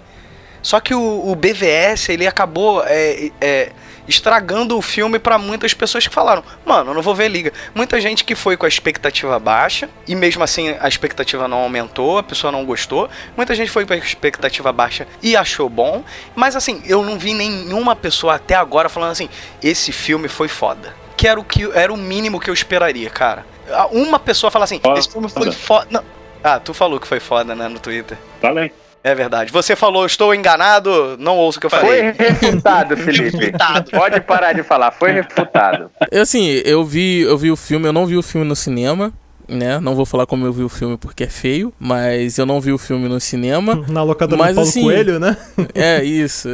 [0.62, 3.72] Só que o, o BVS, ele acabou é, é,
[4.08, 7.52] estragando o filme pra muitas pessoas que falaram: Mano, eu não vou ver Liga.
[7.76, 12.18] Muita gente que foi com a expectativa baixa, e mesmo assim a expectativa não aumentou,
[12.18, 13.10] a pessoa não gostou.
[13.36, 16.04] Muita gente foi com a expectativa baixa e achou bom.
[16.36, 19.30] Mas assim, eu não vi nenhuma pessoa até agora falando assim:
[19.62, 20.96] Esse filme foi foda.
[21.16, 23.44] Que era o, que, era o mínimo que eu esperaria, cara.
[23.92, 24.80] Uma pessoa fala assim.
[24.96, 25.88] Esse filme foi foda.
[25.90, 26.04] Não.
[26.44, 28.18] Ah, tu falou que foi foda, né, no Twitter.
[28.40, 28.72] Falei.
[29.08, 29.54] É verdade.
[29.54, 32.12] Você falou, estou enganado, não ouço o que eu Foi falei.
[32.12, 33.54] refutado, Felipe.
[33.90, 35.90] Pode parar de falar, foi refutado.
[36.12, 39.14] Eu, assim, eu vi, eu vi o filme, eu não vi o filme no cinema,
[39.48, 39.80] né?
[39.80, 42.72] Não vou falar como eu vi o filme porque é feio, mas eu não vi
[42.72, 43.84] o filme no cinema.
[43.90, 45.38] Na locadora Mas, do Paulo assim, Coelho, né?
[45.74, 46.48] É, isso.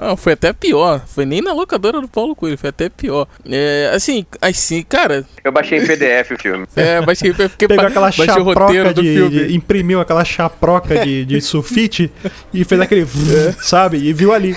[0.00, 1.02] Não, foi até pior.
[1.06, 3.26] Foi nem na locadora do Paulo Coelho, foi até pior.
[3.48, 6.66] É, assim, assim, cara, Eu baixei em PDF o filme.
[6.76, 9.30] é, baixei, fiquei Pegou pa- aquela baixei o roteiro chaproca do de, filme.
[9.48, 12.10] de- Imprimiu aquela chaproca de, de sulfite
[12.52, 13.02] e fez aquele.
[13.02, 13.52] É.
[13.60, 13.98] sabe?
[13.98, 14.54] E viu ali.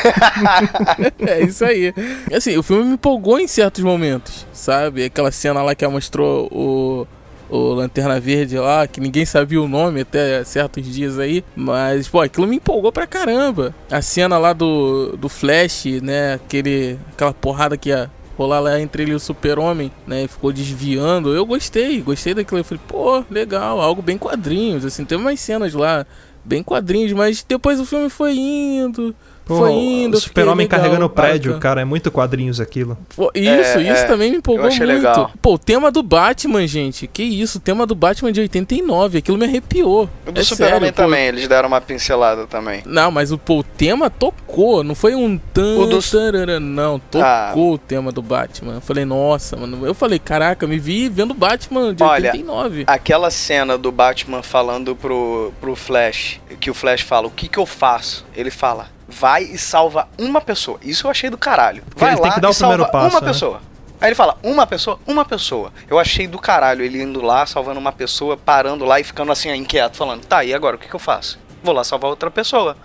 [1.20, 1.94] É isso aí.
[2.34, 5.04] Assim, o filme me empolgou em certos momentos, sabe?
[5.06, 7.08] Aquela cena lá que ela mostrou o,
[7.52, 11.43] o Lanterna Verde lá, que ninguém sabia o nome até certos dias aí.
[11.56, 13.76] Mas, pô, aquilo me empolgou pra caramba.
[13.91, 16.36] A cena lá do, do Flash, né?
[16.36, 20.28] Aquele, aquela porrada que ia rolar lá entre ele e o Super-Homem, né?
[20.28, 21.36] Ficou desviando.
[21.36, 22.62] Eu gostei, gostei daquilo.
[22.62, 25.04] Eu falei, pô, legal, algo bem quadrinhos, assim.
[25.04, 26.06] Tem umas cenas lá
[26.43, 29.14] bem quadrinhos, mas depois o filme foi indo
[29.46, 31.60] Pô, Foi indo, O super-homem carregando o prédio, bacana.
[31.62, 32.98] cara, é muito quadrinhos aquilo.
[33.16, 34.98] Pô, Isso, É, isso é, também me empolgou eu achei muito.
[35.00, 35.32] legal.
[35.42, 37.08] Pô, o tema do Batman, gente.
[37.08, 39.18] Que isso, o tema do Batman de 89.
[39.18, 40.10] Aquilo me arrepiou.
[40.26, 42.82] O do é Super-Homem também, eles deram uma pincelada também.
[42.86, 47.00] Não, mas o, pô, o tema tocou, não foi um tan, O do- tarará, não,
[47.00, 47.54] tocou Ah.
[47.56, 48.76] o tema do Batman.
[48.76, 52.84] Eu falei, nossa, mano, eu falei, caraca, me vi vendo Batman de Olha, 89.
[52.88, 57.58] Aquela cena do Batman falando pro, pro Flash, que o Flash fala, o que que
[57.58, 58.26] eu faço?
[58.36, 60.80] Ele fala, vai e salva uma pessoa.
[60.82, 61.84] Isso eu achei do caralho.
[61.95, 63.28] Vai lá e salva passo, uma né?
[63.28, 63.62] pessoa.
[63.99, 65.72] Aí ele fala, uma pessoa, uma pessoa.
[65.88, 69.53] Eu achei do caralho ele indo lá, salvando uma pessoa, parando lá e ficando assim,
[69.53, 71.38] inquieto, falando, tá, e agora, o que que eu faço?
[71.64, 72.76] Vou lá salvar outra pessoa.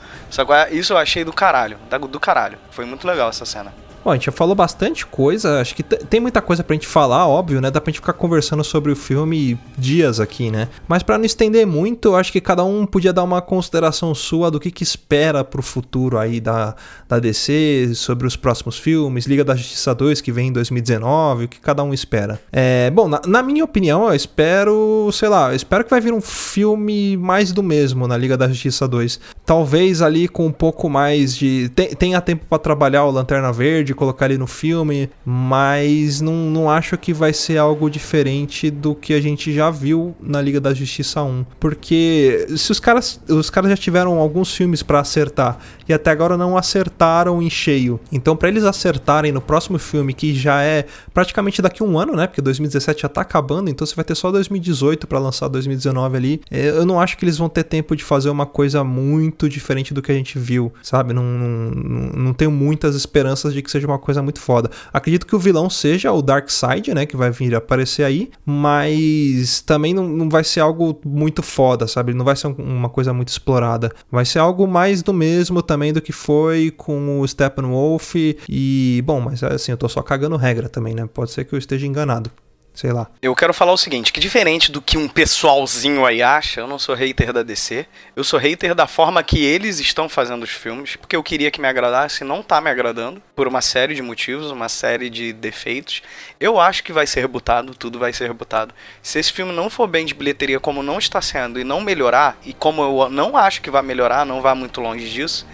[0.55, 2.59] É, isso eu achei do caralho, da- do caralho.
[2.71, 3.73] Foi muito legal essa cena.
[4.07, 6.87] Bom, a gente já falou bastante coisa, acho que te- tem muita coisa pra gente
[6.87, 7.73] falar, óbvio, né?
[7.73, 10.69] Dá pra gente ficar conversando sobre o filme dias aqui, né?
[10.87, 14.61] Mas pra não estender muito, acho que cada um podia dar uma consideração sua do
[14.61, 16.77] que, que espera pro futuro aí da,
[17.09, 21.49] da DC, sobre os próximos filmes, Liga da Justiça 2 que vem em 2019, o
[21.49, 22.41] que cada um espera.
[22.53, 26.13] É, bom, na, na minha opinião, eu espero, sei lá, eu espero que vai vir
[26.15, 29.19] um filme mais do mesmo na Liga da Justiça 2.
[29.45, 31.69] Talvez ali com um pouco mais de.
[31.99, 36.97] Tenha tempo pra trabalhar o Lanterna Verde, colocar ele no filme, mas não, não acho
[36.97, 41.23] que vai ser algo diferente do que a gente já viu na Liga da Justiça
[41.23, 41.45] 1.
[41.59, 45.59] Porque se os caras, os caras já tiveram alguns filmes pra acertar
[45.89, 47.99] e até agora não acertaram em cheio.
[48.13, 52.15] Então, pra eles acertarem no próximo filme, que já é praticamente daqui a um ano,
[52.15, 52.27] né?
[52.27, 56.41] Porque 2017 já tá acabando, então você vai ter só 2018 pra lançar 2019 ali.
[56.51, 59.95] É, Eu não acho que eles vão ter tempo de fazer uma coisa muito diferente
[59.95, 61.13] do que a gente viu, sabe?
[61.13, 61.71] Não, não,
[62.15, 64.71] não tenho muitas esperanças de que seja uma coisa muito foda.
[64.93, 67.07] Acredito que o vilão seja o Darkseid, né?
[67.07, 72.13] Que vai vir aparecer aí, mas também não, não vai ser algo muito foda, sabe?
[72.15, 73.93] Não vai ser um- uma coisa muito explorada.
[74.11, 78.15] Vai ser algo mais do mesmo também do que foi com o Steppenwolf
[78.49, 81.09] e, bom, mas assim, eu tô só cagando regra também, né?
[81.13, 82.31] Pode ser que eu esteja enganado.
[82.77, 83.07] Sei lá.
[83.23, 86.79] Eu quero falar o seguinte, que diferente do que um pessoalzinho aí acha, eu não
[86.79, 90.95] sou hater da DC, eu sou hater da forma que eles estão fazendo os filmes,
[90.95, 94.51] porque eu queria que me agradasse não tá me agradando, por uma série de motivos,
[94.51, 96.03] uma série de defeitos.
[96.39, 98.75] Eu acho que vai ser rebutado, tudo vai ser rebutado.
[99.03, 102.37] Se esse filme não for bem de bilheteria como não está sendo e não melhorar,
[102.45, 105.47] e como eu não acho que vai melhorar, não vai muito longe disso,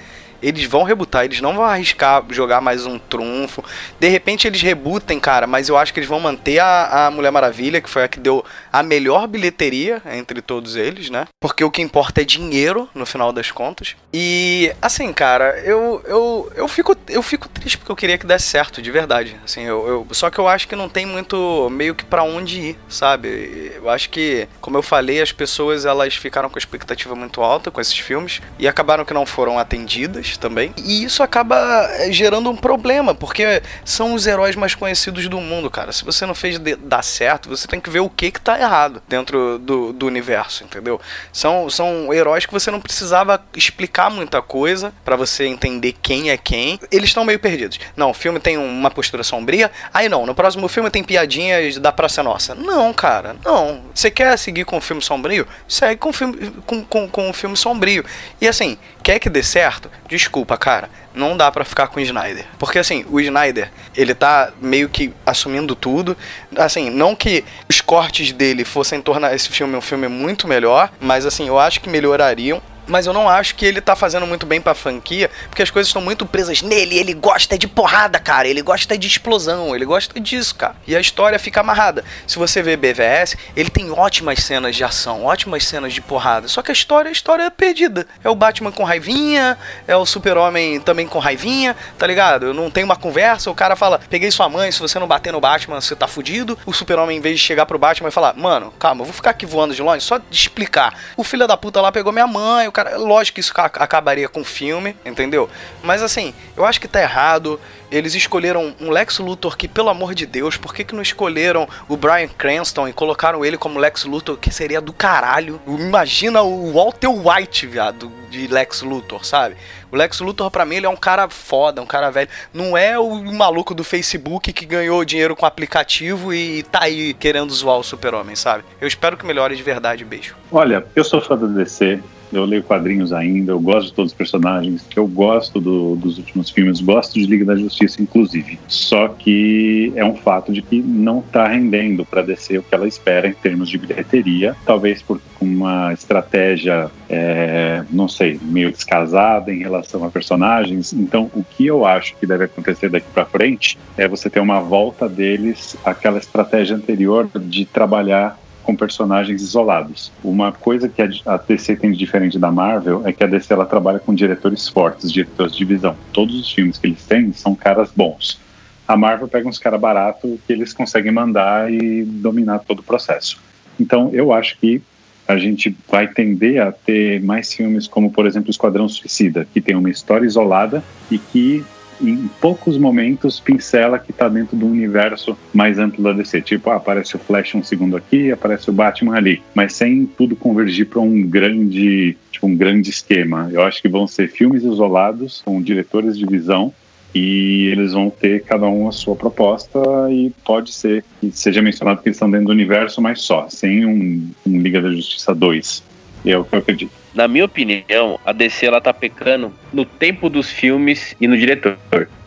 [0.43, 3.65] eles vão rebutar, eles não vão arriscar jogar mais um trunfo.
[3.99, 7.31] De repente eles rebutem, cara, mas eu acho que eles vão manter a, a Mulher
[7.31, 11.27] Maravilha, que foi a que deu a melhor bilheteria entre todos eles, né?
[11.41, 13.95] Porque o que importa é dinheiro, no final das contas.
[14.13, 18.47] E, assim, cara, eu, eu, eu, fico, eu fico triste porque eu queria que desse
[18.47, 19.37] certo, de verdade.
[19.45, 22.61] Assim, eu, eu, só que eu acho que não tem muito meio que pra onde
[22.61, 23.73] ir, sabe?
[23.77, 27.71] Eu acho que, como eu falei, as pessoas elas ficaram com a expectativa muito alta
[27.71, 30.73] com esses filmes e acabaram que não foram atendidas também.
[30.77, 31.57] E isso acaba
[31.93, 35.93] eh, gerando um problema, porque são os heróis mais conhecidos do mundo, cara.
[35.93, 39.03] Se você não fez dar certo, você tem que ver o que que tá errado
[39.09, 41.01] dentro do, do universo, entendeu?
[41.33, 46.37] São, são heróis que você não precisava explicar muita coisa pra você entender quem é
[46.37, 46.79] quem.
[46.91, 47.79] Eles estão meio perdidos.
[47.97, 49.71] Não, o filme tem uma postura sombria.
[49.93, 52.55] Aí não, no próximo filme tem piadinhas da Praça Nossa.
[52.55, 53.83] Não, cara, não.
[53.95, 55.47] Você quer seguir com o filme sombrio?
[55.69, 58.05] Segue com o filme, com, com, com o filme sombrio.
[58.41, 59.91] E assim, quer que dê certo?
[60.23, 60.89] Desculpa, cara.
[61.13, 62.47] Não dá pra ficar com o Snyder.
[62.57, 66.17] Porque assim, o Snyder, ele tá meio que assumindo tudo.
[66.57, 71.27] Assim, não que os cortes dele fossem tornar esse filme um filme muito melhor, mas
[71.27, 72.63] assim, eu acho que melhorariam.
[72.87, 75.89] Mas eu não acho que ele tá fazendo muito bem pra franquia, porque as coisas
[75.89, 76.97] estão muito presas nele.
[76.97, 78.49] Ele gosta de porrada, cara.
[78.49, 79.75] Ele gosta de explosão.
[79.75, 80.77] Ele gosta disso, cara.
[80.87, 82.05] E a história fica amarrada.
[82.27, 86.49] Se você vê BVS, ele tem ótimas cenas de ação, ótimas cenas de porrada.
[86.49, 88.07] Só que a história, a história é perdida.
[88.23, 92.53] É o Batman com raivinha, é o Super-Homem também com raivinha, tá ligado?
[92.53, 95.41] Não tem uma conversa, o cara fala: peguei sua mãe, se você não bater no
[95.41, 96.59] Batman, você tá fudido.
[96.67, 99.31] O Super-Homem, em vez de chegar pro Batman e falar: mano, calma, eu vou ficar
[99.31, 100.95] aqui voando de longe, só de explicar.
[101.17, 102.97] O filho da puta lá pegou minha mãe, o cara.
[102.97, 105.49] Lógico que isso ca- acabaria com o filme, entendeu?
[105.83, 107.61] Mas assim, eu acho que tá errado.
[107.91, 111.69] Eles escolheram um Lex Luthor que, pelo amor de Deus, por que, que não escolheram
[111.87, 115.61] o Bryan Cranston e colocaram ele como Lex Luthor, que seria do caralho?
[115.67, 119.57] Imagina o Walter White, viado, de Lex Luthor, sabe?
[119.91, 122.31] O Lex Luthor, pra mim, ele é um cara foda, um cara velho.
[122.55, 127.53] Não é o maluco do Facebook que ganhou dinheiro com aplicativo e tá aí querendo
[127.53, 128.65] zoar o super-homem, sabe?
[128.81, 130.35] Eu espero que melhore de verdade, beijo.
[130.51, 132.01] Olha, eu sou fã da DC.
[132.33, 136.51] Eu leio quadrinhos ainda, eu gosto de todos os personagens, eu gosto do, dos últimos
[136.51, 138.59] filmes, gosto de Liga da Justiça, inclusive.
[138.69, 142.89] Só que é um fato de que não está rendendo para descer o que ela
[142.89, 149.59] espera em termos de bilheteria, talvez por uma estratégia, é, não sei, meio descasada em
[149.59, 150.93] relação a personagens.
[150.93, 154.61] Então, o que eu acho que deve acontecer daqui para frente é você ter uma
[154.61, 160.13] volta deles àquela estratégia anterior de trabalhar com personagens isolados.
[160.23, 163.67] Uma coisa que a DC tem de diferente da Marvel é que a DC ela
[163.67, 165.97] trabalha com diretores fortes, diretores de visão.
[166.13, 168.41] Todos os filmes que eles têm são caras bons.
[168.87, 173.41] A Marvel pega uns caras baratos que eles conseguem mandar e dominar todo o processo.
[173.79, 174.83] Então, eu acho que
[175.27, 179.77] a gente vai tender a ter mais filmes como, por exemplo, Esquadrão Suicida, que tem
[179.77, 181.65] uma história isolada e que
[182.03, 186.43] em poucos momentos pincela que está dentro do universo mais amplo da DC.
[186.43, 190.37] Tipo, ah, aparece o Flash um segundo aqui, aparece o Batman ali, mas sem tudo
[190.37, 193.49] convergir para um grande, tipo, um grande esquema.
[193.53, 196.73] Eu acho que vão ser filmes isolados com diretores de visão
[197.15, 199.79] e eles vão ter cada um a sua proposta
[200.11, 203.85] e pode ser que seja mencionado que eles estão dentro do universo, mas só, sem
[203.85, 205.83] um, um Liga da Justiça 2.
[206.25, 210.29] É o que eu acredito na minha opinião, a DC ela tá pecando no tempo
[210.29, 211.77] dos filmes e no diretor,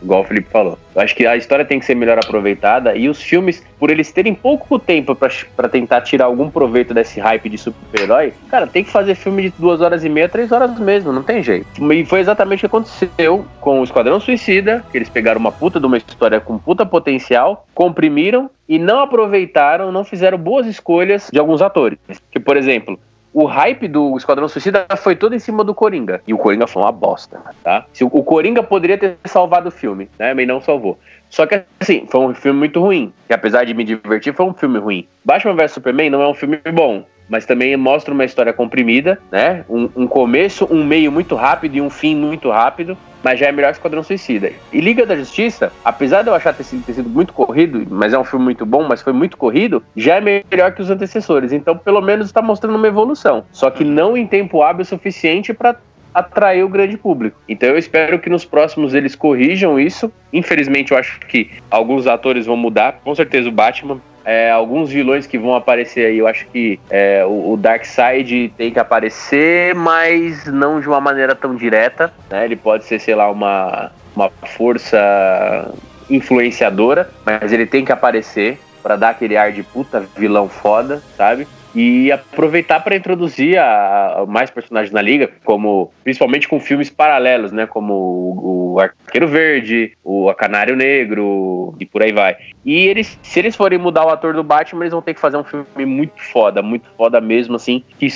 [0.02, 0.78] igual o Felipe falou.
[0.94, 4.10] Eu acho que a história tem que ser melhor aproveitada e os filmes, por eles
[4.10, 8.90] terem pouco tempo para tentar tirar algum proveito desse hype de super-herói, cara, tem que
[8.90, 11.66] fazer filme de duas horas e meia, três horas mesmo, não tem jeito.
[11.92, 15.78] E foi exatamente o que aconteceu com o Esquadrão Suicida, que eles pegaram uma puta
[15.78, 21.38] de uma história com puta potencial, comprimiram e não aproveitaram, não fizeram boas escolhas de
[21.38, 21.98] alguns atores.
[22.30, 22.98] Que, por exemplo,
[23.36, 26.22] o hype do Esquadrão Suicida foi todo em cima do Coringa.
[26.26, 27.84] E o Coringa foi uma bosta, tá?
[28.00, 30.32] O, Coringa poderia ter salvado o filme, né?
[30.32, 30.98] Mas não salvou.
[31.28, 33.12] Só que, assim, foi um filme muito ruim.
[33.28, 35.06] E apesar de me divertir, foi um filme ruim.
[35.22, 39.64] Batman vs Superman não é um filme bom mas também mostra uma história comprimida, né?
[39.68, 42.96] Um, um, começo, um meio muito rápido e um fim muito rápido,
[43.26, 44.52] mas já é melhor que Esquadrão Suicida.
[44.72, 48.12] E Liga da Justiça, apesar de eu achar ter sido, ter sido muito corrido, mas
[48.12, 51.50] é um filme muito bom, mas foi muito corrido, já é melhor que os antecessores.
[51.50, 53.44] Então, pelo menos está mostrando uma evolução.
[53.50, 55.74] Só que não em tempo hábil suficiente para
[56.14, 57.36] atrair o grande público.
[57.48, 60.10] Então eu espero que nos próximos eles corrijam isso.
[60.32, 65.24] Infelizmente eu acho que alguns atores vão mudar, com certeza o Batman é, alguns vilões
[65.24, 66.18] que vão aparecer aí.
[66.18, 71.32] Eu acho que é, o, o Darkseid tem que aparecer, mas não de uma maneira
[71.36, 72.12] tão direta.
[72.28, 72.44] Né?
[72.44, 75.72] Ele pode ser, sei lá, uma, uma força
[76.10, 81.46] influenciadora, mas ele tem que aparecer para dar aquele ar de puta vilão foda, sabe?
[81.76, 87.52] E aproveitar para introduzir a, a, mais personagens na liga, como principalmente com filmes paralelos,
[87.52, 92.34] né, como o, o Arqueiro Verde, o Canário Negro e por aí vai.
[92.64, 95.36] E eles, se eles forem mudar o ator do Batman, eles vão ter que fazer
[95.36, 98.08] um filme muito foda, muito foda mesmo, assim, que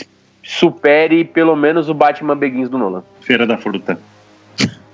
[0.43, 3.05] supere pelo menos o Batman Begins do Nolan.
[3.21, 3.99] Feira da Fruta.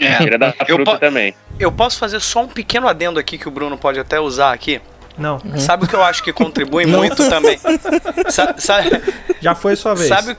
[0.01, 1.33] É, Feira da Fruta também.
[1.59, 4.81] Eu posso fazer só um pequeno adendo aqui que o Bruno pode até usar aqui.
[5.19, 5.41] Não.
[5.45, 5.59] Uhum.
[5.59, 7.59] Sabe o que eu acho que contribui muito também?
[8.29, 9.03] Sa sabe,
[9.41, 10.09] Já foi sua vez.
[10.09, 10.37] Sabe,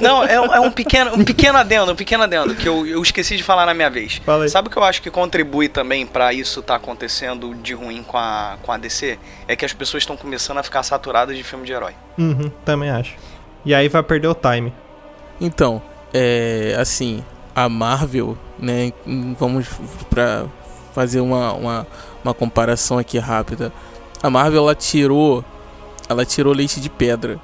[0.00, 3.36] não, é, é, um, pequeno, um pequeno adendo, um pequeno adendo, que eu, eu esqueci
[3.36, 4.20] de falar na minha vez.
[4.24, 4.48] Falei.
[4.48, 8.02] Sabe o que eu acho que contribui também para isso estar tá acontecendo de ruim
[8.02, 9.18] com a, com a DC?
[9.46, 11.94] É que as pessoas estão começando a ficar saturadas de filme de herói.
[12.16, 13.14] Uhum, também acho.
[13.64, 14.72] E aí vai perder o time.
[15.40, 15.82] Então,
[16.12, 16.74] é.
[16.78, 17.24] Assim,
[17.54, 18.92] a Marvel, né?
[19.38, 19.68] Vamos
[20.08, 20.46] pra
[20.94, 21.86] fazer uma, uma
[22.28, 23.72] uma comparação aqui rápida.
[24.22, 25.44] A Marvel ela tirou
[26.08, 27.38] ela tirou leite de pedra.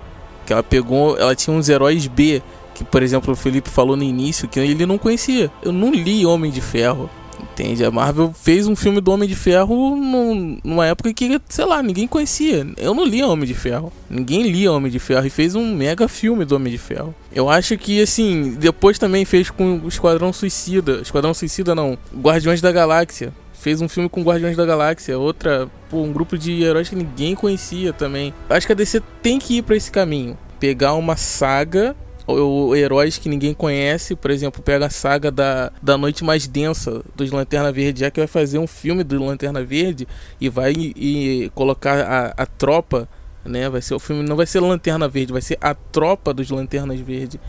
[0.46, 2.42] Que ela pegou, ela tinha uns heróis B,
[2.74, 5.50] que por exemplo o Felipe falou no início que ele não conhecia.
[5.62, 7.08] Eu não li Homem de Ferro.
[7.40, 7.84] Entende?
[7.84, 11.82] A Marvel fez um filme do Homem de Ferro num, numa época que, sei lá,
[11.82, 12.66] ninguém conhecia.
[12.76, 13.92] Eu não lia Homem de Ferro.
[14.08, 17.14] Ninguém lia Homem de Ferro e fez um mega filme do Homem de Ferro.
[17.32, 21.00] Eu acho que, assim, depois também fez com o Esquadrão Suicida.
[21.02, 21.98] Esquadrão Suicida não.
[22.16, 23.32] Guardiões da Galáxia
[23.64, 27.34] fez um filme com Guardiões da Galáxia, outra, pô, um grupo de heróis que ninguém
[27.34, 28.34] conhecia também.
[28.50, 31.96] Acho que a DC tem que ir para esse caminho, pegar uma saga
[32.26, 37.02] ou, heróis que ninguém conhece, por exemplo, pega a saga da, da Noite Mais Densa
[37.16, 40.06] dos Lanterna Verde, já que vai fazer um filme do Lanterna Verde
[40.38, 43.08] e vai e, colocar a, a tropa,
[43.46, 43.70] né?
[43.70, 47.00] Vai ser o filme não vai ser Lanterna Verde, vai ser a tropa dos Lanternas
[47.00, 47.40] Verde.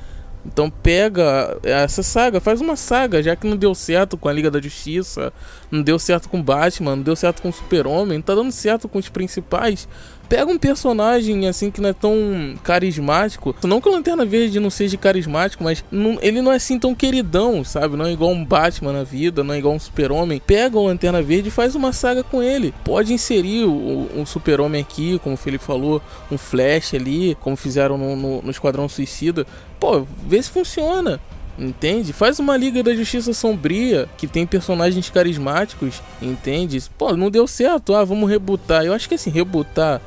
[0.45, 4.51] Então pega essa saga, faz uma saga, já que não deu certo com a Liga
[4.51, 5.33] da Justiça,
[5.71, 8.87] não deu certo com Batman, não deu certo com o Super-Homem, não tá dando certo
[8.87, 9.87] com os principais.
[10.27, 13.55] Pega um personagem assim que não é tão carismático.
[13.63, 16.95] Não que o Lanterna Verde não seja carismático, mas não- ele não é assim tão
[16.95, 17.95] queridão, sabe?
[17.95, 20.41] Não é igual um Batman na vida, não é igual um Super-Homem.
[20.45, 22.73] Pega o Lanterna Verde e faz uma saga com ele.
[22.83, 27.97] Pode inserir o, um Super-Homem aqui, como o Felipe falou, um Flash ali, como fizeram
[27.97, 29.45] no, no, no Esquadrão Suicida.
[29.79, 31.19] Pô, vê se funciona.
[31.57, 32.11] Entende?
[32.11, 36.83] Faz uma Liga da Justiça Sombria que tem personagens carismáticos, entende?
[36.97, 38.83] Pô, não deu certo, ah, vamos rebutar.
[38.83, 40.01] Eu acho que assim, rebutar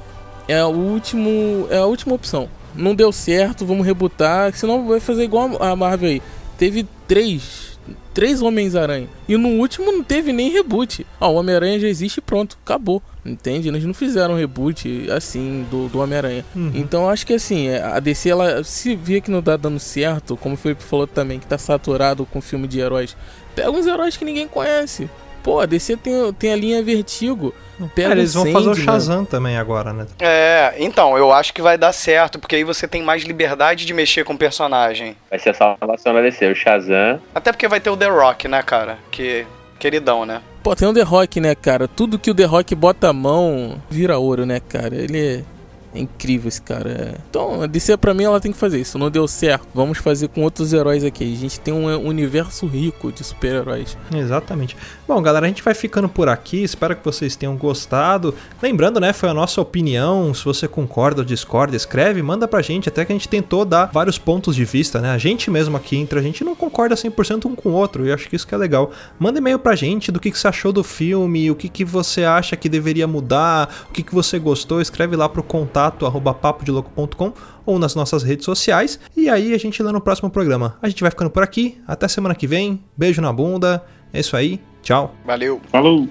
[0.48, 2.48] é o último, é a última opção.
[2.74, 6.22] Não deu certo, vamos rebutar, senão vai fazer igual a Marvel aí.
[6.56, 7.78] Teve três,
[8.14, 9.08] três Homens-Aranha.
[9.28, 11.06] E no último não teve nem reboot.
[11.20, 13.02] Ah, o Homem-Aranha já existe, pronto, acabou.
[13.24, 13.68] Entende?
[13.68, 16.44] Eles não fizeram reboot assim do, do Homem-Aranha.
[16.74, 20.36] Então eu acho que assim, a DC ela se vê que não tá dando certo,
[20.36, 23.16] como o Felipe falou também, que tá saturado com filme de heróis.
[23.54, 25.10] Pega uns heróis que ninguém conhece.
[25.48, 27.54] Pô, a DC tem, tem a linha Vertigo.
[27.94, 28.74] Pega Cara, eles vão fazer o.
[28.74, 30.06] Shazam também agora, né?
[30.20, 33.94] É, então, eu acho que vai dar certo, porque aí você tem mais liberdade de
[33.94, 35.16] mexer com o personagem.
[35.30, 36.52] Vai ser a salvação da DC.
[36.52, 37.18] O Shazam.
[37.34, 38.98] Até porque vai ter o The Rock, né, cara?
[39.10, 39.46] Que
[39.78, 40.42] queridão, né?
[40.62, 41.88] Pô, tem o The Rock, né, cara?
[41.88, 44.94] Tudo que o The Rock bota a mão vira ouro, né, cara?
[44.94, 45.46] Ele
[45.94, 46.90] é, é incrível esse cara.
[46.90, 47.14] é.
[47.28, 48.98] Então, a DC pra mim ela tem que fazer isso.
[48.98, 49.66] Não deu certo.
[49.74, 51.24] Vamos fazer com outros heróis aqui.
[51.24, 53.96] A gente tem um universo rico de super-heróis.
[54.14, 54.76] Exatamente.
[55.06, 56.62] Bom, galera, a gente vai ficando por aqui.
[56.62, 58.34] Espero que vocês tenham gostado.
[58.62, 60.32] Lembrando, né, foi a nossa opinião.
[60.34, 62.88] Se você concorda ou discorda, escreve, manda pra gente.
[62.88, 65.10] Até que a gente tentou dar vários pontos de vista, né?
[65.10, 68.06] A gente mesmo aqui entre a gente não concorda 100% um com o outro.
[68.06, 68.90] E acho que isso que é legal.
[69.18, 72.24] Manda e-mail pra gente do que, que você achou do filme, o que, que você
[72.24, 74.80] acha que deveria mudar, o que, que você gostou.
[74.80, 77.32] Escreve lá pro contato arroba papodiloco.com
[77.64, 78.98] ou nas nossas redes sociais.
[79.16, 80.76] E aí a gente lê no próximo programa.
[80.82, 81.80] A gente vai ficando por aqui.
[81.86, 82.82] Até semana que vem.
[82.96, 83.84] Beijo na bunda.
[84.12, 84.60] É isso aí.
[84.82, 85.14] Tchau.
[85.24, 85.60] Valeu.
[85.70, 86.08] Falou!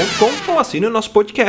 [0.00, 1.48] Papodiloco.com ou assine o nosso podcast.